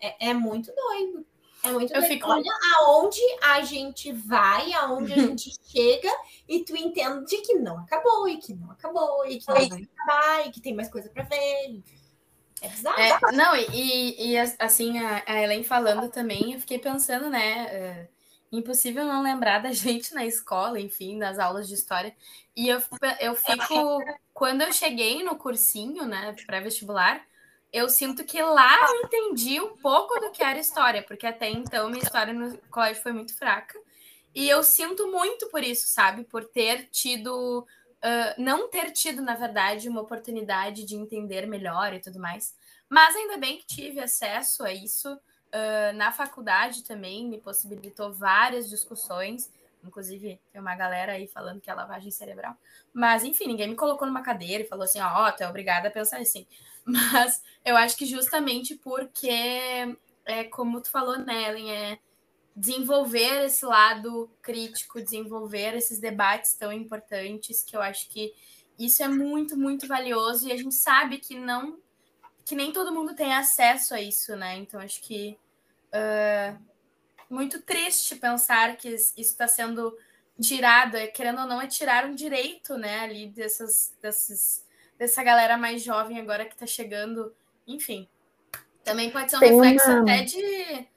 é, 0.00 0.30
é 0.30 0.34
muito 0.34 0.72
doido. 0.74 1.24
É 1.62 1.70
muito 1.70 1.92
eu 1.92 2.02
fico... 2.02 2.28
Olha 2.28 2.52
aonde 2.78 3.20
a 3.42 3.62
gente 3.62 4.12
vai, 4.12 4.72
aonde 4.74 5.12
a 5.12 5.16
gente 5.18 5.52
chega, 5.64 6.10
e 6.48 6.64
tu 6.64 6.76
entende 6.76 7.38
que 7.38 7.54
não 7.54 7.78
acabou, 7.78 8.28
e 8.28 8.38
que 8.38 8.54
não 8.54 8.70
acabou, 8.70 9.26
e 9.26 9.38
que 9.38 9.48
não 9.48 9.54
vai 9.54 9.66
acabar, 9.66 10.46
e 10.46 10.50
que 10.50 10.60
tem 10.60 10.74
mais 10.74 10.88
coisa 10.88 11.08
para 11.08 11.24
ver. 11.24 11.82
É 12.62 12.68
bizarro. 12.68 13.00
É, 13.00 13.32
não, 13.32 13.54
e, 13.56 14.32
e 14.32 14.38
assim, 14.58 14.98
a, 14.98 15.22
a 15.26 15.42
Ellen 15.42 15.62
falando 15.62 16.08
também, 16.10 16.54
eu 16.54 16.60
fiquei 16.60 16.78
pensando, 16.78 17.28
né? 17.28 17.66
É, 17.70 18.08
impossível 18.50 19.04
não 19.04 19.22
lembrar 19.22 19.60
da 19.60 19.72
gente 19.72 20.14
na 20.14 20.24
escola, 20.24 20.80
enfim, 20.80 21.16
nas 21.16 21.38
aulas 21.38 21.68
de 21.68 21.74
história. 21.74 22.14
E 22.54 22.68
eu, 22.68 22.82
eu 23.20 23.34
fico. 23.34 24.02
Quando 24.32 24.62
eu 24.62 24.72
cheguei 24.72 25.22
no 25.22 25.36
cursinho, 25.36 26.04
né, 26.04 26.34
pré-vestibular, 26.46 27.22
eu 27.76 27.90
sinto 27.90 28.24
que 28.24 28.40
lá 28.40 28.74
eu 28.88 29.02
entendi 29.04 29.60
um 29.60 29.76
pouco 29.76 30.18
do 30.18 30.30
que 30.30 30.42
era 30.42 30.58
história, 30.58 31.02
porque 31.02 31.26
até 31.26 31.50
então 31.50 31.90
minha 31.90 32.02
história 32.02 32.32
no 32.32 32.56
colégio 32.70 33.02
foi 33.02 33.12
muito 33.12 33.36
fraca. 33.36 33.78
E 34.34 34.48
eu 34.48 34.62
sinto 34.62 35.06
muito 35.10 35.48
por 35.50 35.62
isso, 35.62 35.86
sabe? 35.86 36.24
Por 36.24 36.44
ter 36.44 36.88
tido, 36.90 37.60
uh, 37.60 38.42
não 38.42 38.70
ter 38.70 38.92
tido, 38.92 39.20
na 39.20 39.34
verdade, 39.34 39.90
uma 39.90 40.00
oportunidade 40.00 40.84
de 40.84 40.96
entender 40.96 41.46
melhor 41.46 41.92
e 41.92 42.00
tudo 42.00 42.18
mais. 42.18 42.54
Mas 42.88 43.14
ainda 43.14 43.36
bem 43.36 43.58
que 43.58 43.66
tive 43.66 44.00
acesso 44.00 44.64
a 44.64 44.72
isso. 44.72 45.12
Uh, 45.12 45.94
na 45.96 46.10
faculdade 46.10 46.82
também 46.82 47.26
me 47.26 47.38
possibilitou 47.38 48.10
várias 48.10 48.70
discussões. 48.70 49.52
Inclusive, 49.84 50.40
tem 50.50 50.60
uma 50.60 50.74
galera 50.74 51.12
aí 51.12 51.26
falando 51.26 51.60
que 51.60 51.70
é 51.70 51.74
lavagem 51.74 52.10
cerebral. 52.10 52.56
Mas, 52.92 53.22
enfim, 53.22 53.46
ninguém 53.48 53.68
me 53.68 53.76
colocou 53.76 54.06
numa 54.06 54.22
cadeira 54.22 54.64
e 54.64 54.66
falou 54.66 54.84
assim: 54.84 55.00
ó, 55.00 55.28
oh, 55.28 55.32
tu 55.32 55.42
é 55.42 55.48
obrigada 55.48 55.88
a 55.88 55.90
pensar 55.90 56.18
assim. 56.20 56.46
Mas 56.86 57.42
eu 57.64 57.76
acho 57.76 57.96
que 57.96 58.06
justamente 58.06 58.76
porque, 58.76 59.28
é, 60.24 60.44
como 60.44 60.80
tu 60.80 60.90
falou, 60.90 61.18
Nellen, 61.18 61.70
é 61.70 61.98
desenvolver 62.54 63.44
esse 63.44 63.66
lado 63.66 64.30
crítico, 64.40 65.02
desenvolver 65.02 65.74
esses 65.74 65.98
debates 65.98 66.54
tão 66.54 66.72
importantes, 66.72 67.62
que 67.62 67.76
eu 67.76 67.82
acho 67.82 68.08
que 68.08 68.32
isso 68.78 69.02
é 69.02 69.08
muito, 69.08 69.58
muito 69.58 69.86
valioso 69.86 70.48
e 70.48 70.52
a 70.52 70.56
gente 70.56 70.74
sabe 70.74 71.18
que 71.18 71.38
não 71.38 71.78
que 72.44 72.54
nem 72.54 72.72
todo 72.72 72.94
mundo 72.94 73.12
tem 73.12 73.34
acesso 73.34 73.92
a 73.92 74.00
isso, 74.00 74.36
né? 74.36 74.56
Então 74.56 74.80
acho 74.80 75.02
que 75.02 75.36
uh, 75.88 76.56
muito 77.28 77.60
triste 77.60 78.14
pensar 78.14 78.76
que 78.76 78.88
isso 78.88 79.16
está 79.16 79.48
sendo 79.48 79.96
tirado, 80.40 80.96
é, 80.96 81.06
querendo 81.06 81.40
ou 81.40 81.46
não, 81.46 81.60
é 81.60 81.66
tirar 81.66 82.04
um 82.04 82.14
direito, 82.14 82.76
né, 82.76 83.00
ali 83.00 83.28
dessas, 83.28 83.96
desses, 84.02 84.65
dessa 84.98 85.22
galera 85.22 85.56
mais 85.56 85.82
jovem 85.82 86.18
agora 86.18 86.44
que 86.44 86.54
está 86.54 86.66
chegando, 86.66 87.34
enfim. 87.66 88.08
Também 88.84 89.10
pode 89.10 89.30
ser 89.30 89.36
um 89.36 89.40
Tem 89.40 89.52
reflexo 89.52 89.90
uma... 89.90 90.02
até 90.02 90.22
de 90.22 90.88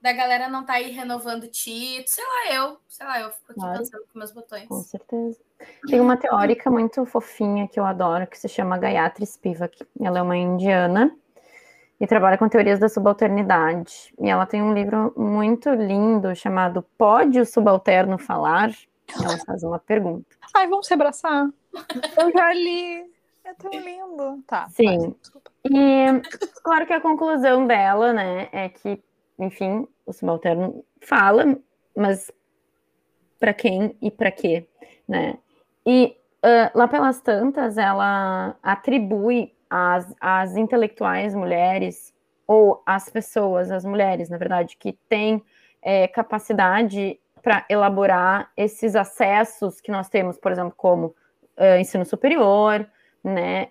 da 0.00 0.12
galera 0.12 0.48
não 0.48 0.64
tá 0.64 0.74
aí 0.74 0.90
renovando 0.90 1.48
título, 1.48 2.06
sei 2.06 2.24
lá, 2.24 2.54
eu, 2.54 2.78
sei 2.86 3.06
lá, 3.06 3.20
eu 3.20 3.30
fico 3.30 3.50
aqui 3.50 3.60
claro. 3.60 3.78
pensando 3.78 4.04
com 4.12 4.18
meus 4.18 4.30
botões. 4.30 4.68
Com 4.68 4.80
certeza. 4.80 5.40
Tem 5.88 6.00
uma 6.00 6.16
teórica 6.16 6.70
muito 6.70 7.04
fofinha 7.04 7.66
que 7.66 7.80
eu 7.80 7.84
adoro, 7.84 8.26
que 8.26 8.38
se 8.38 8.48
chama 8.48 8.78
Gayatri 8.78 9.26
Spivak. 9.26 9.84
Ela 10.00 10.20
é 10.20 10.22
uma 10.22 10.36
indiana 10.36 11.12
e 12.00 12.06
trabalha 12.06 12.38
com 12.38 12.48
teorias 12.48 12.78
da 12.78 12.88
subalternidade. 12.88 14.14
E 14.20 14.28
ela 14.28 14.46
tem 14.46 14.62
um 14.62 14.72
livro 14.72 15.12
muito 15.16 15.68
lindo 15.70 16.34
chamado 16.36 16.84
Pode 16.96 17.40
o 17.40 17.46
Subalterno 17.46 18.18
Falar? 18.18 18.70
Ela 19.20 19.38
faz 19.44 19.64
uma 19.64 19.80
pergunta. 19.80 20.36
Ai, 20.54 20.68
vamos 20.68 20.86
se 20.86 20.94
abraçar. 20.94 21.48
Eu 22.16 22.32
já 22.32 22.52
li. 22.52 23.17
É 23.48 23.54
tão 23.54 23.70
lindo. 23.70 24.42
Tá. 24.46 24.68
Sim. 24.68 25.14
e 25.64 26.20
claro 26.62 26.86
que 26.86 26.92
a 26.92 27.00
conclusão 27.00 27.66
dela, 27.66 28.12
né, 28.12 28.48
é 28.52 28.68
que, 28.68 29.02
enfim, 29.38 29.88
o 30.04 30.12
subalterno 30.12 30.84
fala, 31.00 31.56
mas 31.96 32.30
para 33.40 33.54
quem 33.54 33.96
e 34.02 34.10
para 34.10 34.30
quê, 34.30 34.66
né? 35.08 35.38
E 35.86 36.14
uh, 36.44 36.78
lá 36.78 36.86
pelas 36.86 37.22
tantas, 37.22 37.78
ela 37.78 38.54
atribui 38.62 39.54
às, 39.70 40.14
às 40.20 40.54
intelectuais 40.54 41.34
mulheres, 41.34 42.12
ou 42.46 42.82
às 42.84 43.08
pessoas, 43.08 43.70
as 43.70 43.84
mulheres, 43.84 44.28
na 44.28 44.36
verdade, 44.36 44.76
que 44.76 44.92
têm 45.08 45.42
é, 45.82 46.08
capacidade 46.08 47.18
para 47.42 47.64
elaborar 47.68 48.50
esses 48.56 48.94
acessos 48.94 49.80
que 49.80 49.90
nós 49.90 50.08
temos, 50.08 50.38
por 50.38 50.52
exemplo, 50.52 50.74
como 50.76 51.14
uh, 51.56 51.78
ensino 51.78 52.04
superior, 52.04 52.86
né? 53.28 53.64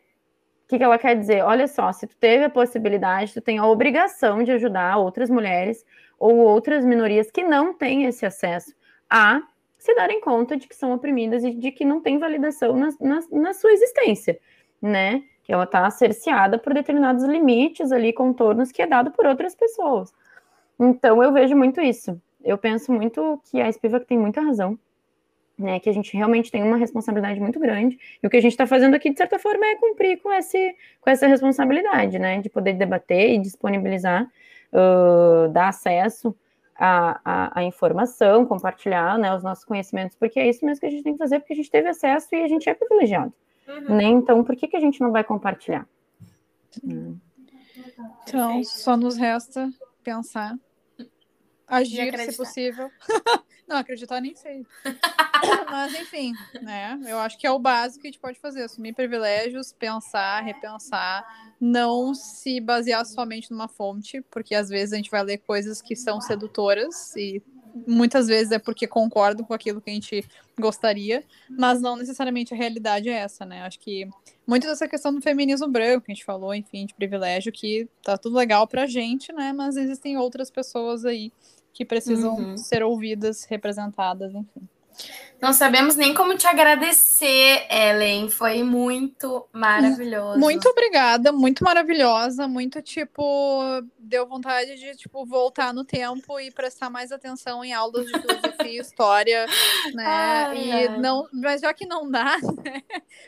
O 0.66 0.70
que, 0.70 0.78
que 0.78 0.84
ela 0.84 0.98
quer 0.98 1.16
dizer? 1.18 1.44
Olha 1.44 1.68
só, 1.68 1.92
se 1.94 2.06
tu 2.08 2.16
teve 2.18 2.44
a 2.44 2.50
possibilidade, 2.50 3.34
tu 3.34 3.42
tem 3.42 3.58
a 3.58 3.66
obrigação 3.66 4.44
de 4.44 4.52
ajudar 4.52 4.98
outras 4.98 5.30
mulheres 5.30 5.86
ou 6.20 6.36
outras 6.38 6.86
minorias 6.86 7.32
que 7.32 7.44
não 7.44 7.74
têm 7.74 8.04
esse 8.04 8.26
acesso 8.26 8.76
a 9.10 9.42
se 9.78 9.94
darem 9.96 10.20
conta 10.20 10.58
de 10.58 10.68
que 10.68 10.76
são 10.76 10.92
oprimidas 10.94 11.44
e 11.44 11.52
de 11.52 11.72
que 11.72 11.86
não 11.86 12.02
tem 12.02 12.18
validação 12.18 12.76
na, 12.76 12.90
na, 13.00 13.20
na 13.32 13.54
sua 13.54 13.72
existência, 13.72 14.38
né? 14.82 15.24
Que 15.44 15.54
ela 15.54 15.64
está 15.64 15.90
cerceada 15.90 16.58
por 16.58 16.74
determinados 16.74 17.24
limites 17.24 17.92
ali, 17.92 18.12
contornos 18.12 18.72
que 18.72 18.82
é 18.82 18.88
dado 18.88 19.12
por 19.12 19.26
outras 19.26 19.56
pessoas. 19.56 20.14
Então 20.80 21.24
eu 21.24 21.32
vejo 21.32 21.56
muito 21.56 21.80
isso. 21.80 22.20
Eu 22.44 22.58
penso 22.58 22.92
muito 22.92 23.42
que 23.46 23.62
a 23.62 23.72
Spivak 23.72 24.06
tem 24.06 24.18
muita 24.18 24.42
razão, 24.42 24.78
né? 25.58 25.80
Que 25.80 25.90
a 25.90 25.94
gente 25.94 26.16
realmente 26.16 26.52
tem 26.52 26.64
uma 26.64 26.78
responsabilidade 26.78 27.40
muito 27.40 27.60
grande. 27.60 27.98
E 28.22 28.28
o 28.28 28.30
que 28.30 28.38
a 28.38 28.42
gente 28.42 28.52
está 28.52 28.68
fazendo 28.68 28.96
aqui, 28.96 29.10
de 29.10 29.18
certa 29.18 29.40
forma, 29.40 29.66
é 29.66 29.76
cumprir 29.76 30.22
com, 30.22 30.32
esse, 30.32 30.76
com 31.02 31.10
essa 31.10 31.28
responsabilidade, 31.28 32.20
né? 32.20 32.40
De 32.42 32.50
poder 32.50 32.74
debater 32.74 33.32
e 33.32 33.40
disponibilizar, 33.40 34.30
uh, 34.74 35.50
dar 35.50 35.70
acesso 35.70 36.36
a, 36.78 37.20
a, 37.26 37.60
a, 37.60 37.64
informação, 37.64 38.46
compartilhar 38.46 39.18
né, 39.18 39.36
os 39.36 39.42
nossos 39.42 39.66
conhecimentos, 39.66 40.16
porque 40.16 40.40
é 40.40 40.48
isso 40.48 40.64
mesmo 40.64 40.80
que 40.80 40.86
a 40.86 40.92
gente 40.92 41.04
tem 41.04 41.14
que 41.14 41.18
fazer, 41.18 41.40
porque 41.40 41.54
a 41.54 41.56
gente 41.56 41.72
teve 41.72 41.90
acesso 41.90 42.28
e 42.36 42.44
a 42.44 42.48
gente 42.48 42.70
é 42.70 42.74
privilegiado. 42.74 43.34
Uhum. 43.68 43.96
Né? 43.96 44.04
Então, 44.04 44.44
por 44.44 44.56
que, 44.56 44.68
que 44.68 44.78
a 44.78 44.80
gente 44.80 45.02
não 45.02 45.12
vai 45.12 45.24
compartilhar? 45.24 45.88
Hum. 46.84 47.18
Então, 48.24 48.64
só 48.64 48.96
nos 48.96 49.18
resta 49.18 49.70
pensar, 50.04 50.56
agir, 51.68 52.16
se 52.18 52.38
possível. 52.38 52.90
não, 53.68 53.78
acreditar 53.78 54.22
nem 54.22 54.36
sei. 54.36 54.66
Mas, 55.70 55.94
enfim, 55.94 56.34
né? 56.62 57.00
Eu 57.06 57.20
acho 57.20 57.38
que 57.38 57.46
é 57.46 57.52
o 57.52 57.60
básico 57.60 58.02
que 58.02 58.08
a 58.08 58.12
gente 58.12 58.20
pode 58.20 58.40
fazer: 58.40 58.64
assumir 58.64 58.94
privilégios, 58.94 59.74
pensar, 59.74 60.42
repensar 60.42 61.26
não 61.60 62.14
se 62.14 62.60
basear 62.60 63.06
somente 63.06 63.52
numa 63.52 63.68
fonte, 63.68 64.22
porque 64.30 64.54
às 64.54 64.70
vezes 64.70 64.94
a 64.94 64.98
gente 64.98 65.12
vai 65.12 65.24
ler 65.24 65.40
coisas 65.40 65.82
que 65.82 65.96
são 65.96 66.22
sedutoras 66.22 67.16
e 67.16 67.42
muitas 67.88 68.28
vezes 68.28 68.52
é 68.52 68.60
porque 68.60 68.88
concordam 68.88 69.46
com 69.46 69.54
aquilo 69.54 69.82
que 69.82 69.90
a 69.90 69.94
gente 69.94 70.24
gostaria, 70.60 71.24
mas 71.50 71.82
não 71.82 71.96
necessariamente 71.96 72.54
a 72.54 72.58
realidade 72.58 73.10
é 73.10 73.14
essa, 73.14 73.46
né? 73.46 73.62
Acho 73.64 73.80
que 73.80 74.08
muito 74.46 74.66
dessa 74.66 74.88
questão 74.88 75.14
do 75.14 75.22
feminismo 75.22 75.68
branco, 75.68 76.06
que 76.06 76.12
a 76.12 76.16
gente 76.16 76.26
falou, 76.26 76.54
enfim, 76.54 76.86
de 76.86 76.94
privilégio, 76.94 77.52
que 77.52 77.88
tá 78.04 78.18
tudo 78.18 78.38
legal 78.38 78.68
pra 78.68 78.88
gente, 78.88 79.32
né? 79.34 79.54
Mas 79.54 79.78
existem 79.78 80.18
outras 80.18 80.50
pessoas 80.50 81.06
aí 81.06 81.32
que 81.78 81.86
precisam 81.86 82.34
uhum. 82.34 82.58
ser 82.58 82.82
ouvidas, 82.82 83.46
representadas, 83.46 84.34
enfim. 84.34 84.68
Não 85.40 85.54
sabemos 85.54 85.96
nem 85.96 86.16
como 86.16 86.36
te 86.36 86.48
agradecer, 86.48 87.68
Ellen. 87.70 88.28
Foi 88.28 88.64
muito 88.64 89.48
maravilhoso. 89.54 90.40
Muito 90.40 90.68
obrigada, 90.68 91.32
muito 91.32 91.64
maravilhosa, 91.64 92.48
muito 92.48 92.82
tipo, 92.82 93.24
deu 94.00 94.26
vontade 94.26 94.76
de 94.76 94.96
tipo 94.96 95.24
voltar 95.26 95.72
no 95.74 95.86
tempo 95.86 96.40
e 96.40 96.50
prestar 96.50 96.90
mais 96.90 97.12
atenção 97.12 97.64
em 97.64 97.72
aulas 97.72 98.08
de 98.08 98.20
filosofia 98.20 98.66
e 98.66 98.80
história, 98.80 99.46
né? 99.94 100.06
Ai, 100.48 100.58
e 100.58 100.72
ai. 100.72 100.98
não, 100.98 101.28
mas 101.32 101.62
já 101.62 101.72
que 101.72 101.86
não 101.86 102.10
dá, 102.10 102.38
né? 102.64 102.82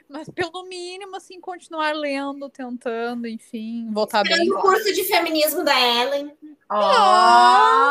Mas 0.07 0.28
pelo 0.30 0.63
mínimo 0.63 1.15
assim 1.15 1.39
continuar 1.39 1.93
lendo, 1.93 2.49
tentando, 2.49 3.28
enfim, 3.28 3.88
voltar 3.91 4.24
Esperando 4.24 4.49
bem. 4.49 4.57
o 4.57 4.61
curso 4.61 4.91
de 4.93 5.03
feminismo 5.03 5.63
da 5.63 5.80
Ellen. 5.80 6.34
Ó, 6.72 6.80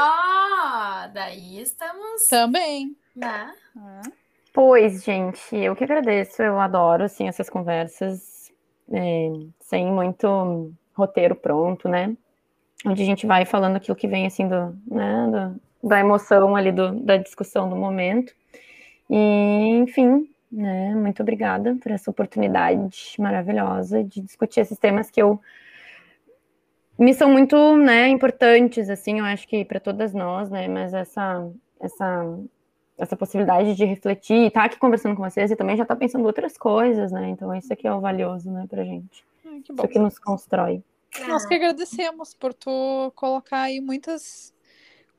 oh, 0.08 1.08
daí 1.12 1.60
estamos 1.60 2.26
também. 2.28 2.96
Né? 3.74 4.02
Pois, 4.52 5.04
gente, 5.04 5.56
eu 5.56 5.76
que 5.76 5.84
agradeço, 5.84 6.42
eu 6.42 6.58
adoro, 6.58 7.04
assim, 7.04 7.28
essas 7.28 7.48
conversas 7.50 8.52
é, 8.92 9.30
sem 9.60 9.90
muito 9.92 10.72
roteiro 10.94 11.34
pronto, 11.36 11.88
né? 11.88 12.16
Onde 12.86 13.02
a 13.02 13.06
gente 13.06 13.26
vai 13.26 13.44
falando 13.44 13.76
aquilo 13.76 13.96
que 13.96 14.08
vem, 14.08 14.26
assim, 14.26 14.48
do, 14.48 14.76
né, 14.86 15.28
do, 15.82 15.88
da 15.88 16.00
emoção 16.00 16.56
ali, 16.56 16.72
do, 16.72 16.92
da 17.00 17.16
discussão 17.16 17.68
do 17.68 17.76
momento. 17.76 18.32
E, 19.10 19.78
enfim, 19.78 20.28
né, 20.50 20.94
muito 20.94 21.22
obrigada 21.22 21.76
por 21.76 21.92
essa 21.92 22.10
oportunidade 22.10 23.14
maravilhosa 23.18 24.02
de 24.02 24.20
discutir 24.20 24.60
esses 24.60 24.78
temas 24.78 25.10
que 25.10 25.20
eu 25.20 25.40
me 26.98 27.14
são 27.14 27.30
muito, 27.30 27.76
né, 27.76 28.08
importantes, 28.08 28.90
assim, 28.90 29.20
eu 29.20 29.24
acho 29.24 29.46
que 29.46 29.64
para 29.64 29.78
todas 29.78 30.12
nós, 30.12 30.50
né, 30.50 30.66
mas 30.66 30.92
essa, 30.92 31.48
essa 31.80 32.38
essa 32.98 33.16
possibilidade 33.16 33.74
de 33.74 33.84
refletir, 33.84 34.48
estar 34.48 34.60
tá 34.60 34.66
aqui 34.66 34.78
conversando 34.78 35.14
com 35.14 35.22
vocês 35.22 35.50
e 35.50 35.56
também 35.56 35.76
já 35.76 35.84
estar 35.84 35.94
tá 35.94 35.98
pensando 35.98 36.26
outras 36.26 36.58
coisas, 36.58 37.12
né? 37.12 37.28
Então, 37.28 37.54
isso 37.54 37.72
aqui 37.72 37.86
é 37.86 37.92
o 37.92 38.00
valioso, 38.00 38.50
né, 38.50 38.66
pra 38.68 38.84
gente. 38.84 39.24
Ai, 39.46 39.60
que 39.60 39.72
bom. 39.72 39.84
Isso 39.84 39.92
que 39.92 39.98
nos 39.98 40.18
constrói. 40.18 40.82
Nós 41.26 41.46
que 41.46 41.54
agradecemos 41.54 42.34
por 42.34 42.52
tu 42.52 43.12
colocar 43.14 43.62
aí 43.62 43.80
muitas 43.80 44.52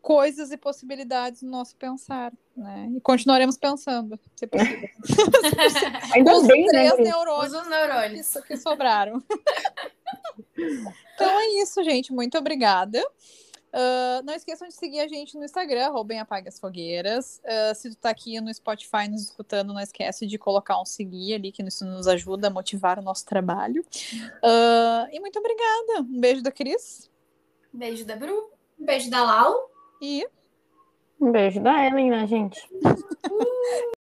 coisas 0.02 0.52
e 0.52 0.58
possibilidades 0.58 1.42
no 1.42 1.50
nosso 1.50 1.76
pensar, 1.76 2.32
né? 2.56 2.90
E 2.96 3.02
continuaremos 3.02 3.58
pensando, 3.58 4.20
se 4.36 4.48
possível. 4.48 4.90
Ainda 6.14 6.36
Os 6.36 6.48
bem, 6.48 6.66
três 6.68 6.98
né, 6.98 7.04
neurônios, 7.04 7.54
Os 7.54 7.68
neurônios. 7.68 8.34
Que, 8.34 8.42
que 8.42 8.58
sobraram. 8.58 9.24
então 11.16 11.40
é 11.40 11.62
isso, 11.62 11.84
gente. 11.84 12.14
Muito 12.14 12.38
obrigada. 12.38 13.04
Uh, 13.74 14.26
não 14.26 14.34
esqueçam 14.34 14.68
de 14.68 14.74
seguir 14.74 15.00
a 15.00 15.08
gente 15.08 15.38
no 15.38 15.46
Instagram, 15.46 15.90
roubem 15.90 16.20
apague 16.20 16.48
as 16.48 16.60
fogueiras. 16.60 17.40
Uh, 17.44 17.76
se 17.76 17.90
tu 17.92 17.96
tá 17.98 18.10
aqui 18.10 18.40
no 18.42 18.54
Spotify 18.54 19.08
nos 19.08 19.24
escutando, 19.24 19.74
não 19.74 19.80
esquece 19.80 20.26
de 20.26 20.38
colocar 20.38 20.82
um 20.82 20.86
seguir 20.86 21.36
ali, 21.36 21.52
que 21.52 21.62
isso 21.64 21.86
nos 21.86 22.08
ajuda 22.08 22.48
a 22.48 22.52
motivar 22.52 22.98
o 22.98 23.02
nosso 23.02 23.26
trabalho. 23.26 23.82
Uh, 24.44 25.08
e 25.12 25.20
muito 25.20 25.38
obrigada. 25.38 26.02
Um 26.02 26.20
beijo 26.20 26.42
da 26.42 26.52
Cris. 26.52 27.10
Beijo 27.72 28.06
da 28.06 28.16
Bru. 28.16 28.52
Um 28.80 28.86
beijo 28.86 29.10
da 29.10 29.24
Lau. 29.24 29.70
E. 30.02 30.28
Um 31.20 31.32
beijo 31.32 31.62
da 31.62 31.86
Ellen, 31.86 32.10
né, 32.10 32.26
gente? 32.26 32.68